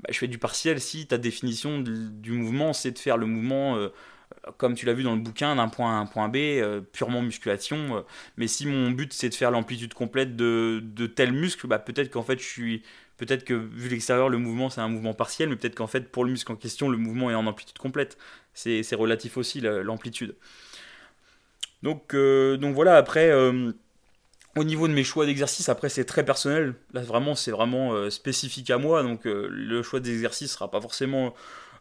Bah, 0.00 0.08
je 0.12 0.18
fais 0.18 0.28
du 0.28 0.38
partiel 0.38 0.80
si 0.80 1.06
ta 1.06 1.18
définition 1.18 1.80
du 1.80 2.32
mouvement, 2.32 2.72
c'est 2.72 2.92
de 2.92 2.98
faire 2.98 3.16
le 3.16 3.26
mouvement 3.26 3.78
comme 4.56 4.74
tu 4.74 4.86
l'as 4.86 4.92
vu 4.92 5.02
dans 5.02 5.14
le 5.14 5.20
bouquin, 5.20 5.56
d'un 5.56 5.68
point 5.68 5.92
A 5.92 5.98
à 5.98 6.00
un 6.00 6.06
point 6.06 6.28
B, 6.28 6.36
euh, 6.36 6.80
purement 6.80 7.22
musculation. 7.22 7.98
Euh, 7.98 8.00
mais 8.36 8.46
si 8.46 8.66
mon 8.66 8.90
but 8.90 9.12
c'est 9.12 9.28
de 9.28 9.34
faire 9.34 9.50
l'amplitude 9.50 9.94
complète 9.94 10.36
de, 10.36 11.06
tel 11.14 11.32
muscle, 11.32 11.66
bah, 11.66 11.78
peut-être 11.78 12.10
qu'en 12.10 12.22
fait 12.22 12.38
je 12.38 12.46
suis. 12.46 12.82
Peut-être 13.16 13.44
que 13.44 13.54
vu 13.54 13.88
l'extérieur, 13.88 14.28
le 14.28 14.38
mouvement 14.38 14.70
c'est 14.70 14.80
un 14.80 14.88
mouvement 14.88 15.14
partiel, 15.14 15.48
mais 15.48 15.56
peut-être 15.56 15.76
qu'en 15.76 15.86
fait 15.86 16.10
pour 16.10 16.24
le 16.24 16.32
muscle 16.32 16.50
en 16.50 16.56
question, 16.56 16.88
le 16.88 16.96
mouvement 16.96 17.30
est 17.30 17.34
en 17.34 17.46
amplitude 17.46 17.78
complète. 17.78 18.18
C'est 18.54 18.94
relatif 18.94 19.36
aussi 19.36 19.60
l'amplitude. 19.60 20.34
Donc, 21.82 22.14
euh, 22.14 22.56
donc 22.56 22.74
voilà, 22.74 22.96
après, 22.96 23.32
au 24.56 24.64
niveau 24.64 24.88
de 24.88 24.92
mes 24.92 25.04
choix 25.04 25.26
d'exercice, 25.26 25.68
après 25.68 25.88
c'est 25.88 26.04
très 26.04 26.24
personnel. 26.24 26.74
Là 26.92 27.02
vraiment, 27.02 27.36
c'est 27.36 27.52
vraiment 27.52 28.10
spécifique 28.10 28.70
à 28.70 28.78
moi. 28.78 29.04
Donc 29.04 29.22
le 29.24 29.82
choix 29.84 30.00
d'exercice 30.00 30.52
sera 30.52 30.70
pas 30.70 30.80
forcément 30.80 31.34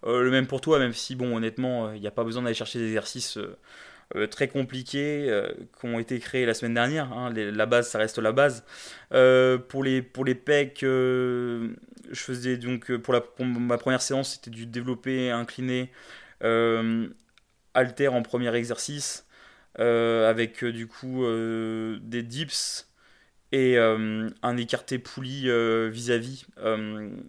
le 0.05 0.31
même 0.31 0.47
pour 0.47 0.61
toi, 0.61 0.79
même 0.79 0.93
si, 0.93 1.15
bon, 1.15 1.35
honnêtement, 1.35 1.91
il 1.91 1.97
euh, 1.97 1.99
n'y 1.99 2.07
a 2.07 2.11
pas 2.11 2.23
besoin 2.23 2.43
d'aller 2.43 2.55
chercher 2.55 2.79
des 2.79 2.87
exercices 2.87 3.37
euh, 3.37 4.27
très 4.27 4.47
compliqués 4.47 5.31
qui 5.79 5.85
ont 5.85 5.97
été 5.97 6.19
créés 6.19 6.45
la 6.45 6.53
semaine 6.53 6.73
dernière. 6.73 7.11
Hein. 7.13 7.33
la 7.33 7.65
base, 7.65 7.89
ça 7.89 7.97
reste 7.97 8.19
la 8.19 8.31
base. 8.31 8.63
pour, 9.09 9.83
les, 9.83 10.01
pour 10.01 10.25
les 10.25 10.35
pecs, 10.35 10.79
je 10.81 11.69
faisais 12.11 12.57
donc, 12.57 12.95
pour, 12.97 13.13
la, 13.13 13.23
ma 13.39 13.77
première 13.77 14.01
séance, 14.01 14.33
c'était 14.33 14.51
du 14.51 14.65
développé 14.65 15.31
incliné 15.31 15.91
alter 17.73 18.09
en 18.09 18.21
premier 18.21 18.53
exercice. 18.55 19.25
avec 19.79 20.63
du 20.63 20.85
coup 20.85 21.25
des 21.25 22.21
dips 22.21 22.87
et 23.51 23.77
un 23.79 24.57
écarté 24.57 24.99
poulie 24.99 25.49
vis-à-vis. 25.89 26.45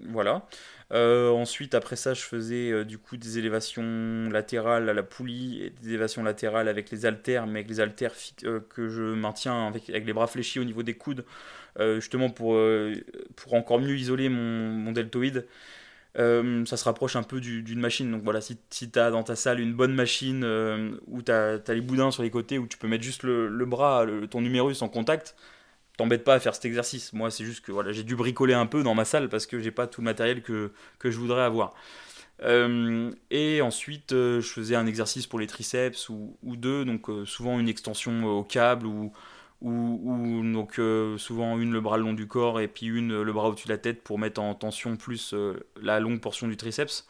voilà. 0.09 0.47
Euh, 0.93 1.31
ensuite, 1.31 1.75
après 1.75 1.97
ça, 1.97 2.15
je 2.15 2.21
faisais 2.23 2.71
euh, 2.71 2.85
du 2.85 2.99
coup 2.99 3.17
des 3.17 3.39
élévations 3.39 4.29
latérales 4.31 4.89
à 4.89 4.95
la 4.95 5.03
poulie 5.03 5.63
et 5.63 5.71
des 5.71 5.89
élévations 5.89 6.23
latérales 6.23 6.69
avec 6.69 6.91
les 6.91 7.07
haltères, 7.07 7.47
mais 7.47 7.61
avec 7.61 7.71
les 7.71 7.81
haltères 7.81 8.13
euh, 8.45 8.61
que 8.61 8.89
je 8.89 9.03
maintiens 9.03 9.69
avec, 9.69 9.89
les 9.89 10.13
bras 10.13 10.27
fléchis 10.27 10.61
au 10.61 10.65
niveau 10.65 10.83
des 10.83 10.95
coudes, 10.95 11.25
justement 11.79 12.31
pour, 12.31 12.57
pour 13.37 13.55
encore 13.55 13.81
mieux 13.81 13.97
isoler 13.97 14.29
mon, 14.29 14.93
deltoïde. 14.93 15.47
ça 16.17 16.77
se 16.77 16.85
rapproche 16.85 17.17
un 17.17 17.23
peu 17.23 17.41
d'une 17.41 17.81
machine. 17.81 18.11
Donc 18.11 18.23
voilà, 18.23 18.41
si, 18.41 18.59
si 18.71 18.91
tu 18.91 18.99
as 18.99 19.11
dans 19.11 19.23
ta 19.25 19.37
salle 19.37 19.61
une 19.61 19.75
bonne 19.75 19.95
machine 19.95 20.45
où 21.09 21.23
tu 21.23 21.33
as, 21.33 21.61
les 21.69 21.81
boudins 21.81 22.11
sur 22.11 22.23
les 22.23 22.31
côtés, 22.31 22.59
où 22.59 22.67
tu 22.67 22.79
peux 22.79 22.89
mettre 22.89 23.05
juste 23.05 23.23
le, 23.25 23.49
le 23.49 23.67
bras, 23.67 24.07
ton 24.31 24.41
numérus 24.41 24.83
en 24.83 24.89
contact, 24.89 25.35
t'embête 25.97 26.25
pas 26.25 26.35
à 26.35 26.41
faire 26.41 26.55
cet 26.55 26.65
exercice. 26.65 27.13
Moi, 27.13 27.31
c'est 27.31 27.45
juste 27.45 27.65
que 27.65 27.73
voilà, 27.73 27.93
j'ai 27.93 28.03
dû 28.03 28.17
bricoler 28.17 28.55
un 28.55 28.67
peu 28.67 28.83
dans 28.83 28.95
ma 28.95 29.05
salle 29.05 29.29
parce 29.29 29.47
que 29.47 29.61
j'ai 29.61 29.71
pas 29.71 29.87
tout 29.87 30.01
le 30.01 30.07
matériel 30.07 30.43
que, 30.43 30.73
je 31.03 31.19
voudrais 31.19 31.43
avoir. 31.43 31.75
Euh, 32.43 33.13
et 33.31 33.63
ensuite, 33.63 34.13
euh, 34.13 34.41
je 34.41 34.49
faisais 34.49 34.75
un 34.75 34.87
exercice 34.87 35.27
pour 35.27 35.39
les 35.39 35.47
triceps 35.47 36.09
ou, 36.09 36.37
deux, 36.43 36.85
donc 36.85 37.09
euh, 37.09 37.25
souvent 37.25 37.61
une 37.61 37.69
extension 37.69 38.25
au 38.25 38.43
câble 38.43 38.87
ou, 38.87 39.13
ou, 39.63 40.43
donc 40.53 40.81
souvent 41.19 41.59
une 41.59 41.73
le 41.73 41.81
bras 41.81 41.97
le 41.97 42.03
long 42.03 42.13
du 42.13 42.27
corps 42.27 42.61
et 42.61 42.69
puis 42.69 42.87
une 42.87 43.23
le 43.23 43.33
bras 43.33 43.49
au-dessus 43.49 43.69
de 43.69 43.73
la 43.73 43.79
tête 43.79 44.03
pour 44.03 44.19
mettre 44.19 44.41
en 44.43 44.55
tension 44.55 44.97
plus 44.97 45.35
la 45.81 46.01
longue 46.01 46.21
portion 46.21 46.49
du 46.49 46.57
triceps. 46.57 47.07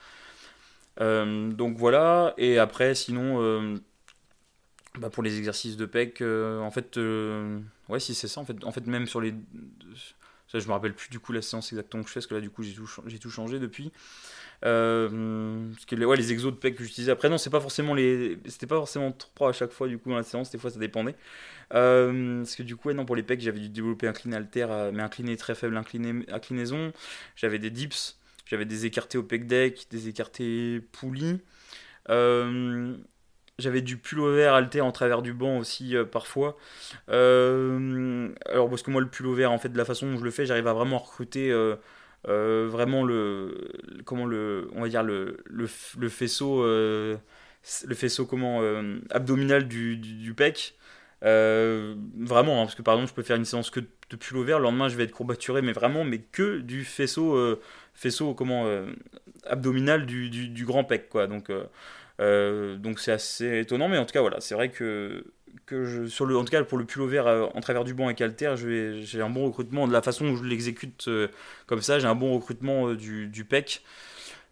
donc 1.01 1.77
voilà, 1.79 2.35
et 2.39 2.59
après, 2.59 2.95
sinon 2.95 3.81
bah 4.99 5.11
pour 5.11 5.23
les 5.23 5.39
exercices 5.39 5.77
de 5.77 5.87
pec, 5.87 6.21
euh, 6.21 6.61
en 6.61 6.71
fait, 6.71 6.97
euh, 6.99 7.59
ouais, 7.89 7.99
si 8.01 8.15
c'est 8.15 8.29
ça, 8.29 8.41
en 8.41 8.45
fait, 8.45 8.63
en 8.65 8.73
fait, 8.73 8.87
même 8.87 9.07
sur 9.07 9.21
les. 9.21 9.35
Ça, 10.47 10.61
je 10.61 10.69
me 10.69 10.73
rappelle 10.73 10.95
plus 10.95 11.09
du 11.11 11.19
coup 11.19 11.33
la 11.33 11.43
séance 11.43 11.73
exactement 11.73 12.03
que 12.05 12.09
je 12.09 12.13
fais, 12.13 12.21
parce 12.21 12.29
que 12.29 12.35
là, 12.35 12.41
du 12.41 12.51
coup, 12.51 12.63
j'ai 12.63 12.75
tout, 12.75 12.89
j'ai 13.07 13.19
tout 13.19 13.31
changé 13.31 13.59
depuis. 13.59 13.91
Euh, 14.65 15.69
parce 15.73 15.85
que 15.85 15.97
les, 15.97 16.05
ouais, 16.05 16.17
les 16.17 16.33
exos 16.33 16.53
de 16.53 16.59
pec 16.59 16.77
que 16.77 16.85
j'utilisais 16.85 17.11
après, 17.11 17.29
non, 17.29 17.39
c'est 17.39 17.51
pas 17.51 17.61
forcément 17.61 17.95
les. 17.95 18.39
C'était 18.47 18.69
pas 18.69 18.77
forcément 18.77 19.11
trois 19.13 19.51
à 19.51 19.53
chaque 19.53 19.73
fois, 19.73 19.89
du 19.89 19.99
coup, 19.99 20.11
dans 20.11 20.17
la 20.17 20.23
séance, 20.23 20.51
des 20.51 20.59
fois, 20.59 20.71
ça 20.71 20.79
dépendait. 20.79 21.17
parce 21.71 22.55
que 22.55 22.63
du 22.63 22.77
coup, 22.77 22.89
ouais, 22.89 22.95
non, 22.95 23.05
pour 23.05 23.17
les 23.17 23.25
pecs, 23.25 23.41
j'avais 23.41 23.61
dû 23.61 23.69
développer 23.69 24.07
incliné 24.07 24.37
alter, 24.37 24.67
mais 24.93 25.03
incliné 25.03 25.37
très 25.37 25.57
faible 25.57 25.77
inclinaison. 25.77 26.93
J'avais 27.37 27.59
des 27.59 27.71
dips, 27.71 28.17
j'avais 28.47 28.65
des 28.65 28.87
écartés 28.87 29.19
au 29.19 29.25
pec 29.25 29.47
deck, 29.49 29.87
des 29.91 30.09
écartés 30.09 30.81
poulies. 30.93 31.41
Euh, 32.11 32.97
j'avais 33.59 33.83
du 33.83 33.97
pullover 33.97 34.45
alter 34.45 34.81
en 34.81 34.93
travers 34.93 35.23
du 35.23 35.33
banc 35.33 35.59
aussi 35.59 35.97
euh, 35.97 36.05
parfois. 36.05 36.57
Euh, 37.09 38.29
alors 38.47 38.69
parce 38.69 38.83
que 38.83 38.91
moi 38.91 39.01
le 39.01 39.09
pullover 39.09 39.47
en 39.47 39.59
fait 39.59 39.69
de 39.69 39.79
la 39.79 39.85
façon 39.85 40.11
dont 40.11 40.19
je 40.19 40.25
le 40.25 40.31
fais, 40.31 40.47
j'arrive 40.47 40.67
à 40.67 40.73
vraiment 40.73 40.99
recruter 40.99 41.51
euh, 41.53 41.77
vraiment 42.71 43.05
le 43.05 43.71
comment 44.05 44.27
le 44.27 44.71
on 44.75 44.83
va 44.83 44.89
dire 44.89 45.03
le, 45.03 45.39
le, 45.47 45.69
le 45.99 46.09
faisceau 46.09 46.65
le 46.65 47.95
faisceau 47.95 48.27
comment 48.27 48.61
abdominal 49.11 49.69
du, 49.69 49.97
du, 49.97 50.35
pec. 50.35 50.75
vraiment, 51.23 52.61
hein, 52.61 52.65
parce 52.65 52.75
que 52.75 52.83
par 52.83 52.95
exemple, 52.95 53.11
je 53.11 53.15
peux 53.15 53.23
faire 53.23 53.37
une 53.37 53.45
séance 53.45 53.71
que 53.71 53.81
de 53.81 54.17
pullover, 54.17 54.53
le 54.53 54.59
lendemain 54.65 54.89
je 54.89 54.97
vais 54.97 55.05
être 55.05 55.13
courbaturé, 55.13 55.63
mais 55.63 55.73
vraiment, 55.73 56.05
mais 56.05 56.19
que 56.19 56.59
du 56.59 56.85
faisceau, 56.85 57.59
faisceau 57.95 58.35
comment, 58.35 58.67
abdominal 59.47 60.05
du, 60.05 60.29
du, 60.29 60.49
du, 60.49 60.67
grand 60.67 60.85
pec, 60.85 61.09
quoi. 61.09 61.27
Donc, 61.27 61.51
euh, 62.21 62.77
donc 62.77 63.01
c'est 63.01 63.13
assez 63.13 63.61
étonnant, 63.61 63.89
mais 63.89 63.99
en 63.99 64.05
tout 64.05 64.13
cas, 64.13 64.21
voilà, 64.21 64.41
c'est 64.41 64.55
vrai 64.55 64.71
que, 64.71 65.25
que 65.67 66.07
sur 66.07 66.27
le, 66.27 66.37
en 66.37 66.45
tout 66.45 66.51
cas, 66.51 66.63
pour 66.65 66.79
le 66.79 66.85
pullover 66.85 67.19
euh, 67.19 67.47
en 67.55 67.61
travers 67.61 67.85
du 67.85 67.95
banc 67.95 68.07
avec 68.07 68.21
Alter, 68.21 68.55
j'ai 68.57 69.21
un 69.21 69.31
bon 69.31 69.47
recrutement. 69.47 69.87
De 69.89 69.93
la 69.93 70.03
façon 70.03 70.27
où 70.27 70.37
je 70.37 70.45
l'exécute 70.45 71.09
euh, 71.09 71.29
comme 71.67 71.83
ça, 71.83 71.99
j'ai 71.99 72.07
un 72.07 72.15
bon 72.15 72.35
recrutement 72.35 72.95
du, 72.95 73.29
du, 73.29 73.45
PEC. 73.45 73.83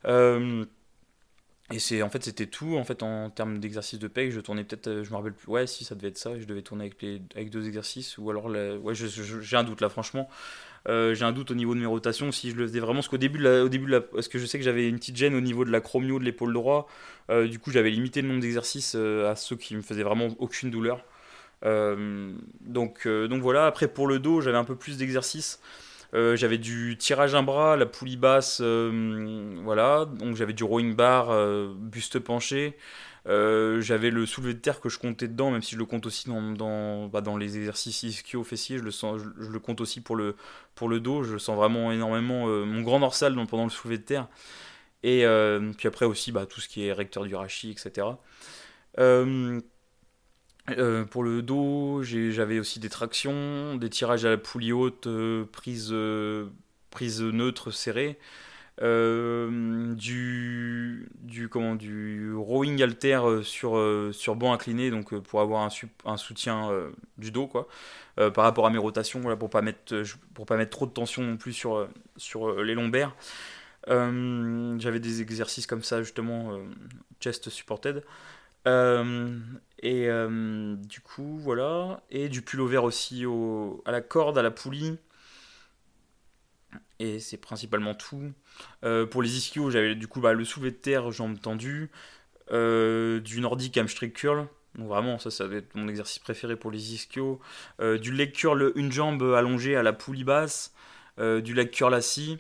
et 0.05 1.79
c'est 1.79 2.03
en 2.03 2.11
fait 2.11 2.23
c'était 2.25 2.47
tout 2.47 2.77
en 2.77 2.85
fait 2.85 3.03
en 3.03 3.31
termes 3.31 3.59
d'exercice 3.59 3.99
de 3.99 4.07
PEC 4.09 4.31
je 4.31 4.41
tournais 4.41 4.63
peut-être 4.65 5.03
je 5.05 5.11
me 5.11 5.17
rappelle 5.17 5.33
plus 5.33 5.49
ouais 5.49 5.67
si 5.67 5.85
ça 5.85 5.95
devait 5.95 6.09
être 6.09 6.19
ça 6.19 6.39
je 6.39 6.45
devais 6.45 6.61
tourner 6.61 6.85
avec 6.85 7.01
les 7.01 7.23
avec 7.35 7.49
deux 7.49 7.67
exercices 7.67 8.19
ou 8.19 8.29
alors 8.29 8.47
ouais 8.47 8.95
j'ai 8.95 9.57
un 9.57 9.65
doute 9.65 9.81
là 9.81 9.89
franchement 9.89 10.29
euh, 10.89 11.15
j'ai 11.15 11.25
un 11.25 11.33
doute 11.33 11.51
au 11.51 11.55
niveau 11.55 11.75
de 11.75 11.81
mes 11.81 11.87
rotations 11.87 12.33
si 12.33 12.51
je 12.51 12.57
le 12.57 12.67
faisais 12.67 12.81
vraiment. 12.81 13.01
Parce 13.01 13.09
qu'au 13.09 13.19
début, 13.19 13.47
au 13.47 13.69
début 13.69 14.01
parce 14.13 14.29
que 14.29 14.39
je 14.39 14.47
sais 14.47 14.59
que 14.59 14.65
j'avais 14.65 14.89
une 14.89 14.97
petite 14.97 15.17
gêne 15.17 15.35
au 15.35 15.41
niveau 15.41 15.65
de 15.65 15.71
la 15.71 15.81
chromio 15.81 16.19
de 16.19 16.25
l'épaule 16.25 16.53
droit. 16.53 16.89
Euh, 17.31 17.47
du 17.47 17.59
coup, 17.59 17.71
j'avais 17.71 17.91
limité 17.91 18.23
le 18.23 18.29
nombre 18.29 18.41
d'exercices 18.41 18.95
euh, 18.97 19.31
à 19.31 19.37
ceux 19.37 19.57
qui 19.57 19.77
me 19.77 19.83
faisaient 19.83 20.03
vraiment 20.03 20.29
aucune 20.39 20.71
douleur. 20.71 21.05
donc, 21.63 23.07
donc 23.07 23.43
voilà. 23.43 23.67
Après, 23.67 23.89
pour 23.89 24.07
le 24.07 24.19
dos, 24.19 24.41
j'avais 24.41 24.59
un 24.59 24.65
peu 24.65 24.77
plus 24.77 24.97
d'exercices. 24.97 25.61
j'avais 26.13 26.59
du 26.59 26.97
tirage 26.99 27.35
un 27.35 27.43
bras, 27.43 27.77
la 27.77 27.87
poulie 27.87 28.17
basse, 28.17 28.61
voilà. 28.61 30.07
Donc 30.07 30.37
j'avais 30.37 30.53
du 30.55 30.65
rowing 30.65 30.95
bar, 30.97 31.31
buste 31.77 32.19
penché. 32.19 32.77
J'avais 33.27 34.11
le 34.11 34.27
soulevé 34.27 34.55
de 34.55 34.59
terre 34.59 34.81
que 34.81 34.89
je 34.89 34.99
comptais 34.99 35.29
dedans, 35.29 35.51
même 35.51 35.63
si 35.63 35.73
je 35.73 35.79
le 35.79 35.87
compte 35.87 36.07
aussi 36.07 36.29
dans, 36.29 36.53
dans, 36.53 37.09
bah, 37.09 37.21
dans 37.21 37.37
les 37.37 37.57
exercices 37.57 38.03
ischio 38.03 38.45
fessiers, 38.45 38.79
je 38.79 38.83
le, 38.83 38.91
sens, 38.91 39.21
je, 39.39 39.49
le 39.49 39.59
compte 39.59 39.81
aussi 39.81 40.01
pour 40.01 40.17
le, 40.17 40.37
pour 40.75 40.89
le 40.89 41.01
dos. 41.01 41.23
Je 41.23 41.39
sens 41.39 41.57
vraiment 41.57 41.93
énormément 41.93 42.47
mon 42.47 42.83
grand 42.83 43.01
dorsal 43.01 43.35
pendant 43.49 43.65
le 43.65 43.71
soulevé 43.71 43.99
de 43.99 44.05
terre. 44.05 44.29
Et 45.05 45.25
puis 45.77 45.89
après 45.89 46.07
aussi 46.07 46.33
bah, 46.33 46.47
tout 46.47 46.61
ce 46.61 46.69
qui 46.69 46.87
est 46.87 46.93
recteur 46.93 47.25
du 47.25 47.35
rachis, 47.35 47.71
etc. 47.71 48.09
Euh, 50.71 51.05
pour 51.05 51.25
le 51.25 51.43
dos, 51.43 52.03
j'avais 52.03 52.61
aussi 52.61 52.79
des 52.79 52.89
tractions, 52.89 53.77
des 53.77 53.91
tirages 53.91 54.25
à 54.25 54.31
la 54.31 54.39
poulie 54.39 54.73
haute, 54.73 55.07
euh, 55.09 55.45
prise, 55.45 55.89
euh, 55.91 56.47
prise 56.91 57.21
neutre 57.21 57.73
serrée, 57.73 58.19
du, 58.81 61.09
du, 61.21 61.49
comment, 61.49 61.75
du 61.75 62.33
rowing 62.35 62.83
alter 62.83 63.21
sur, 63.43 63.79
sur 64.13 64.37
banc 64.37 64.53
incliné, 64.53 64.91
donc 64.91 65.17
pour 65.19 65.41
avoir 65.41 65.63
un, 65.63 65.69
un 66.05 66.17
soutien 66.17 66.71
du 67.19 67.31
dos, 67.31 67.47
quoi, 67.47 67.69
par 68.17 68.45
rapport 68.45 68.67
à 68.67 68.71
mes 68.71 68.79
rotations, 68.79 69.21
voilà, 69.21 69.37
pour 69.37 69.51
pas 69.51 69.63
mettre, 69.63 70.03
pour 70.35 70.47
pas 70.47 70.57
mettre 70.57 70.71
trop 70.71 70.87
de 70.87 70.93
tension 70.93 71.23
non 71.23 71.37
plus 71.37 71.53
sur, 71.53 71.89
sur 72.17 72.63
les 72.63 72.75
lombaires. 72.75 73.15
j'avais 73.87 75.01
des 75.01 75.23
exercices 75.23 75.67
comme 75.67 75.83
ça, 75.83 76.03
justement, 76.03 76.59
chest 77.21 77.51
supported. 77.51 78.03
Euh, 78.67 79.39
et 79.81 80.09
euh, 80.09 80.77
du 80.77 81.01
coup, 81.01 81.39
voilà. 81.39 82.03
Et 82.11 82.29
du 82.29 82.43
pullover 82.43 82.79
aussi 82.79 83.27
au, 83.27 83.83
à 83.85 83.93
la 83.93 84.01
corde, 84.01 84.39
à 84.39 84.43
la 84.43 84.51
poulie. 84.51 84.99
Et 87.03 87.19
c'est 87.19 87.37
principalement 87.37 87.95
tout. 87.95 88.33
Euh, 88.85 89.07
pour 89.07 89.23
les 89.23 89.37
ischios, 89.37 89.71
j'avais 89.71 89.95
du 89.95 90.07
coup 90.07 90.21
bah, 90.21 90.35
le 90.35 90.45
soulevé 90.45 90.71
de 90.71 90.77
terre, 90.77 91.11
jambes 91.11 91.41
tendues. 91.41 91.91
du 92.51 93.41
nordique 93.41 93.77
hamstring 93.77 94.13
curl. 94.13 94.47
Donc 94.77 94.89
vraiment, 94.89 95.19
ça, 95.19 95.31
ça 95.31 95.47
va 95.47 95.57
être 95.57 95.75
mon 95.75 95.89
exercice 95.89 96.19
préféré 96.19 96.57
pour 96.57 96.71
les 96.71 96.95
ischios. 96.95 97.41
du 97.81 98.13
leg 98.13 98.33
curl, 98.33 98.73
une 98.77 98.93
jambe 98.93 99.23
allongée 99.35 99.77
à 99.77 99.83
la 99.83 99.93
poulie 99.93 100.25
basse. 100.25 100.75
du 101.19 101.55
leg 101.55 101.71
curl 101.71 101.93
assis. 101.95 102.39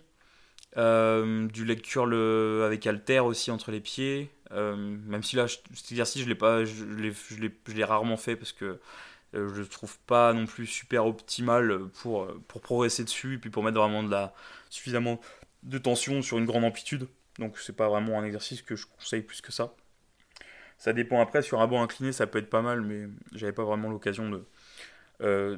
du 0.76 1.64
leg 1.64 1.80
curl 1.80 2.14
avec 2.62 2.86
halter 2.86 3.20
aussi 3.20 3.50
entre 3.50 3.72
les 3.72 3.80
pieds. 3.80 4.30
Euh, 4.54 4.76
même 4.76 5.22
si 5.22 5.36
là, 5.36 5.46
cet 5.48 5.90
exercice, 5.90 6.22
je 6.22 6.28
l'ai 6.28 6.34
pas, 6.34 6.64
je 6.64 7.74
l'ai 7.74 7.84
rarement 7.84 8.16
fait 8.16 8.36
parce 8.36 8.52
que 8.52 8.78
euh, 9.34 9.52
je 9.54 9.60
le 9.60 9.66
trouve 9.66 9.98
pas 10.00 10.32
non 10.32 10.46
plus 10.46 10.66
super 10.66 11.06
optimal 11.06 11.88
pour, 12.00 12.26
progresser 12.46 13.04
dessus 13.04 13.34
et 13.34 13.38
puis 13.38 13.50
pour 13.50 13.62
mettre 13.62 13.78
vraiment 13.78 14.02
de 14.02 14.10
la, 14.10 14.34
suffisamment 14.70 15.20
de 15.62 15.78
tension 15.78 16.22
sur 16.22 16.38
une 16.38 16.46
grande 16.46 16.64
amplitude. 16.64 17.08
Donc 17.38 17.58
c'est 17.58 17.76
pas 17.76 17.88
vraiment 17.88 18.18
un 18.18 18.24
exercice 18.24 18.62
que 18.62 18.76
je 18.76 18.86
conseille 18.86 19.22
plus 19.22 19.40
que 19.40 19.52
ça. 19.52 19.74
Ça 20.78 20.92
dépend 20.92 21.20
après, 21.20 21.42
sur 21.42 21.60
un 21.60 21.66
banc 21.66 21.82
incliné 21.82 22.12
ça 22.12 22.26
peut 22.26 22.38
être 22.38 22.50
pas 22.50 22.62
mal, 22.62 22.82
mais 22.82 23.06
j'avais 23.32 23.52
pas 23.52 23.64
vraiment 23.64 23.88
l'occasion 23.90 24.30
de, 24.30 24.44
euh, 25.22 25.56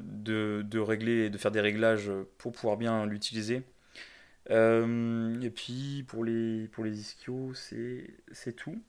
régler 0.74 1.24
et 1.26 1.30
de 1.30 1.38
faire 1.38 1.50
des 1.50 1.60
réglages 1.60 2.10
pour 2.38 2.52
pouvoir 2.52 2.76
bien 2.76 3.06
l'utiliser. 3.06 3.62
Euh, 4.50 5.40
et 5.40 5.50
puis 5.50 6.04
pour 6.06 6.24
les, 6.24 6.68
pour 6.68 6.84
les 6.84 7.00
ischios, 7.00 7.52
c'est 7.54 8.52
tout. 8.56 8.82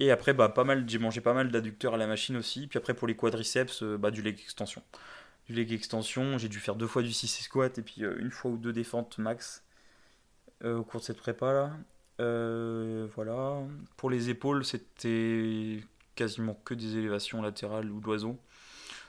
Et 0.00 0.10
après, 0.10 0.34
bah, 0.34 0.48
pas 0.48 0.64
mal, 0.64 0.88
j'ai 0.88 0.98
mangé 0.98 1.20
pas 1.20 1.34
mal 1.34 1.50
d'adducteurs 1.50 1.94
à 1.94 1.96
la 1.96 2.06
machine 2.06 2.36
aussi. 2.36 2.66
Puis 2.66 2.78
après, 2.78 2.94
pour 2.94 3.06
les 3.08 3.16
quadriceps, 3.16 3.82
euh, 3.82 3.96
bah, 3.98 4.10
du 4.10 4.22
leg 4.22 4.38
extension. 4.40 4.82
Du 5.46 5.54
leg 5.54 5.72
extension, 5.72 6.38
j'ai 6.38 6.48
dû 6.48 6.58
faire 6.58 6.76
deux 6.76 6.86
fois 6.86 7.02
du 7.02 7.12
6 7.12 7.28
squat 7.44 7.78
et 7.78 7.82
puis 7.82 8.04
euh, 8.04 8.16
une 8.18 8.30
fois 8.30 8.50
ou 8.52 8.56
deux 8.56 8.72
défentes 8.72 9.18
max 9.18 9.64
au 10.64 10.84
cours 10.84 11.00
de 11.00 11.06
cette 11.06 11.18
prépa 11.18 11.52
là. 11.52 11.70
voilà. 13.16 13.62
Pour 13.96 14.10
les 14.10 14.30
épaules, 14.30 14.64
c'était 14.64 15.80
quasiment 16.14 16.54
que 16.64 16.74
des 16.74 16.96
élévations 16.98 17.42
latérales 17.42 17.90
ou 17.90 18.00
d'oiseau. 18.00 18.38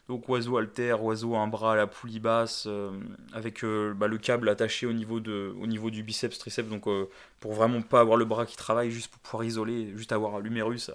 Donc 0.09 0.27
oiseau 0.27 0.57
alter, 0.57 0.97
oiseau 1.01 1.35
un 1.35 1.47
bras 1.47 1.73
à 1.73 1.75
la 1.77 1.87
poulie 1.87 2.19
basse, 2.19 2.65
euh, 2.67 2.91
avec 3.31 3.63
euh, 3.63 3.93
bah, 3.93 4.07
le 4.07 4.17
câble 4.17 4.49
attaché 4.49 4.85
au 4.85 4.91
niveau, 4.91 5.21
de, 5.21 5.55
au 5.61 5.65
niveau 5.65 5.89
du 5.89 6.03
biceps, 6.03 6.37
triceps, 6.37 6.67
donc 6.69 6.87
euh, 6.87 7.09
pour 7.39 7.53
vraiment 7.53 7.81
pas 7.81 8.01
avoir 8.01 8.17
le 8.17 8.25
bras 8.25 8.45
qui 8.45 8.57
travaille, 8.57 8.91
juste 8.91 9.09
pour 9.09 9.21
pouvoir 9.21 9.45
isoler, 9.45 9.93
juste 9.95 10.11
avoir 10.11 10.41
l'humérus 10.41 10.91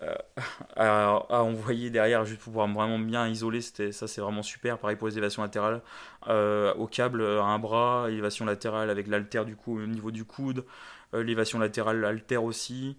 à, 0.76 1.42
envoyer 1.42 1.90
derrière, 1.90 2.24
juste 2.24 2.40
pour 2.40 2.52
pouvoir 2.52 2.68
vraiment 2.68 2.98
bien 3.00 3.26
isoler, 3.28 3.60
ça 3.60 4.06
c'est 4.06 4.20
vraiment 4.20 4.42
super. 4.42 4.78
Pareil 4.78 4.96
pour 4.96 5.08
les 5.08 5.14
élévations 5.14 5.42
latérales, 5.42 5.82
au 6.28 6.86
câble, 6.86 7.22
à 7.22 7.42
un 7.42 7.58
bras, 7.58 8.06
élévation 8.08 8.44
latérale 8.44 8.90
avec 8.90 9.08
l'alter 9.08 9.44
du 9.44 9.56
coup 9.56 9.78
au 9.78 9.86
niveau 9.86 10.10
du 10.10 10.24
coude, 10.24 10.64
l'élévation 11.12 11.58
latérale 11.58 12.04
alter 12.04 12.38
aussi. 12.38 12.96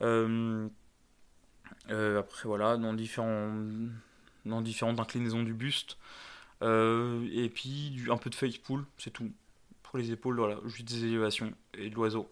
après 0.00 0.68
voilà, 2.44 2.76
dans 2.76 2.92
différents 2.94 3.50
dans 4.46 4.60
différentes 4.60 5.00
inclinaisons 5.00 5.42
du 5.42 5.52
buste. 5.52 5.96
Euh, 6.62 7.28
et 7.32 7.48
puis 7.48 8.02
un 8.10 8.16
peu 8.16 8.30
de 8.30 8.34
face 8.34 8.56
pull, 8.56 8.84
c'est 8.98 9.12
tout. 9.12 9.30
Pour 9.82 9.98
les 9.98 10.10
épaules, 10.10 10.36
voilà, 10.36 10.58
juste 10.66 10.88
des 10.88 11.04
élévations 11.04 11.52
et 11.74 11.90
de 11.90 11.94
l'oiseau. 11.94 12.30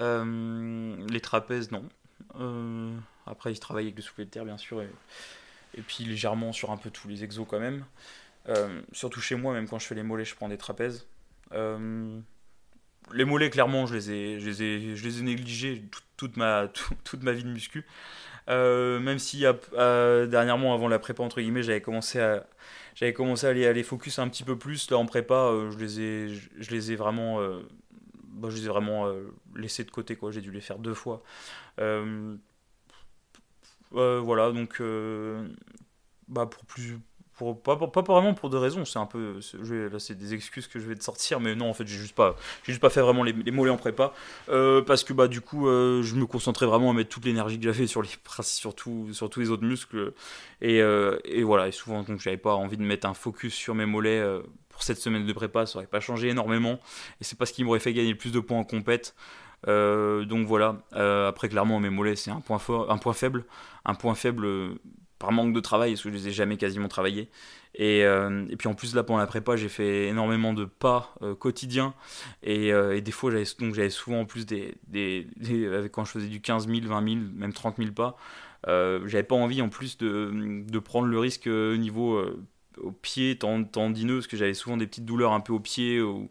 Euh, 0.00 1.04
les 1.08 1.20
trapèzes, 1.20 1.70
non. 1.70 1.88
Euh, 2.38 2.96
après, 3.26 3.52
il 3.52 3.56
se 3.56 3.60
travaille 3.60 3.86
avec 3.86 3.96
le 3.96 4.02
soulevé 4.02 4.26
de 4.26 4.30
terre, 4.30 4.44
bien 4.44 4.58
sûr. 4.58 4.82
Et, 4.82 4.88
puis 5.86 6.04
légèrement 6.04 6.52
sur 6.52 6.70
un 6.70 6.76
peu 6.76 6.90
tous 6.90 7.08
les 7.08 7.24
exos 7.24 7.46
quand 7.48 7.58
même. 7.58 7.84
surtout 8.92 9.20
chez 9.20 9.34
moi, 9.34 9.54
même 9.54 9.66
quand 9.66 9.78
je 9.78 9.86
fais 9.86 9.94
les 9.94 10.02
mollets, 10.02 10.24
je 10.24 10.34
prends 10.34 10.48
des 10.48 10.58
trapèzes. 10.58 11.06
les 11.50 13.24
mollets, 13.24 13.50
clairement, 13.50 13.86
je 13.86 13.94
les 13.94 14.62
ai 14.62 15.22
négligés 15.22 15.82
toute, 16.16 16.36
ma, 16.36 16.68
toute 17.04 17.22
ma 17.22 17.32
vie 17.32 17.44
de 17.44 17.48
muscu. 17.48 17.84
Euh, 18.48 18.98
même 19.00 19.18
si 19.18 19.44
euh, 19.74 20.26
dernièrement, 20.26 20.74
avant 20.74 20.88
la 20.88 20.98
prépa, 20.98 21.22
entre 21.22 21.40
guillemets, 21.40 21.62
j'avais 21.62 21.80
commencé 21.80 22.20
à, 22.20 22.46
j'avais 22.94 23.12
commencé 23.12 23.46
à 23.46 23.50
à 23.50 23.82
focus 23.82 24.18
un 24.18 24.28
petit 24.28 24.44
peu 24.44 24.56
plus. 24.58 24.90
En 24.92 25.06
prépa, 25.06 25.34
euh, 25.34 25.70
je, 25.70 25.78
les 25.78 26.00
ai, 26.00 26.28
je, 26.58 26.70
les 26.70 26.92
ai 26.92 26.96
vraiment, 26.96 27.40
bah, 28.24 28.48
je 28.50 28.56
les 28.56 28.64
ai 28.66 28.68
vraiment 28.68 29.06
laissés 29.56 29.84
de 29.84 29.90
côté. 29.90 30.16
Quoi. 30.16 30.32
J'ai 30.32 30.40
dû 30.40 30.50
les 30.50 30.60
faire 30.60 30.78
deux 30.78 30.94
fois. 30.94 31.22
voilà, 33.90 34.52
donc 34.52 34.82
bah, 36.28 36.46
pour 36.46 36.64
plus, 36.64 36.98
pas, 37.62 37.76
pas, 37.76 38.02
vraiment 38.02 38.34
pour 38.34 38.50
deux 38.50 38.58
raisons, 38.58 38.84
c'est 38.84 38.98
un 38.98 39.06
peu. 39.06 39.40
là, 39.62 39.98
c'est 39.98 40.16
des 40.16 40.34
excuses 40.34 40.66
que 40.66 40.78
je 40.78 40.86
vais 40.86 40.94
te 40.94 41.02
sortir, 41.02 41.40
mais 41.40 41.54
non, 41.54 41.70
en 41.70 41.74
fait, 41.74 41.86
j'ai 41.86 41.98
juste 41.98 42.14
pas, 42.14 42.36
j'ai 42.64 42.72
juste 42.72 42.80
pas 42.80 42.90
fait 42.90 43.00
vraiment 43.00 43.22
les, 43.22 43.32
mollets 43.50 43.70
en 43.70 43.76
prépa. 43.76 44.12
Euh, 44.48 44.82
parce 44.82 45.04
que, 45.04 45.12
bah, 45.12 45.28
du 45.28 45.40
coup, 45.40 45.68
euh, 45.68 46.02
je 46.02 46.14
me 46.14 46.26
concentrais 46.26 46.66
vraiment 46.66 46.90
à 46.90 46.92
mettre 46.92 47.10
toute 47.10 47.24
l'énergie 47.24 47.58
que 47.58 47.64
j'avais 47.64 47.86
sur, 47.86 48.02
les, 48.02 48.08
sur, 48.42 48.74
sur 49.12 49.30
tous 49.30 49.40
les 49.40 49.50
autres 49.50 49.64
muscles. 49.64 50.12
Et, 50.60 50.80
euh, 50.80 51.18
et 51.24 51.42
voilà, 51.42 51.68
et 51.68 51.72
souvent, 51.72 52.02
donc, 52.02 52.20
j'avais 52.20 52.36
pas 52.36 52.54
envie 52.54 52.76
de 52.76 52.82
mettre 52.82 53.06
un 53.06 53.14
focus 53.14 53.54
sur 53.54 53.74
mes 53.74 53.86
mollets 53.86 54.22
pour 54.68 54.82
cette 54.82 54.98
semaine 54.98 55.26
de 55.26 55.32
prépa, 55.32 55.66
ça 55.66 55.78
aurait 55.78 55.86
pas 55.86 56.00
changé 56.00 56.28
énormément. 56.28 56.78
Et 57.20 57.24
c'est 57.24 57.38
pas 57.38 57.46
ce 57.46 57.52
qui 57.52 57.64
m'aurait 57.64 57.80
fait 57.80 57.92
gagner 57.92 58.10
le 58.10 58.18
plus 58.18 58.32
de 58.32 58.40
points 58.40 58.58
en 58.58 58.64
compète. 58.64 59.14
donc 59.66 60.46
voilà, 60.46 60.82
après 60.92 61.48
clairement 61.48 61.78
mes 61.80 61.90
mollets 61.90 62.16
c'est 62.16 62.30
un 62.30 62.40
point 62.40 62.58
fort, 62.58 62.90
un 62.90 62.98
point 62.98 63.12
faible, 63.12 63.44
un 63.84 63.94
point 63.94 64.14
faible 64.14 64.46
par 65.22 65.30
manque 65.30 65.54
de 65.54 65.60
travail, 65.60 65.92
parce 65.92 66.02
que 66.02 66.10
je 66.10 66.14
les 66.14 66.28
ai 66.28 66.32
jamais 66.32 66.56
quasiment 66.56 66.88
travaillés. 66.88 67.30
Et, 67.76 68.04
euh, 68.04 68.44
puis 68.58 68.68
en 68.68 68.74
plus 68.74 68.94
là 68.94 69.02
pendant 69.02 69.20
la 69.20 69.26
prépa 69.26 69.56
j'ai 69.56 69.70
fait 69.70 70.08
énormément 70.08 70.52
de 70.52 70.66
pas 70.66 71.14
euh, 71.22 71.34
quotidiens 71.34 71.94
et, 72.42 72.70
euh, 72.70 72.94
et, 72.94 73.00
des 73.00 73.12
fois 73.12 73.30
j'avais 73.30 73.46
donc 73.58 73.74
j'avais 73.74 73.88
souvent 73.88 74.20
en 74.20 74.24
plus 74.26 74.44
des, 74.44 74.76
quand 75.90 76.04
je 76.04 76.10
faisais 76.10 76.26
du 76.26 76.42
15 76.42 76.68
000, 76.68 76.80
20 76.86 77.08
000, 77.08 77.20
même 77.34 77.52
30 77.54 77.76
000 77.78 77.92
pas, 77.92 78.18
j'avais 78.66 79.22
pas 79.22 79.36
envie 79.36 79.62
en 79.62 79.70
plus 79.70 79.96
de, 79.96 80.64
de 80.68 80.78
prendre 80.80 81.06
le 81.06 81.18
risque 81.18 81.46
au 81.46 81.76
niveau 81.76 82.22
au 82.78 82.90
pied 82.90 83.38
tendineux 83.38 84.16
parce 84.16 84.26
que 84.26 84.36
j'avais 84.36 84.54
souvent 84.54 84.76
des 84.76 84.86
petites 84.86 85.06
douleurs 85.06 85.32
un 85.32 85.40
peu 85.40 85.52
au 85.52 85.60
pied 85.60 86.00
ou, 86.02 86.28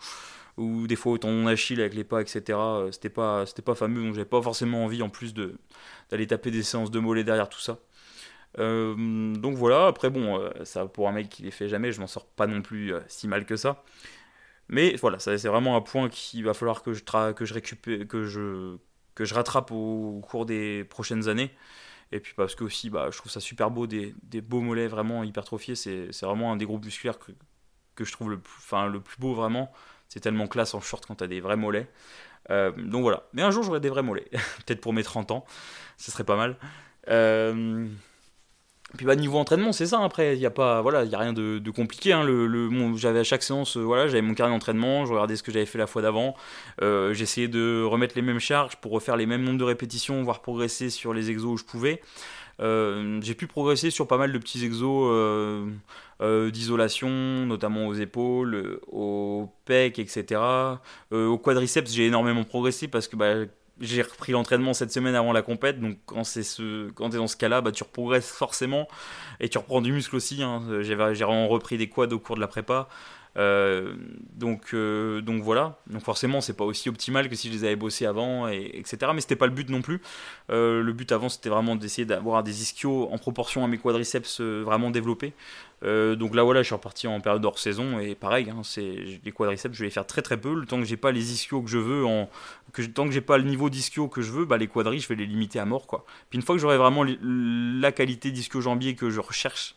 ou 0.58 0.86
des 0.86 0.96
fois 0.96 1.14
au 1.14 1.18
tendon 1.18 1.46
d'Achille 1.46 1.80
avec 1.80 1.96
les 1.96 2.04
pas 2.04 2.22
etc. 2.22 2.60
C'était 2.92 3.10
pas 3.10 3.46
c'était 3.48 3.62
pas 3.64 3.76
fameux 3.76 4.04
donc 4.04 4.14
j'avais 4.14 4.26
pas 4.26 4.42
forcément 4.42 4.84
envie 4.84 5.02
en 5.02 5.10
plus 5.10 5.34
de 5.34 5.56
d'aller 6.12 6.28
taper 6.28 6.52
des 6.52 6.62
séances 6.62 6.92
de 6.92 7.00
mollets 7.00 7.24
derrière 7.24 7.50
tout 7.50 7.62
ça. 7.62 7.80
Euh, 8.60 9.34
donc 9.36 9.56
voilà, 9.56 9.88
après 9.88 10.10
bon, 10.10 10.40
euh, 10.40 10.52
ça 10.66 10.86
pour 10.86 11.08
un 11.08 11.14
mec 11.14 11.30
qui 11.30 11.44
les 11.44 11.52
fait 11.52 11.70
jamais, 11.70 11.92
je 11.92 12.02
m'en 12.02 12.08
sors 12.08 12.26
pas 12.26 12.48
non 12.48 12.62
plus 12.62 12.94
euh, 12.94 13.00
si 13.08 13.28
mal 13.28 13.46
que 13.46 13.56
ça. 13.56 13.84
Mais 14.70 14.96
voilà, 14.96 15.20
c'est 15.20 15.48
vraiment 15.48 15.76
un 15.76 15.82
point 15.82 16.10
qu'il 16.10 16.46
va 16.46 16.54
falloir 16.54 16.84
que 16.84 16.94
je, 16.94 17.04
que 17.34 17.46
je 17.46 17.54
que 18.06 18.26
je, 18.26 18.78
que 19.16 19.26
je 19.26 19.34
rattrape 19.34 19.72
au, 19.72 20.22
cours 20.28 20.46
des 20.46 20.86
prochaines 20.86 21.28
années. 21.30 21.52
Et 22.14 22.20
puis 22.20 22.34
parce 22.36 22.56
que 22.56 22.64
aussi, 22.64 22.90
bah, 22.90 23.10
je 23.12 23.18
trouve 23.18 23.32
ça 23.32 23.40
super 23.42 23.72
beau, 23.72 23.88
des, 23.88 24.16
des 24.24 24.42
beaux 24.42 24.62
mollets 24.62 24.88
vraiment 24.88 25.24
hypertrophiés. 25.24 25.76
C'est 25.76 26.10
vraiment 26.22 26.52
un 26.54 26.58
des 26.58 26.66
groupes 26.66 26.86
musculaires 26.86 27.20
que, 27.20 27.32
que 27.96 28.06
je 28.06 28.12
trouve 28.14 28.30
le 28.32 28.40
plus, 28.40 28.54
le 28.92 29.00
plus 29.02 29.18
beau 29.20 29.34
vraiment. 29.34 29.72
C'est 30.10 30.22
tellement 30.22 30.48
classe 30.48 30.74
en 30.74 30.82
short 30.82 31.06
quand 31.06 31.16
t'as 31.16 31.28
des 31.28 31.42
vrais 31.42 31.58
mollets. 31.58 31.90
donc 32.50 33.02
voilà. 33.04 33.24
Mais 33.34 33.42
un 33.44 33.52
jour, 33.52 33.64
j'aurai 33.64 33.80
des 33.82 33.90
vrais 33.90 34.04
mollets. 34.04 34.30
Peut-être 34.66 34.82
pour 34.82 34.94
mes 34.94 35.04
30 35.04 35.32
ans. 35.32 35.46
Ce 35.98 36.12
serait 36.12 36.24
pas 36.26 36.38
mal. 36.38 36.58
Euh, 37.10 37.88
Puis 38.98 39.06
bah, 39.06 39.16
niveau 39.16 39.38
entraînement, 39.38 39.72
c'est 39.72 39.86
ça 39.86 40.04
après, 40.04 40.36
il 40.36 40.40
n'y 40.40 40.46
a 40.46 40.52
pas 40.52 40.82
voilà, 40.82 41.04
il 41.06 41.12
y 41.12 41.16
a 41.16 41.20
rien 41.20 41.32
de, 41.32 41.62
compliqué 41.72 42.12
hein. 42.12 42.24
le, 42.24 42.70
j'avais 42.98 43.20
à 43.20 43.24
chaque 43.24 43.44
séance 43.44 43.78
euh, 43.78 43.82
voilà, 43.82 44.08
j'avais 44.08 44.22
mon 44.22 44.34
carnet 44.34 44.54
d'entraînement, 44.54 45.06
je 45.06 45.14
regardais 45.14 45.38
ce 45.38 45.44
que 45.44 45.52
j'avais 45.52 45.66
fait 45.66 45.78
la 45.78 45.88
fois 45.88 46.02
d'avant, 46.02 46.36
euh, 46.82 47.14
j'essayais 47.14 47.48
de 47.48 47.84
remettre 47.84 48.16
les 48.16 48.22
mêmes 48.22 48.40
charges 48.40 48.76
pour 48.76 48.92
refaire 48.92 49.16
les 49.16 49.26
mêmes 49.26 49.44
nombres 49.44 49.60
de 49.60 49.64
répétitions, 49.64 50.22
voire 50.24 50.42
progresser 50.42 50.90
sur 50.90 51.14
les 51.14 51.30
exos 51.30 51.54
où 51.54 51.58
je 51.58 51.64
pouvais. 51.64 52.02
Euh, 52.60 53.20
j'ai 53.24 53.34
pu 53.34 53.48
progresser 53.48 53.92
sur 53.92 54.08
pas 54.08 54.18
mal 54.18 54.34
de 54.34 54.38
petits 54.38 54.64
exos 54.66 55.10
d'isolation, 56.20 57.10
notamment 57.46 57.88
aux 57.88 57.94
épaules, 57.94 58.80
aux 58.88 59.50
pecs, 59.66 60.00
etc. 60.00 60.42
au 61.12 61.38
quadriceps, 61.38 61.92
j'ai 61.94 62.08
énormément 62.08 62.44
progressé 62.44 62.88
parce 62.90 63.08
que 63.08 63.16
bah, 63.16 63.46
j'ai 63.82 64.02
repris 64.02 64.32
l'entraînement 64.32 64.74
cette 64.74 64.92
semaine 64.92 65.16
avant 65.16 65.34
la 65.34 65.42
compète, 65.42 65.80
donc 65.80 65.98
quand 66.06 66.24
c'est 66.24 66.44
ce, 66.44 66.90
quand 66.92 67.14
es 67.14 67.18
dans 67.18 67.28
ce 67.28 67.38
cas-là, 67.38 67.62
bah 67.62 67.72
tu 67.72 67.84
progresses 67.84 68.30
forcément 68.30 68.88
et 69.40 69.50
tu 69.50 69.58
reprends 69.58 69.82
du 69.82 69.92
muscle 69.92 70.16
aussi. 70.16 70.42
Hein. 70.44 70.62
J'ai 70.82 70.96
vraiment 70.96 71.48
repris 71.48 71.78
des 71.78 71.90
quads 71.90 72.14
au 72.14 72.20
cours 72.20 72.36
de 72.36 72.42
la 72.42 72.48
prépa. 72.48 72.88
Euh, 73.38 73.94
donc, 74.36 74.74
euh, 74.74 75.22
donc 75.22 75.42
voilà. 75.44 75.80
Donc 75.88 76.04
forcément, 76.04 76.42
c'est 76.42 76.56
pas 76.56 76.66
aussi 76.66 76.90
optimal 76.90 77.30
que 77.30 77.36
si 77.36 77.48
je 77.48 77.54
les 77.54 77.64
avais 77.64 77.76
bossés 77.76 78.06
avant, 78.06 78.48
et, 78.48 78.72
etc. 78.76 79.12
Mais 79.14 79.22
c'était 79.22 79.36
pas 79.36 79.48
le 79.48 79.54
but 79.54 79.70
non 79.70 79.82
plus. 79.82 80.02
Euh, 80.50 80.82
le 80.82 80.94
but 80.94 81.12
avant, 81.12 81.30
c'était 81.30 81.50
vraiment 81.50 81.76
d'essayer 81.76 82.06
d'avoir 82.06 82.44
des 82.44 82.62
ischios 82.62 83.10
en 83.12 83.18
proportion 83.18 83.64
à 83.64 83.68
mes 83.68 83.78
quadriceps 83.78 84.42
vraiment 84.42 84.92
développés. 84.92 85.34
Donc 85.82 86.36
là, 86.36 86.44
voilà, 86.44 86.62
je 86.62 86.68
suis 86.68 86.76
reparti 86.76 87.08
en 87.08 87.20
période 87.22 87.44
hors 87.44 87.58
saison 87.58 88.00
et 88.00 88.16
pareil, 88.16 88.50
hein, 88.50 88.62
c'est 88.64 88.96
les 89.24 89.32
quadriceps, 89.32 89.76
je 89.76 89.80
vais 89.80 89.88
les 89.88 89.92
faire 89.92 90.06
très 90.06 90.22
très 90.22 90.38
peu. 90.40 90.54
Le 90.54 90.66
temps 90.66 90.80
que 90.80 90.86
j'ai 90.86 90.98
pas 90.98 91.12
les 91.12 91.34
ischios 91.34 91.62
que 91.62 91.70
je 91.70 91.80
veux, 91.80 92.06
en, 92.06 92.30
que, 92.74 92.84
tant 92.84 93.06
que 93.06 93.12
j'ai 93.12 93.22
pas 93.22 93.38
le 93.38 93.44
niveau 93.46 93.70
d'ischio 93.70 94.08
que 94.08 94.22
je 94.22 94.32
veux, 94.32 94.46
bah, 94.46 94.58
les 94.58 94.68
quadris, 94.68 95.00
je 95.00 95.08
vais 95.08 95.16
les 95.16 95.26
limiter 95.26 95.60
à 95.60 95.66
mort. 95.66 95.88
Quoi. 95.88 96.06
Puis 96.30 96.38
une 96.38 96.46
fois 96.46 96.56
que 96.56 96.62
j'aurai 96.62 96.78
vraiment 96.78 97.04
la 97.04 97.92
qualité 97.92 98.32
d'ischio 98.32 98.62
jambier 98.62 98.96
que 98.96 99.10
je 99.10 99.20
recherche 99.20 99.76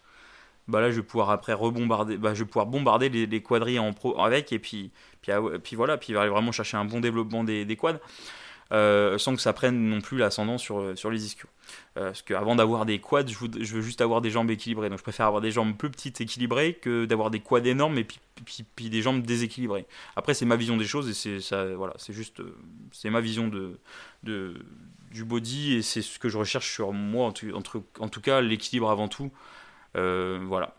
bah 0.66 0.80
là 0.80 0.90
je 0.90 0.96
vais 0.96 1.02
pouvoir 1.02 1.30
après 1.30 1.52
rebombarder 1.52 2.16
bah, 2.16 2.34
je 2.34 2.40
vais 2.42 2.48
pouvoir 2.48 2.66
bombarder 2.66 3.09
les, 3.09 3.26
les 3.26 3.42
quadrilles 3.42 3.78
en 3.78 3.92
pro 3.92 4.18
avec 4.20 4.52
et 4.52 4.59
puis 4.59 4.90
puis, 5.20 5.32
ah 5.32 5.40
puis 5.62 5.76
voilà 5.76 5.98
puis 5.98 6.12
il 6.12 6.14
va 6.14 6.26
vraiment 6.26 6.52
chercher 6.52 6.76
un 6.76 6.84
bon 6.84 7.00
développement 7.00 7.44
des, 7.44 7.64
des 7.64 7.76
quads 7.76 8.00
euh, 8.75 9.16
sans 9.16 9.35
que 9.35 9.41
ça 9.41 9.53
prenne 9.53 9.89
non 9.89 10.01
plus 10.03 10.18
l'ascendant 10.18 10.59
sur, 10.59 10.97
sur 10.97 11.11
les 11.11 11.25
ischios 11.25 11.49
euh, 11.97 12.07
parce 12.07 12.22
qu'avant 12.22 12.57
d'avoir 12.57 12.85
des 12.85 12.99
quads 12.99 13.27
je 13.27 13.39
veux, 13.75 13.81
juste 13.81 14.03
avoir 14.03 14.20
des 14.20 14.31
jambes 14.31 14.51
équilibrées 14.51 14.91
donc 14.91 14.99
je 14.99 15.03
préfère 15.03 15.27
avoir 15.27 15.41
des 15.41 15.51
jambes 15.51 15.75
plus 15.77 15.91
petites 15.91 16.20
équilibrées 16.20 16.75
que 16.75 17.07
d'avoir 17.07 17.31
des 17.31 17.41
quads 17.41 17.64
énormes 17.64 17.97
et 17.99 18.05
puis, 18.05 18.18
puis, 18.75 18.91
des 18.91 19.01
jambes 19.01 19.22
déséquilibrées 19.22 19.87
après 20.16 20.35
c'est 20.35 20.45
ma 20.45 20.57
vision 20.57 20.77
des 20.77 20.87
choses 20.87 21.09
et 21.09 21.41
c'est 21.41 21.75
voilà 21.75 21.95
juste 22.11 22.41
euh, 22.41 22.57
c'est 22.93 23.11
ma 23.11 23.20
vision 23.20 23.49
de, 23.49 23.79
de 24.22 24.55
du 25.11 25.25
body 25.25 25.75
et 25.75 25.83
c'est 25.83 26.03
ce 26.03 26.18
que 26.18 26.29
je 26.29 26.37
recherche 26.37 26.72
sur 26.72 26.93
moi 26.93 27.29
en, 27.29 27.59
en 28.01 28.09
tout 28.09 28.20
cas 28.20 28.41
l'équilibre 28.41 28.91
avant 28.91 29.09
tout 29.09 29.31
euh, 29.97 30.41
voilà. 30.47 30.75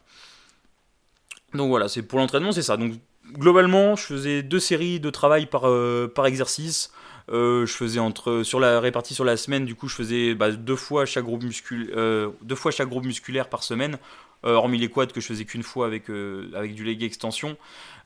Donc 1.54 1.70
voilà, 1.70 1.88
c'est 1.88 2.04
pour 2.04 2.20
l'entraînement, 2.20 2.52
c'est 2.52 2.62
ça. 2.62 2.78
Donc 2.78 2.94
globalement, 3.32 3.96
je 3.96 4.04
faisais 4.04 4.44
deux 4.44 4.60
séries 4.60 5.00
de 5.00 5.10
travail 5.10 5.46
par, 5.46 5.68
euh, 5.68 6.12
par 6.14 6.26
exercice. 6.26 6.92
Euh, 7.30 7.66
je 7.66 7.74
faisais 7.74 8.00
entre 8.00 8.44
sur 8.44 8.60
la 8.60 8.80
répartie 8.80 9.16
sur 9.16 9.26
la 9.26 9.38
semaine, 9.38 9.66
du 9.66 9.76
coup, 9.76 9.88
je 9.88 9.96
faisais 9.96 10.36
bah, 10.36 10.52
deux 10.52 10.76
fois 10.76 11.06
chaque 11.06 11.26
groupe 11.26 11.44
musculaire, 11.44 12.30
deux 12.42 12.56
fois 12.56 12.72
chaque 12.72 12.90
groupe 12.90 13.06
musculaire 13.06 13.50
par 13.50 13.64
semaine. 13.64 13.98
hormis 14.44 14.78
les 14.78 14.90
quads 14.90 15.08
que 15.08 15.22
je 15.22 15.26
faisais 15.26 15.46
qu'une 15.46 15.64
fois 15.64 15.88
avec, 15.88 16.10
avec 16.54 16.76
du 16.76 16.84
leg 16.84 17.02
extension. 17.04 17.58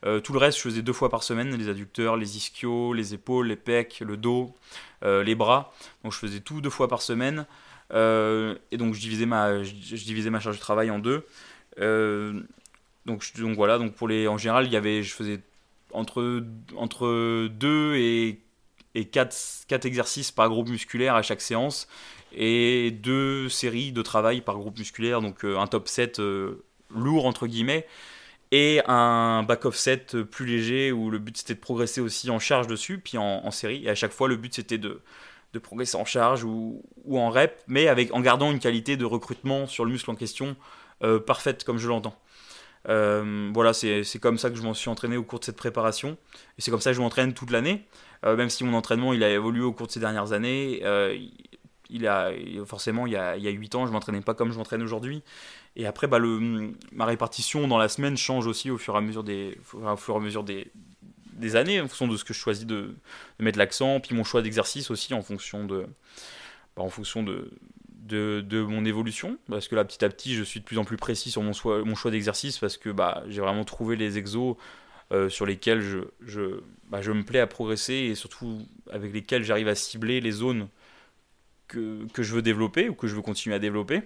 tout 0.02 0.32
le 0.32 0.38
reste, 0.38 0.58
je 0.58 0.62
faisais 0.62 0.82
deux 0.82 0.94
fois 0.94 1.10
par 1.10 1.22
semaine, 1.22 1.54
les 1.56 1.68
adducteurs, 1.68 2.16
les 2.16 2.36
ischios, 2.36 2.94
les 2.94 3.12
épaules, 3.14 3.48
les 3.48 3.56
pecs, 3.56 4.00
le 4.00 4.16
dos, 4.16 4.54
les 5.02 5.34
bras. 5.34 5.72
Donc 6.02 6.12
je 6.12 6.18
faisais 6.18 6.40
tout 6.40 6.60
deux 6.60 6.70
fois 6.70 6.88
par 6.88 7.02
semaine. 7.02 7.46
Euh, 7.92 8.54
et 8.70 8.76
donc 8.76 8.94
je 8.94 9.00
divisais 9.00 9.26
ma, 9.26 9.62
je, 9.62 9.72
divisais 9.72 10.30
ma 10.30 10.40
charge 10.40 10.56
de 10.56 10.60
travail 10.60 10.90
en 10.90 10.98
deux. 10.98 11.26
Euh, 11.80 12.40
donc, 13.06 13.24
donc 13.38 13.56
voilà, 13.56 13.78
donc 13.78 13.94
pour 13.94 14.08
les, 14.08 14.28
en 14.28 14.38
général, 14.38 14.66
il 14.66 14.72
y 14.72 14.76
avait, 14.76 15.02
je 15.02 15.14
faisais 15.14 15.40
entre, 15.92 16.44
entre 16.76 17.48
2 17.48 17.96
et, 17.96 18.40
et 18.94 19.06
4, 19.06 19.66
4 19.68 19.86
exercices 19.86 20.30
par 20.30 20.48
groupe 20.48 20.68
musculaire 20.68 21.14
à 21.14 21.22
chaque 21.22 21.40
séance 21.40 21.88
et 22.32 22.90
deux 22.90 23.48
séries 23.48 23.92
de 23.92 24.02
travail 24.02 24.40
par 24.40 24.56
groupe 24.56 24.78
musculaire, 24.78 25.20
donc 25.20 25.44
euh, 25.44 25.58
un 25.58 25.66
top 25.66 25.88
7 25.88 26.20
lourd 26.90 27.26
entre 27.26 27.46
guillemets 27.46 27.86
et 28.52 28.80
un 28.86 29.42
back-off 29.42 29.76
set 29.76 30.22
plus 30.22 30.46
léger 30.46 30.92
où 30.92 31.10
le 31.10 31.18
but 31.18 31.36
c'était 31.36 31.54
de 31.54 31.60
progresser 31.60 32.00
aussi 32.00 32.30
en 32.30 32.38
charge 32.38 32.66
dessus, 32.66 32.98
puis 32.98 33.16
en, 33.18 33.50
série. 33.50 33.84
Et 33.84 33.90
à 33.90 33.94
chaque 33.94 34.12
fois, 34.12 34.28
le 34.28 34.36
but 34.36 34.54
c'était 34.54 34.78
de, 34.78 35.02
de 35.52 35.58
progresser 35.58 35.96
en 35.96 36.04
charge 36.04 36.44
ou, 36.44 36.82
en 37.12 37.30
rep, 37.30 37.60
mais 37.68 37.88
avec, 37.88 38.12
en 38.12 38.20
gardant 38.20 38.50
une 38.50 38.58
qualité 38.58 38.96
de 38.96 39.04
recrutement 39.04 39.66
sur 39.66 39.84
le 39.84 39.92
muscle 39.92 40.10
en 40.10 40.16
question 40.16 40.56
euh, 41.02 41.20
parfaite, 41.20 41.64
comme 41.64 41.78
je 41.78 41.88
l'entends. 41.88 42.16
Euh, 42.88 43.50
voilà, 43.52 43.72
c'est 43.72 44.18
comme 44.20 44.38
ça 44.38 44.50
que 44.50 44.56
je 44.56 44.62
m'en 44.62 44.74
suis 44.74 44.88
entraîné 44.88 45.16
au 45.16 45.22
cours 45.22 45.38
de 45.38 45.44
cette 45.44 45.56
préparation. 45.56 46.16
Et 46.58 46.62
c'est 46.62 46.70
comme 46.70 46.80
ça 46.80 46.90
que 46.90 46.96
je 46.96 47.02
m'entraîne 47.02 47.34
toute 47.34 47.50
l'année. 47.50 47.84
Euh, 48.24 48.36
même 48.36 48.50
si 48.50 48.64
mon 48.64 48.76
entraînement 48.76 49.12
il 49.12 49.24
a 49.24 49.30
évolué 49.30 49.62
au 49.62 49.72
cours 49.72 49.86
de 49.86 49.92
ces 49.92 50.00
dernières 50.00 50.32
années, 50.32 50.82
il 51.92 52.06
a, 52.06 52.30
forcément, 52.66 53.06
il 53.06 53.12
y 53.12 53.16
a, 53.16 53.36
il 53.36 53.42
y 53.42 53.48
a 53.48 53.50
8 53.50 53.74
ans, 53.74 53.86
je 53.86 53.92
m'entraînais 53.92 54.20
pas 54.20 54.34
comme 54.34 54.52
je 54.52 54.58
m'entraîne 54.58 54.82
aujourd'hui. 54.82 55.22
Et 55.76 55.86
après, 55.86 56.06
bah, 56.06 56.18
le, 56.18 56.72
ma 56.92 57.04
répartition 57.04 57.68
dans 57.68 57.78
la 57.78 57.88
semaine 57.88 58.16
change 58.16 58.46
aussi 58.46 58.70
au 58.70 58.78
fur 58.78 58.94
et 58.94 58.98
à 58.98 59.00
mesure 59.00 59.24
des, 59.24 59.58
au 59.72 59.96
fur 59.96 60.14
et 60.14 60.16
à 60.16 60.20
mesure 60.20 60.44
des, 60.44 60.70
des 61.40 61.56
années 61.56 61.80
en 61.80 61.88
fonction 61.88 62.08
de 62.08 62.16
ce 62.16 62.24
que 62.24 62.34
je 62.34 62.38
choisis 62.38 62.66
de, 62.66 62.94
mettre 63.38 63.58
l'accent, 63.58 64.00
puis 64.00 64.14
mon 64.14 64.24
choix 64.24 64.42
d'exercice 64.42 64.90
aussi 64.90 65.14
en 65.14 65.22
fonction 65.22 65.64
de, 65.64 65.86
bah, 66.76 66.82
en 66.82 66.90
fonction 66.90 67.22
de, 67.22 67.50
de, 68.06 68.62
mon 68.62 68.84
évolution, 68.84 69.38
parce 69.48 69.68
que 69.68 69.74
là 69.74 69.84
petit 69.84 70.04
à 70.04 70.08
petit 70.08 70.34
je 70.34 70.42
suis 70.42 70.60
de 70.60 70.64
plus 70.64 70.78
en 70.78 70.84
plus 70.84 70.96
précis 70.96 71.30
sur 71.30 71.42
mon 71.42 71.52
choix, 71.52 71.84
mon 71.84 71.94
choix 71.94 72.10
d'exercice 72.10 72.58
parce 72.58 72.76
que 72.76 72.90
bah, 72.90 73.22
j'ai 73.28 73.40
vraiment 73.40 73.64
trouvé 73.64 73.96
les 73.96 74.18
exos 74.18 74.56
euh, 75.12 75.28
sur 75.28 75.44
lesquels 75.44 75.80
je, 75.80 75.98
je, 76.24 76.60
bah, 76.88 77.02
je 77.02 77.10
me 77.10 77.24
plais 77.24 77.40
à 77.40 77.48
progresser 77.48 77.94
et 77.94 78.14
surtout 78.14 78.64
avec 78.92 79.12
lesquels 79.12 79.42
j'arrive 79.42 79.66
à 79.66 79.74
cibler 79.74 80.20
les 80.20 80.30
zones 80.30 80.68
que, 81.66 82.06
que, 82.12 82.22
je 82.22 82.32
veux 82.32 82.42
développer 82.42 82.88
ou 82.88 82.94
que 82.94 83.08
je 83.08 83.16
veux 83.16 83.22
continuer 83.22 83.56
à 83.56 83.58
développer. 83.58 84.02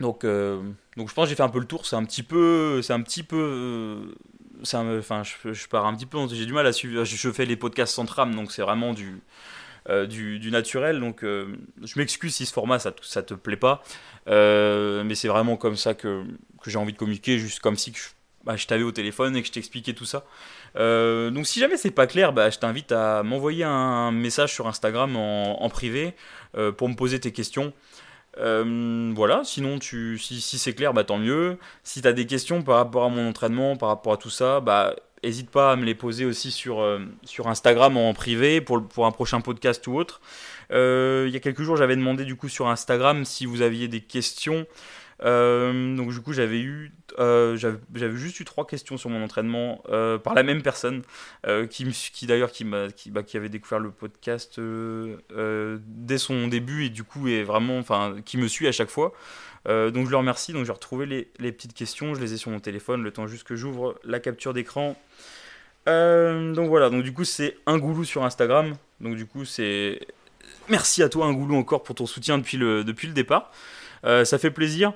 Donc, 0.00 0.24
euh, 0.24 0.62
donc 0.96 1.10
je 1.10 1.14
pense 1.14 1.26
que 1.26 1.28
j'ai 1.28 1.36
fait 1.36 1.42
un 1.42 1.50
peu 1.50 1.58
le 1.58 1.66
tour. 1.66 1.84
C'est 1.84 1.96
un 1.96 2.04
petit 2.04 2.22
peu, 2.22 2.80
c'est 2.80 2.94
un 2.94 3.02
petit 3.02 3.22
peu 3.22 3.36
euh, 3.36 5.00
enfin, 5.00 5.22
je, 5.22 5.66
pars 5.68 5.84
un 5.84 5.94
petit 5.94 6.06
peu, 6.06 6.26
j'ai 6.28 6.46
du 6.46 6.54
mal 6.54 6.66
à 6.66 6.72
suivre. 6.72 7.04
Je, 7.04 7.30
fais 7.30 7.44
les 7.44 7.56
podcasts 7.56 7.94
sans 7.94 8.06
trame, 8.06 8.34
donc 8.34 8.52
c'est 8.52 8.62
vraiment 8.62 8.94
du, 8.94 9.20
du, 10.08 10.50
naturel. 10.50 11.00
Donc, 11.00 11.20
je 11.22 11.98
m'excuse 11.98 12.34
si 12.34 12.46
ce 12.46 12.54
format 12.54 12.78
ça, 12.78 12.94
ça 13.02 13.22
te 13.22 13.34
plaît 13.34 13.58
pas, 13.58 13.82
mais 14.26 15.14
c'est 15.14 15.28
vraiment 15.28 15.58
comme 15.58 15.76
ça 15.76 15.92
que, 15.92 16.24
que 16.62 16.70
j'ai 16.70 16.78
envie 16.78 16.94
de 16.94 16.98
communiquer, 16.98 17.38
juste 17.38 17.60
comme 17.60 17.76
si 17.76 17.92
je, 17.94 18.16
bah, 18.46 18.56
je 18.56 18.66
t'avais 18.66 18.84
au 18.84 18.92
téléphone 18.92 19.36
et 19.36 19.42
que 19.42 19.48
je 19.48 19.52
t'expliquais 19.52 19.92
tout 19.92 20.06
ça. 20.06 20.24
donc, 20.76 21.46
si 21.46 21.60
jamais 21.60 21.76
c'est 21.76 21.90
pas 21.90 22.06
clair, 22.06 22.32
bah, 22.32 22.48
je 22.48 22.58
t'invite 22.58 22.92
à 22.92 23.22
m'envoyer 23.22 23.64
un 23.64 24.12
message 24.12 24.54
sur 24.54 24.66
Instagram 24.66 25.16
en, 25.16 25.68
privé 25.68 26.14
pour 26.76 26.88
me 26.88 26.94
poser 26.94 27.20
tes 27.20 27.32
questions. 27.32 27.72
Euh, 28.38 29.12
voilà, 29.14 29.42
sinon 29.44 29.78
tu, 29.78 30.18
si, 30.18 30.40
c'est 30.40 30.74
clair, 30.74 30.92
bah, 30.92 31.04
tant 31.04 31.18
mieux. 31.18 31.58
Si 31.82 32.02
tu 32.02 32.08
as 32.08 32.12
des 32.12 32.26
questions 32.26 32.62
par 32.62 32.76
rapport 32.76 33.04
à 33.04 33.08
mon 33.08 33.28
entraînement, 33.28 33.76
par 33.76 33.88
rapport 33.88 34.14
à 34.14 34.16
tout 34.16 34.30
ça, 34.30 34.62
n'hésite 35.24 35.50
pas 35.50 35.72
à 35.72 35.76
me 35.76 35.84
les 35.84 35.94
poser 35.94 36.24
aussi 36.24 36.50
sur, 36.50 36.80
euh, 36.80 37.00
Instagram 37.44 37.96
en 37.96 38.12
privé 38.14 38.60
pour, 38.60 39.06
un 39.06 39.12
prochain 39.12 39.40
podcast 39.40 39.86
ou 39.86 39.96
autre. 39.96 40.20
Euh, 40.72 41.24
il 41.28 41.32
y 41.32 41.36
a 41.36 41.40
quelques 41.40 41.62
jours, 41.62 41.76
j'avais 41.76 41.96
demandé 41.96 42.24
du 42.24 42.36
coup 42.36 42.48
sur 42.48 42.68
Instagram 42.68 43.24
si 43.24 43.46
vous 43.46 43.62
aviez 43.62 43.88
des 43.88 44.00
questions. 44.00 44.66
Euh, 45.22 45.96
donc 45.96 46.12
du 46.12 46.20
coup 46.20 46.34
j'avais 46.34 46.60
eu 46.60 46.92
euh, 47.18 47.56
j'avais 47.56 48.16
juste 48.16 48.38
eu 48.38 48.44
trois 48.44 48.66
questions 48.66 48.98
sur 48.98 49.08
mon 49.08 49.24
entraînement 49.24 49.82
euh, 49.88 50.18
par 50.18 50.34
la 50.34 50.42
même 50.42 50.60
personne 50.60 51.02
qui, 51.70 51.86
qui 52.12 52.26
d'ailleurs 52.26 52.50
qui 52.50 52.66
qui, 52.94 53.10
bah, 53.10 53.22
qui, 53.22 53.36
avait 53.36 53.48
découvert 53.48 53.78
le 53.78 53.90
podcast 53.90 54.60
dès 54.60 56.18
son 56.18 56.48
début 56.48 56.84
et 56.84 56.90
du 56.90 57.04
coup 57.04 57.28
est 57.28 57.42
vraiment 57.42 57.78
enfin 57.78 58.16
qui 58.24 58.36
me 58.36 58.48
suit 58.48 58.66
à 58.66 58.72
chaque 58.72 58.90
fois. 58.90 59.12
Donc 59.66 60.06
je 60.06 60.10
le 60.10 60.16
remercie. 60.16 60.52
Donc 60.52 60.64
j'ai 60.64 60.72
retrouvé 60.72 61.06
les, 61.06 61.28
les, 61.38 61.52
petites 61.52 61.74
questions. 61.74 62.14
Je 62.14 62.20
les 62.20 62.34
ai 62.34 62.36
sur 62.36 62.50
mon 62.50 62.60
téléphone 62.60 63.02
le 63.02 63.10
temps 63.10 63.26
juste 63.26 63.44
que 63.44 63.56
j'ouvre 63.56 63.98
la 64.04 64.20
capture 64.20 64.52
d'écran. 64.52 64.96
Donc 65.86 66.68
voilà. 66.68 66.90
Donc 66.90 67.02
du 67.02 67.12
coup 67.12 67.24
c'est 67.24 67.56
un 67.66 67.78
goulou 67.78 68.04
sur 68.04 68.24
Instagram. 68.24 68.76
Donc 69.00 69.16
du 69.16 69.26
coup 69.26 69.44
c'est 69.44 70.00
merci 70.68 71.02
à 71.02 71.08
toi 71.08 71.26
un 71.26 71.32
goulou 71.32 71.56
encore 71.56 71.82
pour 71.82 71.94
ton 71.94 72.06
soutien 72.06 72.38
depuis 72.38 72.56
le 72.56 72.82
depuis 72.84 73.06
le 73.06 73.14
départ 73.14 73.52
ça 74.24 74.38
fait 74.38 74.50
plaisir. 74.50 74.92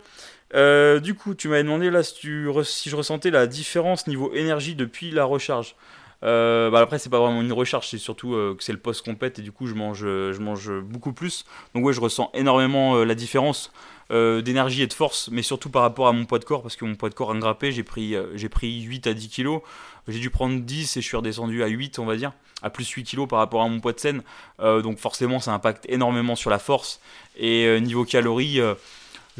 Euh, 0.54 1.00
du 1.00 1.14
coup, 1.14 1.34
tu 1.34 1.48
m'avais 1.48 1.62
demandé 1.62 1.90
là 1.90 2.02
si, 2.02 2.20
je 2.22 2.96
ressentais 2.96 3.30
la 3.30 3.46
différence 3.46 4.06
niveau 4.06 4.32
énergie 4.34 4.74
depuis 4.74 5.10
la 5.10 5.24
recharge. 5.24 5.76
Euh, 6.22 6.70
bah 6.70 6.80
après, 6.80 6.98
c'est 6.98 7.08
pas 7.08 7.18
vraiment 7.18 7.40
une 7.40 7.52
recharge, 7.52 7.88
c'est 7.88 7.98
surtout 7.98 8.34
euh, 8.34 8.54
que 8.54 8.62
c'est 8.62 8.72
le 8.72 8.78
post 8.78 9.02
compète 9.02 9.38
et 9.38 9.42
du 9.42 9.52
coup, 9.52 9.66
je 9.66 9.74
mange, 9.74 10.70
beaucoup 10.82 11.12
plus. 11.12 11.44
Donc, 11.74 11.84
ouais, 11.84 11.92
je 11.92 12.00
ressens 12.00 12.30
énormément 12.34 12.96
euh, 12.96 13.04
la 13.04 13.14
différence 13.14 13.72
d'énergie 14.12 14.82
et 14.82 14.88
de 14.88 14.92
force, 14.92 15.28
mais 15.30 15.40
surtout 15.40 15.70
par 15.70 15.82
rapport 15.82 16.08
à 16.08 16.12
mon 16.12 16.24
poids 16.24 16.40
de 16.40 16.44
corps, 16.44 16.62
parce 16.62 16.74
que 16.74 16.84
mon 16.84 16.96
poids 16.96 17.10
de 17.10 17.14
corps 17.14 17.28
engrappé, 17.28 17.70
j'ai 17.70 17.84
pris, 17.84 18.16
j'ai 18.34 18.48
pris 18.48 18.82
8 18.82 19.06
à 19.06 19.14
10 19.14 19.28
kilos. 19.28 19.62
J'ai 20.08 20.18
dû 20.18 20.30
prendre 20.30 20.58
10 20.60 20.96
et 20.96 21.00
je 21.00 21.06
suis 21.06 21.16
redescendu 21.16 21.62
à 21.62 21.68
8, 21.68 22.00
on 22.00 22.06
va 22.06 22.16
dire, 22.16 22.32
à 22.60 22.70
plus 22.70 22.90
8 22.90 23.04
kilos 23.04 23.28
par 23.28 23.38
rapport 23.38 23.62
à 23.62 23.68
mon 23.68 23.78
poids 23.78 23.92
de 23.92 24.00
scène. 24.00 24.22
donc, 24.58 24.98
forcément, 24.98 25.38
ça 25.38 25.52
impacte 25.52 25.86
énormément 25.88 26.34
sur 26.34 26.50
la 26.50 26.58
force. 26.58 27.00
Et 27.36 27.80
niveau 27.80 28.04
calories, 28.04 28.60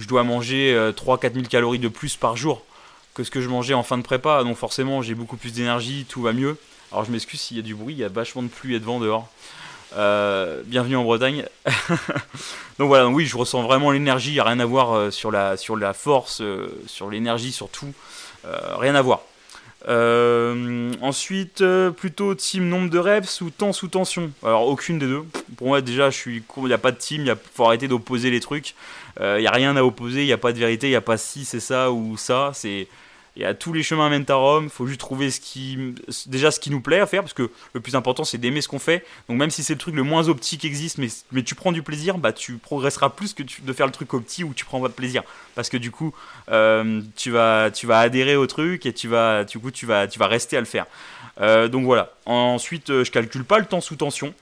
je 0.01 0.09
dois 0.09 0.25
manger 0.25 0.75
3-4 0.97 1.35
000 1.35 1.47
calories 1.47 1.79
de 1.79 1.89
plus 1.89 2.17
par 2.17 2.37
jour 2.37 2.63
que 3.15 3.23
ce 3.23 3.31
que 3.31 3.41
je 3.41 3.49
mangeais 3.49 3.75
en 3.75 3.83
fin 3.83 3.99
de 3.99 4.03
prépa. 4.03 4.43
Donc, 4.43 4.57
forcément, 4.57 5.03
j'ai 5.03 5.15
beaucoup 5.15 5.37
plus 5.37 5.53
d'énergie, 5.53 6.07
tout 6.09 6.23
va 6.23 6.33
mieux. 6.33 6.57
Alors 6.93 7.05
je 7.05 7.13
m'excuse 7.13 7.41
s'il 7.41 7.57
y 7.57 7.61
a 7.61 7.63
du 7.63 7.75
bruit, 7.75 7.95
il 7.95 8.01
y 8.01 8.05
a 8.05 8.09
vachement 8.09 8.43
de 8.43 8.49
pluie 8.49 8.75
et 8.75 8.81
de 8.81 8.85
vent 8.85 8.99
dehors. 8.99 9.29
Euh, 9.97 10.63
bienvenue 10.67 10.97
en 10.97 11.05
Bretagne. 11.05 11.45
donc 12.79 12.89
voilà, 12.89 13.07
oui, 13.07 13.27
je 13.27 13.37
ressens 13.37 13.63
vraiment 13.63 13.93
l'énergie, 13.93 14.31
il 14.31 14.35
n'y 14.35 14.41
a 14.41 14.45
rien 14.45 14.59
à 14.59 14.65
voir 14.65 14.93
euh, 14.93 15.11
sur, 15.11 15.31
la, 15.31 15.57
sur 15.57 15.77
la 15.77 15.93
force, 15.93 16.41
euh, 16.41 16.69
sur 16.87 17.09
l'énergie 17.11 17.53
surtout, 17.53 17.93
rien 18.45 18.95
à 18.95 19.03
voir. 19.03 19.21
Ensuite, 19.89 21.65
plutôt 21.97 22.35
team 22.35 22.69
nombre 22.69 22.91
de 22.91 22.99
reps 22.99 23.41
ou 23.41 23.51
temps 23.51 23.73
sous 23.73 23.89
tension 23.89 24.31
Alors 24.43 24.67
aucune 24.67 24.99
des 24.99 25.07
deux. 25.07 25.25
Pour 25.57 25.69
moi 25.69 25.81
déjà, 25.81 26.11
je 26.11 26.17
suis 26.17 26.43
il 26.57 26.65
n'y 26.65 26.73
a 26.73 26.79
pas 26.79 26.93
de 26.93 26.99
team, 26.99 27.25
il 27.25 27.35
faut 27.55 27.65
arrêter 27.65 27.89
d'opposer 27.89 28.31
les 28.31 28.41
trucs. 28.41 28.75
Il 29.21 29.41
n'y 29.41 29.47
a 29.47 29.53
rien 29.53 29.77
à 29.77 29.83
opposer, 29.83 30.23
il 30.23 30.27
n'y 30.27 30.33
a 30.33 30.39
pas 30.39 30.53
de 30.53 30.59
vérité, 30.59 30.87
il 30.87 30.91
n'y 30.91 30.97
a 30.97 31.01
pas 31.01 31.17
si 31.17 31.45
c'est 31.45 31.61
ça 31.61 31.91
ou 31.93 32.17
ça. 32.17 32.51
C'est 32.55 32.89
et 33.37 33.45
à 33.45 33.55
tous 33.55 33.73
les 33.73 33.83
chemins 33.83 34.09
mènent 34.09 34.27
à 34.29 34.35
Rome. 34.35 34.65
Il 34.65 34.71
faut 34.71 34.87
juste 34.87 35.01
trouver 35.01 35.31
ce 35.31 35.41
qui, 35.41 35.95
déjà 36.27 36.51
ce 36.51 36.61
qui 36.61 36.71
nous 36.71 36.81
plaît 36.81 37.01
à 37.01 37.07
faire, 37.07 37.23
parce 37.23 37.33
que 37.33 37.51
le 37.73 37.81
plus 37.81 37.95
important 37.95 38.25
c'est 38.25 38.39
d'aimer 38.39 38.61
ce 38.61 38.69
qu'on 38.69 38.79
fait. 38.79 39.05
Donc 39.29 39.39
même 39.39 39.51
si 39.51 39.63
c'est 39.63 39.75
le 39.75 39.79
truc 39.79 39.95
le 39.95 40.03
moins 40.03 40.29
optique 40.29 40.61
qui 40.61 40.67
existe, 40.67 40.99
mais, 40.99 41.09
mais 41.33 41.43
tu 41.43 41.55
prends 41.55 41.73
du 41.73 41.83
plaisir, 41.83 42.19
bah 42.19 42.33
tu 42.33 42.59
progresseras 42.59 43.11
plus 43.11 43.35
que 43.35 43.43
de 43.43 43.73
faire 43.73 43.87
le 43.87 43.93
truc 43.93 44.13
optique 44.15 44.45
où 44.45 44.55
tu 44.55 44.65
prends 44.65 44.81
pas 44.81 44.89
de 44.89 44.93
plaisir, 44.93 45.23
parce 45.55 45.69
que 45.69 45.77
du 45.77 45.91
coup 45.91 46.15
euh, 46.51 47.01
tu 47.17 47.31
vas, 47.31 47.71
tu 47.71 47.87
vas 47.87 48.01
adhérer 48.01 48.37
au 48.37 48.47
truc 48.47 48.87
et 48.87 48.93
tu 48.93 49.09
vas, 49.09 49.45
du 49.45 49.59
coup 49.59 49.71
tu 49.71 49.87
vas, 49.87 50.09
tu 50.09 50.19
vas 50.19 50.27
rester 50.27 50.57
à 50.57 50.61
le 50.61 50.67
faire. 50.67 50.87
Euh, 51.41 51.69
donc 51.69 51.85
voilà. 51.85 52.13
Ensuite, 52.27 52.91
euh, 52.91 53.03
je 53.03 53.11
calcule 53.11 53.45
pas 53.45 53.59
le 53.59 53.65
temps 53.65 53.81
sous 53.81 53.97
tension. 53.97 54.35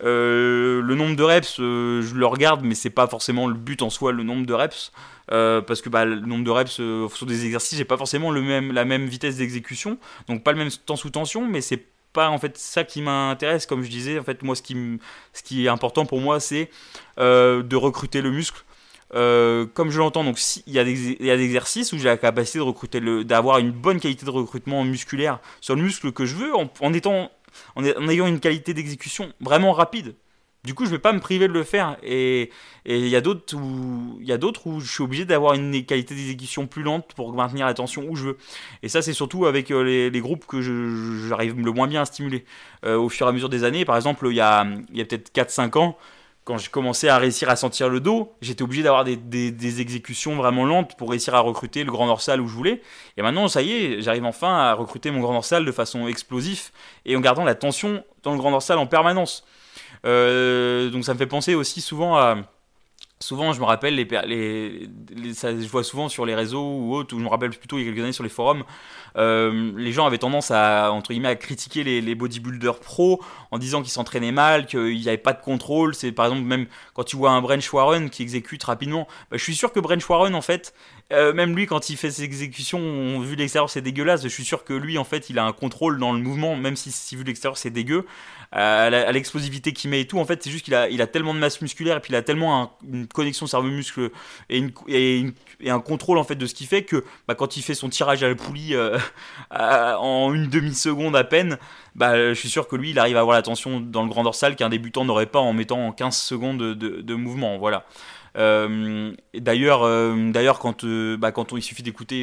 le 0.00 0.94
nombre 0.94 1.16
de 1.16 1.22
reps, 1.22 1.56
je 1.58 2.14
le 2.14 2.26
regarde, 2.26 2.62
mais 2.64 2.74
c'est 2.74 2.90
pas 2.90 3.06
forcément 3.06 3.46
le 3.46 3.54
but 3.54 3.82
en 3.82 3.90
soi, 3.90 4.12
le 4.12 4.22
nombre 4.22 4.46
de 4.46 4.54
reps. 4.54 4.92
Euh, 5.32 5.60
parce 5.60 5.82
que 5.82 5.88
bah, 5.88 6.04
le 6.04 6.20
nombre 6.20 6.44
de 6.44 6.50
reps 6.50 6.78
euh, 6.80 7.08
sur 7.08 7.26
des 7.26 7.44
exercices, 7.44 7.76
j'ai 7.76 7.84
pas 7.84 7.96
forcément 7.96 8.30
le 8.30 8.42
même, 8.42 8.72
la 8.72 8.84
même 8.84 9.06
vitesse 9.06 9.36
d'exécution, 9.36 9.98
donc 10.28 10.44
pas 10.44 10.52
le 10.52 10.58
même 10.58 10.70
temps 10.70 10.96
sous 10.96 11.10
tension, 11.10 11.46
mais 11.46 11.60
c'est 11.60 11.84
pas 12.12 12.30
en 12.30 12.38
fait 12.38 12.56
ça 12.56 12.84
qui 12.84 13.02
m'intéresse, 13.02 13.66
comme 13.66 13.82
je 13.82 13.90
disais. 13.90 14.18
En 14.18 14.22
fait, 14.22 14.42
moi, 14.42 14.54
ce 14.54 14.62
qui, 14.62 15.66
est 15.66 15.68
important 15.68 16.06
pour 16.06 16.20
moi, 16.20 16.40
c'est 16.40 16.70
euh, 17.18 17.62
de 17.62 17.76
recruter 17.76 18.22
le 18.22 18.30
muscle. 18.30 18.64
comme 19.10 19.90
je 19.90 19.98
l'entends, 19.98 20.24
donc 20.24 20.38
s'il 20.38 20.62
y, 20.72 20.78
a 20.78 20.84
des, 20.84 21.16
y 21.20 21.30
a 21.30 21.36
des 21.36 21.44
exercices 21.44 21.92
où 21.92 21.98
j'ai 21.98 22.04
la 22.04 22.16
capacité 22.16 22.58
de 22.58 22.64
recruter 22.64 23.00
d'avoir 23.24 23.58
une 23.58 23.72
bonne 23.72 24.00
qualité 24.00 24.24
de 24.24 24.30
recrutement 24.30 24.84
musculaire 24.84 25.40
sur 25.60 25.74
le 25.74 25.82
muscle 25.82 26.12
que 26.12 26.24
je 26.24 26.36
veux, 26.36 26.52
en, 26.56 26.92
étant, 26.92 27.30
en 27.74 28.08
ayant 28.08 28.26
une 28.26 28.40
qualité 28.40 28.74
d'exécution 28.74 29.32
vraiment 29.40 29.72
rapide. 29.72 30.14
Du 30.66 30.74
coup, 30.74 30.84
je 30.84 30.90
vais 30.90 30.98
pas 30.98 31.12
me 31.12 31.20
priver 31.20 31.46
de 31.46 31.52
le 31.52 31.62
faire. 31.62 31.96
Et 32.02 32.50
il 32.84 33.06
y 33.06 33.14
a 33.14 33.20
d'autres 33.20 33.54
où 33.56 34.18
où 34.66 34.80
je 34.80 34.92
suis 34.92 35.02
obligé 35.02 35.24
d'avoir 35.24 35.54
une 35.54 35.84
qualité 35.84 36.14
d'exécution 36.16 36.66
plus 36.66 36.82
lente 36.82 37.12
pour 37.14 37.32
maintenir 37.32 37.66
l'attention 37.66 38.04
où 38.08 38.16
je 38.16 38.24
veux. 38.28 38.38
Et 38.82 38.88
ça, 38.88 39.00
c'est 39.00 39.12
surtout 39.12 39.46
avec 39.46 39.70
euh, 39.70 40.10
les, 40.10 40.20
groupes 40.20 40.44
que 40.44 40.60
j'arrive 41.28 41.56
le 41.56 41.70
moins 41.70 41.86
bien 41.86 42.02
à 42.02 42.04
stimuler. 42.04 42.44
Euh, 42.84 42.96
au 42.96 43.08
fur 43.08 43.26
et 43.26 43.30
à 43.30 43.32
mesure 43.32 43.48
des 43.48 43.62
années, 43.62 43.84
par 43.84 43.94
exemple, 43.94 44.26
il 44.28 44.34
y 44.34 44.40
a, 44.40 44.64
peut-être 44.64 45.32
4-5 45.32 45.78
ans, 45.78 45.96
quand 46.42 46.58
j'ai 46.58 46.68
commencé 46.68 47.08
à 47.08 47.18
réussir 47.18 47.48
à 47.48 47.54
sentir 47.54 47.88
le 47.88 48.00
dos, 48.00 48.32
j'étais 48.40 48.62
obligé 48.62 48.82
d'avoir 48.82 49.04
des, 49.04 49.80
exécutions 49.80 50.34
vraiment 50.34 50.64
lentes 50.64 50.96
pour 50.96 51.10
réussir 51.10 51.36
à 51.36 51.40
recruter 51.40 51.84
le 51.84 51.92
grand 51.92 52.08
dorsal 52.08 52.40
où 52.40 52.48
je 52.48 52.54
voulais. 52.54 52.82
Et 53.16 53.22
maintenant, 53.22 53.46
ça 53.46 53.62
y 53.62 53.72
est, 53.72 54.00
j'arrive 54.00 54.24
enfin 54.24 54.52
à 54.52 54.74
recruter 54.74 55.12
mon 55.12 55.20
grand 55.20 55.34
dorsal 55.34 55.64
de 55.64 55.72
façon 55.72 56.08
explosive 56.08 56.70
et 57.04 57.16
en 57.16 57.20
gardant 57.20 57.44
la 57.44 57.54
tension 57.54 58.02
dans 58.24 58.32
le 58.32 58.38
grand 58.38 58.50
dorsal 58.50 58.78
en 58.78 58.86
permanence. 58.86 59.44
Euh, 60.04 60.90
donc 60.90 61.04
ça 61.04 61.14
me 61.14 61.18
fait 61.18 61.26
penser 61.26 61.54
aussi 61.54 61.80
souvent 61.80 62.16
à 62.16 62.36
souvent 63.18 63.54
je 63.54 63.60
me 63.60 63.64
rappelle 63.64 63.94
les, 63.94 64.90
ça, 65.32 65.58
je 65.58 65.66
vois 65.68 65.82
souvent 65.82 66.10
sur 66.10 66.26
les 66.26 66.34
réseaux 66.34 66.76
ou 66.76 66.94
autres 66.94 67.14
ou 67.14 67.18
je 67.18 67.24
me 67.24 67.30
rappelle 67.30 67.50
plutôt 67.50 67.78
il 67.78 67.84
y 67.84 67.88
a 67.88 67.90
quelques 67.90 68.02
années 68.02 68.12
sur 68.12 68.24
les 68.24 68.30
forums 68.30 68.62
euh, 69.16 69.72
les 69.76 69.92
gens 69.92 70.06
avaient 70.06 70.18
tendance 70.18 70.50
à 70.50 70.92
entre 70.92 71.10
guillemets 71.12 71.28
à 71.28 71.36
critiquer 71.36 71.84
les, 71.84 72.14
bodybuilders 72.14 72.78
pro 72.78 73.22
en 73.50 73.58
disant 73.58 73.82
qu'ils 73.82 73.92
s'entraînaient 73.92 74.32
mal 74.32 74.66
qu'il 74.66 74.96
n'y 74.96 75.08
avait 75.08 75.16
pas 75.16 75.32
de 75.32 75.40
contrôle. 75.40 75.94
C'est 75.94 76.12
par 76.12 76.26
exemple 76.26 76.42
même 76.42 76.66
quand 76.94 77.04
tu 77.04 77.16
vois 77.16 77.30
un 77.30 77.40
Brent 77.40 77.72
Warren 77.72 78.10
qui 78.10 78.22
exécute 78.22 78.62
rapidement 78.64 79.06
bah, 79.30 79.36
je 79.38 79.42
suis 79.42 79.54
sûr 79.54 79.72
que 79.72 79.80
Brent 79.80 80.06
Warren 80.08 80.34
en 80.34 80.42
fait 80.42 80.74
euh, 81.12 81.32
même 81.32 81.54
lui 81.54 81.66
quand 81.66 81.90
il 81.90 81.96
fait 81.96 82.10
ses 82.10 82.24
exécutions 82.24 83.20
vu 83.20 83.36
l'extérieur 83.36 83.70
c'est 83.70 83.80
dégueulasse 83.80 84.22
je 84.22 84.28
suis 84.28 84.44
sûr 84.44 84.64
que 84.64 84.72
lui 84.72 84.98
en 84.98 85.04
fait 85.04 85.30
il 85.30 85.38
a 85.38 85.44
un 85.44 85.52
contrôle 85.52 85.98
dans 85.98 86.12
le 86.12 86.18
mouvement 86.18 86.56
même 86.56 86.74
si, 86.74 86.90
si 86.90 87.14
vu 87.14 87.22
l'extérieur 87.22 87.56
c'est 87.56 87.70
dégueu 87.70 88.06
à 88.52 89.12
l'explosivité 89.12 89.72
qu'il 89.72 89.90
met 89.90 90.00
et 90.00 90.06
tout. 90.06 90.18
En 90.18 90.24
fait, 90.24 90.42
c'est 90.42 90.50
juste 90.50 90.64
qu'il 90.64 90.74
a, 90.74 91.06
tellement 91.06 91.34
de 91.34 91.38
masse 91.38 91.60
musculaire 91.60 91.96
et 91.96 92.00
puis 92.00 92.12
il 92.12 92.16
a 92.16 92.22
tellement 92.22 92.76
une 92.90 93.06
connexion 93.06 93.46
cerveau-muscle 93.46 94.10
et, 94.48 94.64
et, 94.88 95.32
un 95.66 95.80
contrôle 95.80 96.18
en 96.18 96.24
fait 96.24 96.36
de 96.36 96.46
ce 96.46 96.54
qu'il 96.54 96.66
fait 96.66 96.82
que 96.82 97.04
bah, 97.28 97.34
quand 97.34 97.56
il 97.56 97.62
fait 97.62 97.74
son 97.74 97.88
tirage 97.88 98.22
à 98.22 98.28
la 98.28 98.34
poulie 98.34 98.74
euh, 98.74 98.98
en 99.50 100.32
une 100.32 100.48
demi-seconde 100.48 101.16
à 101.16 101.24
peine, 101.24 101.58
bah, 101.94 102.16
je 102.16 102.38
suis 102.38 102.50
sûr 102.50 102.68
que 102.68 102.76
lui, 102.76 102.90
il 102.90 102.98
arrive 102.98 103.16
à 103.16 103.20
avoir 103.20 103.36
la 103.36 103.42
tension 103.42 103.80
dans 103.80 104.02
le 104.02 104.08
grand 104.08 104.22
dorsal 104.22 104.56
qu'un 104.56 104.68
débutant 104.68 105.04
n'aurait 105.04 105.26
pas 105.26 105.40
en 105.40 105.52
mettant 105.52 105.92
15 105.92 106.16
secondes 106.16 106.58
de, 106.58 106.74
de, 106.74 107.14
mouvement. 107.14 107.58
Voilà. 107.58 107.84
Euh, 108.36 109.12
d'ailleurs, 109.34 109.82
euh, 109.82 110.30
d'ailleurs, 110.30 110.58
quand, 110.58 110.84
bah, 110.84 111.32
quand 111.32 111.52
on, 111.52 111.56
il 111.56 111.62
suffit 111.62 111.82
d'écouter 111.82 112.22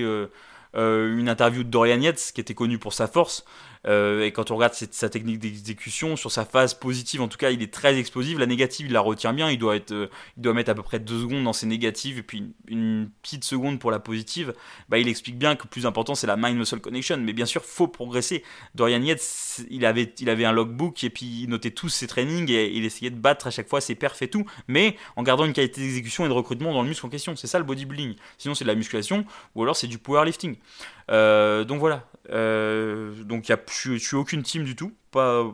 une 0.73 1.29
interview 1.29 1.63
de 1.63 1.69
Dorian 1.69 1.99
Yates, 1.99 2.31
qui 2.33 2.41
était 2.41 2.53
connu 2.53 2.77
pour 2.77 2.93
sa 2.93 3.07
force, 3.07 3.43
euh, 3.43 3.72
et 3.85 4.31
quand 4.31 4.51
on 4.51 4.55
regarde 4.55 4.73
sa 4.73 5.09
technique 5.09 5.39
d'exécution, 5.39 6.15
sur 6.15 6.31
sa 6.31 6.45
phase 6.45 6.73
positive, 6.73 7.21
en 7.21 7.27
tout 7.27 7.37
cas, 7.37 7.51
il 7.51 7.61
est 7.61 7.73
très 7.73 7.97
explosif. 7.97 8.37
La 8.37 8.45
négative, 8.45 8.87
il 8.87 8.93
la 8.93 9.01
retient 9.01 9.33
bien. 9.33 9.49
Il 9.49 9.57
doit, 9.57 9.75
être, 9.75 9.91
euh, 9.91 10.09
il 10.37 10.43
doit 10.43 10.53
mettre 10.53 10.71
à 10.71 10.75
peu 10.75 10.83
près 10.83 10.99
deux 10.99 11.21
secondes 11.21 11.43
dans 11.43 11.53
ses 11.53 11.65
négatives 11.65 12.17
et 12.17 12.23
puis 12.23 12.53
une, 12.67 13.09
petite 13.21 13.43
seconde 13.43 13.79
pour 13.79 13.91
la 13.91 13.99
positive. 13.99 14.53
Bah, 14.89 14.97
il 14.97 15.07
explique 15.07 15.37
bien 15.37 15.55
que 15.55 15.67
plus 15.67 15.85
important, 15.85 16.15
c'est 16.15 16.27
la 16.27 16.37
mind-muscle 16.37 16.79
connection. 16.79 17.17
Mais 17.17 17.33
bien 17.33 17.45
sûr, 17.45 17.63
faut 17.63 17.87
progresser. 17.87 18.43
Dorian 18.75 19.01
Yates, 19.01 19.61
il 19.69 19.85
avait, 19.85 20.13
il 20.19 20.29
avait 20.29 20.45
un 20.45 20.51
logbook 20.51 21.03
et 21.03 21.09
puis 21.09 21.43
il 21.43 21.49
notait 21.49 21.71
tous 21.71 21.89
ses 21.89 22.07
trainings 22.07 22.49
et 22.49 22.71
il 22.71 22.85
essayait 22.85 23.11
de 23.11 23.19
battre 23.19 23.47
à 23.47 23.51
chaque 23.51 23.67
fois 23.67 23.81
ses 23.81 23.95
perfs 23.95 24.21
et 24.21 24.29
tout, 24.29 24.45
mais 24.67 24.95
en 25.15 25.23
gardant 25.23 25.45
une 25.45 25.53
qualité 25.53 25.81
d'exécution 25.81 26.25
et 26.25 26.27
de 26.27 26.33
recrutement 26.33 26.73
dans 26.73 26.81
le 26.81 26.87
muscle 26.87 27.05
en 27.05 27.09
question. 27.09 27.35
C'est 27.35 27.47
ça 27.47 27.59
le 27.59 27.65
bodybuilding. 27.65 28.15
Sinon, 28.37 28.55
c'est 28.55 28.63
de 28.63 28.69
la 28.69 28.75
musculation 28.75 29.25
ou 29.55 29.63
alors 29.63 29.75
c'est 29.75 29.87
du 29.87 29.97
powerlifting. 29.97 30.55
Euh, 31.11 31.63
donc 31.63 31.79
voilà. 31.79 32.03
Euh, 32.29 33.13
donc 33.23 33.51
je, 33.69 33.97
suis 33.97 34.15
aucune 34.15 34.43
team 34.43 34.63
du 34.63 34.75
tout. 34.75 34.93
Pas, 35.11 35.45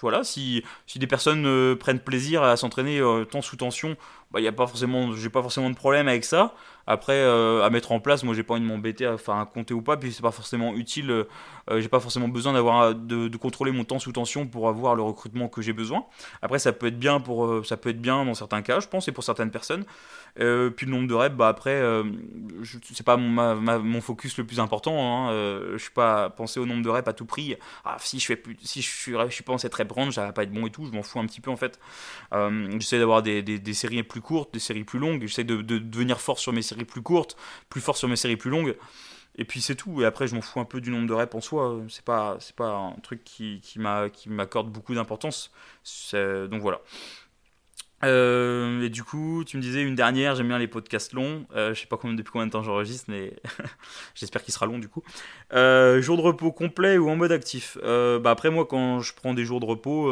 voilà, 0.00 0.24
si, 0.24 0.64
si 0.86 0.98
des 0.98 1.06
personnes 1.06 1.46
euh, 1.46 1.76
prennent 1.76 2.00
plaisir 2.00 2.42
à 2.42 2.56
s'entraîner 2.56 3.02
tant 3.30 3.42
sous 3.42 3.56
tension, 3.56 3.96
bah, 4.30 4.40
y 4.40 4.48
a 4.48 4.52
pas 4.52 4.66
forcément, 4.66 5.12
j'ai 5.12 5.30
pas 5.30 5.42
forcément 5.42 5.70
de 5.70 5.74
problème 5.74 6.08
avec 6.08 6.24
ça. 6.24 6.54
Après, 6.86 7.22
à 7.22 7.70
mettre 7.70 7.92
en 7.92 8.00
place, 8.00 8.24
moi 8.24 8.34
j'ai 8.34 8.42
pas 8.42 8.54
envie 8.54 8.62
de 8.62 8.66
m'embêter 8.66 9.06
à 9.06 9.16
faire 9.16 9.34
un 9.34 9.46
compter 9.46 9.74
ou 9.74 9.82
pas, 9.82 9.96
puis 9.96 10.12
c'est 10.12 10.22
pas 10.22 10.32
forcément 10.32 10.74
utile 10.74 11.26
euh, 11.70 11.80
j'ai 11.80 11.88
pas 11.88 12.00
forcément 12.00 12.28
besoin 12.28 12.52
d'avoir 12.52 12.82
euh, 12.82 12.94
de, 12.94 13.36
contrôler 13.36 13.70
mon 13.72 13.84
temps 13.84 13.98
sous 13.98 14.12
tension 14.12 14.46
pour 14.46 14.68
avoir 14.68 14.94
le 14.94 15.02
recrutement 15.02 15.48
que 15.48 15.62
j'ai 15.62 15.72
besoin. 15.72 16.06
Après, 16.42 16.58
ça 16.58 16.72
peut 16.72 16.86
être 16.86 16.98
bien 16.98 17.20
pour 17.20 17.46
euh, 17.46 17.62
ça 17.64 17.76
peut 17.76 17.90
être 17.90 18.00
bien 18.00 18.24
dans 18.24 18.34
certains 18.34 18.62
cas, 18.62 18.80
je 18.80 18.88
pense, 18.88 19.08
et 19.08 19.12
pour 19.12 19.24
certaines 19.24 19.50
personnes. 19.50 19.84
puis 20.34 20.86
le 20.86 20.92
nombre 20.92 21.08
de 21.08 21.14
reps, 21.14 21.36
bah 21.36 21.48
après, 21.48 21.82
c'est 22.92 23.06
pas 23.06 23.16
mon, 23.16 23.56
mon, 23.80 24.00
focus 24.00 24.36
le 24.38 24.44
plus 24.44 24.60
important. 24.60 25.28
Hein. 25.28 25.32
je 25.72 25.78
suis 25.78 25.90
pas 25.90 26.30
pensé 26.30 26.60
au 26.60 26.66
nombre 26.66 26.82
de 26.82 26.88
reps 26.88 27.08
à 27.08 27.12
tout 27.12 27.26
prix. 27.26 27.56
Ah, 27.84 27.96
si 27.98 28.18
je 28.18 28.26
fais 28.26 28.36
plus, 28.36 28.56
si 28.62 28.82
je 28.82 28.88
suis, 28.88 29.12
je 29.12 29.34
suis 29.34 29.44
pas 29.44 29.52
en 29.52 29.58
cette 29.58 29.74
rep 29.74 29.90
range, 29.92 30.14
ça 30.14 30.26
va 30.26 30.32
pas 30.32 30.42
être 30.42 30.52
bon 30.52 30.66
et 30.66 30.70
tout. 30.70 30.86
Je 30.86 30.92
m'en 30.92 31.02
fous 31.02 31.20
un 31.20 31.26
petit 31.26 31.40
peu 31.40 31.50
en 31.50 31.56
fait. 31.56 31.78
j'essaie 32.32 32.98
d'avoir 32.98 33.22
des, 33.22 33.42
des, 33.42 33.74
séries 33.74 34.02
plus 34.02 34.19
courtes, 34.20 34.52
des 34.52 34.60
séries 34.60 34.84
plus 34.84 34.98
longues. 34.98 35.22
J'essaie 35.22 35.44
de, 35.44 35.62
de 35.62 35.78
devenir 35.78 36.20
fort 36.20 36.38
sur 36.38 36.52
mes 36.52 36.62
séries 36.62 36.84
plus 36.84 37.02
courtes, 37.02 37.36
plus 37.68 37.80
fort 37.80 37.96
sur 37.96 38.08
mes 38.08 38.16
séries 38.16 38.36
plus 38.36 38.50
longues. 38.50 38.76
Et 39.36 39.44
puis 39.44 39.60
c'est 39.60 39.76
tout. 39.76 40.02
Et 40.02 40.04
après, 40.04 40.26
je 40.26 40.34
m'en 40.34 40.42
fous 40.42 40.60
un 40.60 40.64
peu 40.64 40.80
du 40.80 40.90
nombre 40.90 41.06
de 41.06 41.14
reps 41.14 41.34
en 41.34 41.40
soi. 41.40 41.80
C'est 41.88 42.04
pas, 42.04 42.36
c'est 42.40 42.54
pas 42.56 42.70
un 42.70 42.92
truc 43.02 43.24
qui, 43.24 43.60
qui 43.62 43.78
m'accorde 43.78 44.70
beaucoup 44.70 44.94
d'importance. 44.94 45.52
Donc 46.12 46.60
voilà. 46.60 46.80
Euh, 48.02 48.82
et 48.82 48.88
du 48.88 49.04
coup, 49.04 49.44
tu 49.44 49.58
me 49.58 49.62
disais 49.62 49.82
une 49.82 49.94
dernière, 49.94 50.34
j'aime 50.34 50.48
bien 50.48 50.58
les 50.58 50.68
podcasts 50.68 51.12
longs. 51.12 51.46
Euh, 51.54 51.74
je 51.74 51.80
sais 51.80 51.86
pas 51.86 51.96
combien, 51.96 52.16
depuis 52.16 52.30
combien 52.30 52.46
de 52.46 52.52
temps 52.52 52.62
j'enregistre, 52.62 53.06
mais 53.08 53.34
j'espère 54.14 54.42
qu'il 54.42 54.54
sera 54.54 54.66
long 54.66 54.78
du 54.78 54.88
coup. 54.88 55.02
Euh, 55.52 56.00
jour 56.00 56.16
de 56.16 56.22
repos 56.22 56.50
complet 56.52 56.96
ou 56.98 57.10
en 57.10 57.16
mode 57.16 57.32
actif? 57.32 57.76
Bah 57.82 58.30
Après, 58.30 58.50
moi, 58.50 58.66
quand 58.66 59.00
je 59.00 59.14
prends 59.14 59.34
des 59.34 59.44
jours 59.44 59.60
de 59.60 59.66
repos, 59.66 60.10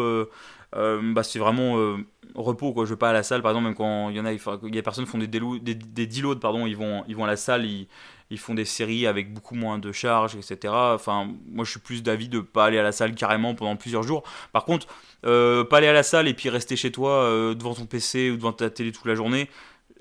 bah, 0.73 1.23
c'est 1.23 1.39
vraiment 1.39 1.97
repos 2.35 2.73
quoi. 2.73 2.85
Je 2.85 2.91
vais 2.91 2.97
pas 2.97 3.11
à 3.11 3.12
la 3.12 3.23
salle 3.23 3.43
par 3.43 3.53
exemple 3.53 3.66
même 3.66 3.75
quand 3.75 4.11
il 4.11 4.16
y 4.16 4.21
a, 4.21 4.33
il 4.33 4.83
personnes 4.83 5.07
font 5.07 5.19
des, 5.19 5.27
des, 5.27 5.75
des 5.75 6.23
pardon, 6.41 6.66
ils 6.66 6.77
vont, 6.77 7.05
ils 7.09 7.21
à 7.21 7.27
la 7.27 7.37
salle, 7.37 7.64
ils, 7.64 7.89
ils 8.31 8.39
font 8.39 8.55
des 8.55 8.64
séries 8.64 9.07
avec 9.07 9.33
beaucoup 9.33 9.55
moins 9.55 9.79
de 9.79 9.93
charges, 9.93 10.37
etc. 10.37 10.73
Enfin, 10.75 11.31
moi 11.47 11.64
je 11.64 11.71
suis 11.71 11.81
plus 11.81 12.03
d'avis 12.03 12.29
de 12.29 12.41
pas 12.41 12.66
aller 12.66 12.79
à 12.79 12.83
la 12.83 12.93
salle 12.93 13.14
carrément 13.14 13.55
pendant 13.55 13.77
plusieurs 13.77 14.03
jours. 14.03 14.23
Par 14.53 14.64
contre, 14.64 14.87
euh, 15.27 15.64
pas 15.64 15.79
aller 15.79 15.87
à 15.87 15.93
la 15.93 16.03
salle 16.03 16.29
et 16.29 16.35
puis 16.35 16.49
rester 16.49 16.77
chez 16.77 16.93
toi 16.93 17.23
euh, 17.23 17.55
devant 17.55 17.75
ton 17.75 17.87
PC 17.87 18.31
ou 18.31 18.37
devant 18.37 18.53
ta 18.53 18.71
télé 18.71 18.93
toute 18.93 19.07
la 19.07 19.14
journée, 19.14 19.49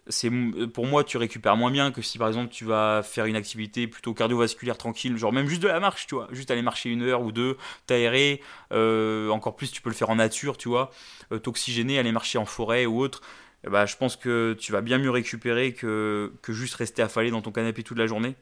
c'est 0.09 0.31
pour 0.73 0.85
moi 0.85 1.03
tu 1.03 1.17
récupères 1.17 1.57
moins 1.57 1.71
bien 1.71 1.91
que 1.91 2.01
si 2.01 2.17
par 2.17 2.27
exemple 2.27 2.49
tu 2.49 2.65
vas 2.65 3.01
faire 3.03 3.25
une 3.25 3.35
activité 3.35 3.87
plutôt 3.87 4.13
cardiovasculaire 4.13 4.77
tranquille, 4.77 5.17
genre 5.17 5.33
même 5.33 5.47
juste 5.47 5.61
de 5.61 5.67
la 5.67 5.79
marche, 5.79 6.07
tu 6.07 6.15
vois, 6.15 6.27
juste 6.31 6.51
aller 6.51 6.61
marcher 6.61 6.89
une 6.89 7.01
heure 7.01 7.21
ou 7.21 7.31
deux, 7.31 7.57
t'aérer, 7.85 8.41
euh, 8.71 9.29
encore 9.29 9.55
plus 9.55 9.71
tu 9.71 9.81
peux 9.81 9.89
le 9.89 9.95
faire 9.95 10.09
en 10.09 10.15
nature, 10.15 10.57
tu 10.57 10.69
vois, 10.69 10.91
t'oxygéner, 11.43 11.99
aller 11.99 12.11
marcher 12.11 12.37
en 12.37 12.45
forêt 12.45 12.85
ou 12.85 12.99
autre. 12.99 13.21
Eh 13.68 13.70
ben, 13.70 13.86
je 13.86 13.97
pense 13.97 14.15
que 14.15 14.55
tu 14.57 14.72
vas 14.72 14.80
bien 14.80 14.97
mieux 14.97 15.09
récupérer 15.09 15.74
que, 15.74 16.32
que 16.41 16.53
juste 16.53 16.76
rester 16.76 17.01
affalé 17.01 17.32
dans 17.32 17.41
ton 17.41 17.51
canapé 17.51 17.84
toute 17.84 17.97
la 17.97 18.07
journée. 18.07 18.36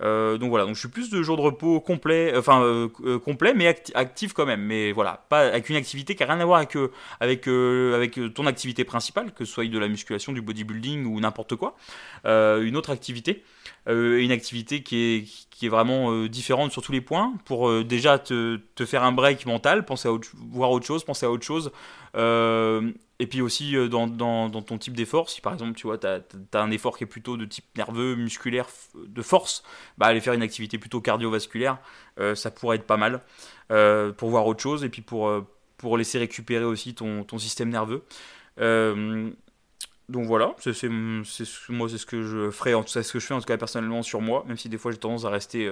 Euh, 0.00 0.38
donc 0.38 0.48
voilà, 0.48 0.64
donc 0.64 0.74
je 0.74 0.80
suis 0.80 0.88
plus 0.88 1.10
de 1.10 1.22
jours 1.22 1.36
de 1.36 1.42
repos 1.42 1.80
complet, 1.80 2.32
enfin 2.34 2.62
euh, 2.62 2.88
euh, 3.04 3.18
complet, 3.18 3.52
mais 3.52 3.66
actif 3.94 4.32
quand 4.32 4.46
même. 4.46 4.62
Mais 4.62 4.92
voilà, 4.92 5.26
pas 5.28 5.40
avec 5.48 5.68
une 5.68 5.76
activité 5.76 6.14
qui 6.14 6.22
n'a 6.22 6.32
rien 6.32 6.40
à 6.40 6.46
voir 6.46 6.58
avec, 6.60 6.78
avec, 7.20 7.46
avec 7.46 8.18
ton 8.34 8.46
activité 8.46 8.84
principale, 8.84 9.32
que 9.32 9.44
ce 9.44 9.52
soit 9.52 9.66
de 9.66 9.78
la 9.78 9.86
musculation, 9.86 10.32
du 10.32 10.40
bodybuilding 10.40 11.04
ou 11.04 11.20
n'importe 11.20 11.56
quoi. 11.56 11.76
une 12.24 12.74
autre 12.74 12.88
activité, 12.88 13.44
une 13.86 14.32
activité 14.32 14.82
qui 14.82 14.96
est, 14.96 15.24
qui 15.50 15.66
est 15.66 15.68
vraiment 15.68 16.24
différente 16.24 16.72
sur 16.72 16.80
tous 16.80 16.92
les 16.92 17.02
points, 17.02 17.34
pour 17.44 17.84
déjà 17.84 18.18
te, 18.18 18.58
te, 18.74 18.86
faire 18.86 19.04
un 19.04 19.12
break 19.12 19.44
mental, 19.44 19.84
penser 19.84 20.08
à 20.08 20.12
voir 20.50 20.70
autre 20.70 20.86
chose, 20.86 21.04
penser 21.04 21.26
à 21.26 21.30
autre 21.30 21.44
chose. 21.44 21.70
Et 23.20 23.26
puis 23.26 23.42
aussi 23.42 23.76
euh, 23.76 23.86
dans, 23.86 24.08
ton 24.50 24.78
type 24.78 24.96
d'effort, 24.96 25.28
si 25.28 25.42
par 25.42 25.52
exemple 25.52 25.74
tu 25.74 25.86
vois, 25.86 25.98
tu 25.98 26.06
as, 26.06 26.22
un 26.54 26.70
effort 26.70 26.96
qui 26.96 27.04
est 27.04 27.06
plutôt 27.06 27.36
de 27.36 27.44
type 27.44 27.66
nerveux, 27.76 28.16
musculaire, 28.16 28.66
de 28.94 29.20
force, 29.20 29.62
bah, 29.98 30.06
aller 30.06 30.20
faire 30.20 30.32
une 30.32 30.42
activité 30.42 30.78
plutôt 30.78 31.02
cardiovasculaire, 31.02 31.78
euh, 32.18 32.34
ça 32.34 32.50
pourrait 32.50 32.76
être 32.76 32.86
pas 32.86 32.96
mal 32.96 33.20
euh, 33.70 34.10
pour 34.10 34.30
voir 34.30 34.46
autre 34.46 34.62
chose 34.62 34.84
et 34.84 34.88
puis 34.88 35.02
pour, 35.02 35.30
pour 35.76 35.98
laisser 35.98 36.18
récupérer 36.18 36.64
aussi 36.64 36.94
ton, 36.94 37.26
système 37.38 37.68
nerveux. 37.68 38.04
donc 38.56 40.24
voilà, 40.24 40.46
moi 40.46 40.56
c'est 40.58 40.72
ce 40.72 42.06
que 42.06 42.22
je 42.22 42.50
ferai, 42.50 42.72
en 42.72 42.82
tout 42.82 42.94
cas 42.94 43.02
ce 43.02 43.12
que 43.12 43.18
je 43.18 43.26
fais 43.26 43.34
en 43.34 43.40
tout 43.40 43.44
cas 43.44 43.58
personnellement 43.58 44.02
sur 44.02 44.22
moi, 44.22 44.44
même 44.48 44.56
si 44.56 44.70
des 44.70 44.78
fois 44.78 44.92
j'ai 44.92 44.98
tendance 44.98 45.26
à 45.26 45.30
rester 45.30 45.70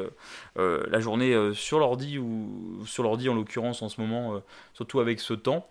la 0.57 1.01
journée 1.01 1.35
sur 1.55 1.79
l'ordi 1.79 2.19
ou 2.19 2.83
sur 2.85 3.05
l'ordi 3.05 3.31
en 3.31 3.35
l'occurrence 3.35 3.81
en 3.81 3.89
ce 3.89 4.03
moment, 4.03 4.43
surtout 4.75 5.01
avec 5.01 5.19
ce 5.21 5.33
temps. 5.33 5.67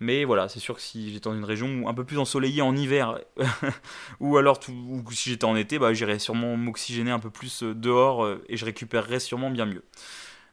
Mais 0.00 0.24
voilà, 0.24 0.48
c'est 0.48 0.58
sûr 0.58 0.74
que 0.74 0.80
si 0.80 1.12
j'étais 1.12 1.28
dans 1.28 1.34
une 1.34 1.44
région 1.44 1.88
un 1.88 1.94
peu 1.94 2.04
plus 2.04 2.18
ensoleillée 2.18 2.62
en 2.62 2.74
hiver, 2.74 3.20
ou 4.20 4.36
alors 4.36 4.58
si 4.62 5.30
j'étais 5.30 5.44
en 5.44 5.54
été, 5.54 5.78
bah, 5.78 5.92
j'irais 5.94 6.18
sûrement 6.18 6.56
m'oxygéner 6.56 7.12
un 7.12 7.20
peu 7.20 7.30
plus 7.30 7.62
euh, 7.62 7.74
dehors 7.74 8.24
euh, 8.24 8.44
et 8.48 8.56
je 8.56 8.64
récupérerais 8.64 9.20
sûrement 9.20 9.50
bien 9.50 9.64
mieux. 9.64 9.84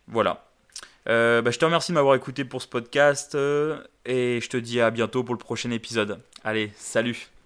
Voilà. 0.08 0.46
Euh, 1.08 1.42
bah, 1.42 1.50
je 1.50 1.58
te 1.58 1.66
remercie 1.66 1.92
de 1.92 1.96
m'avoir 1.96 2.14
écouté 2.16 2.46
pour 2.46 2.62
ce 2.62 2.68
podcast 2.68 3.36
et 4.06 4.40
je 4.40 4.50
te 4.50 4.58
dis 4.58 4.82
à 4.82 4.92
bientôt 4.92 5.24
pour 5.24 5.34
le 5.34 5.40
prochain 5.40 5.72
épisode. 5.72 6.20
Allez, 6.44 6.72
salut 6.76 7.39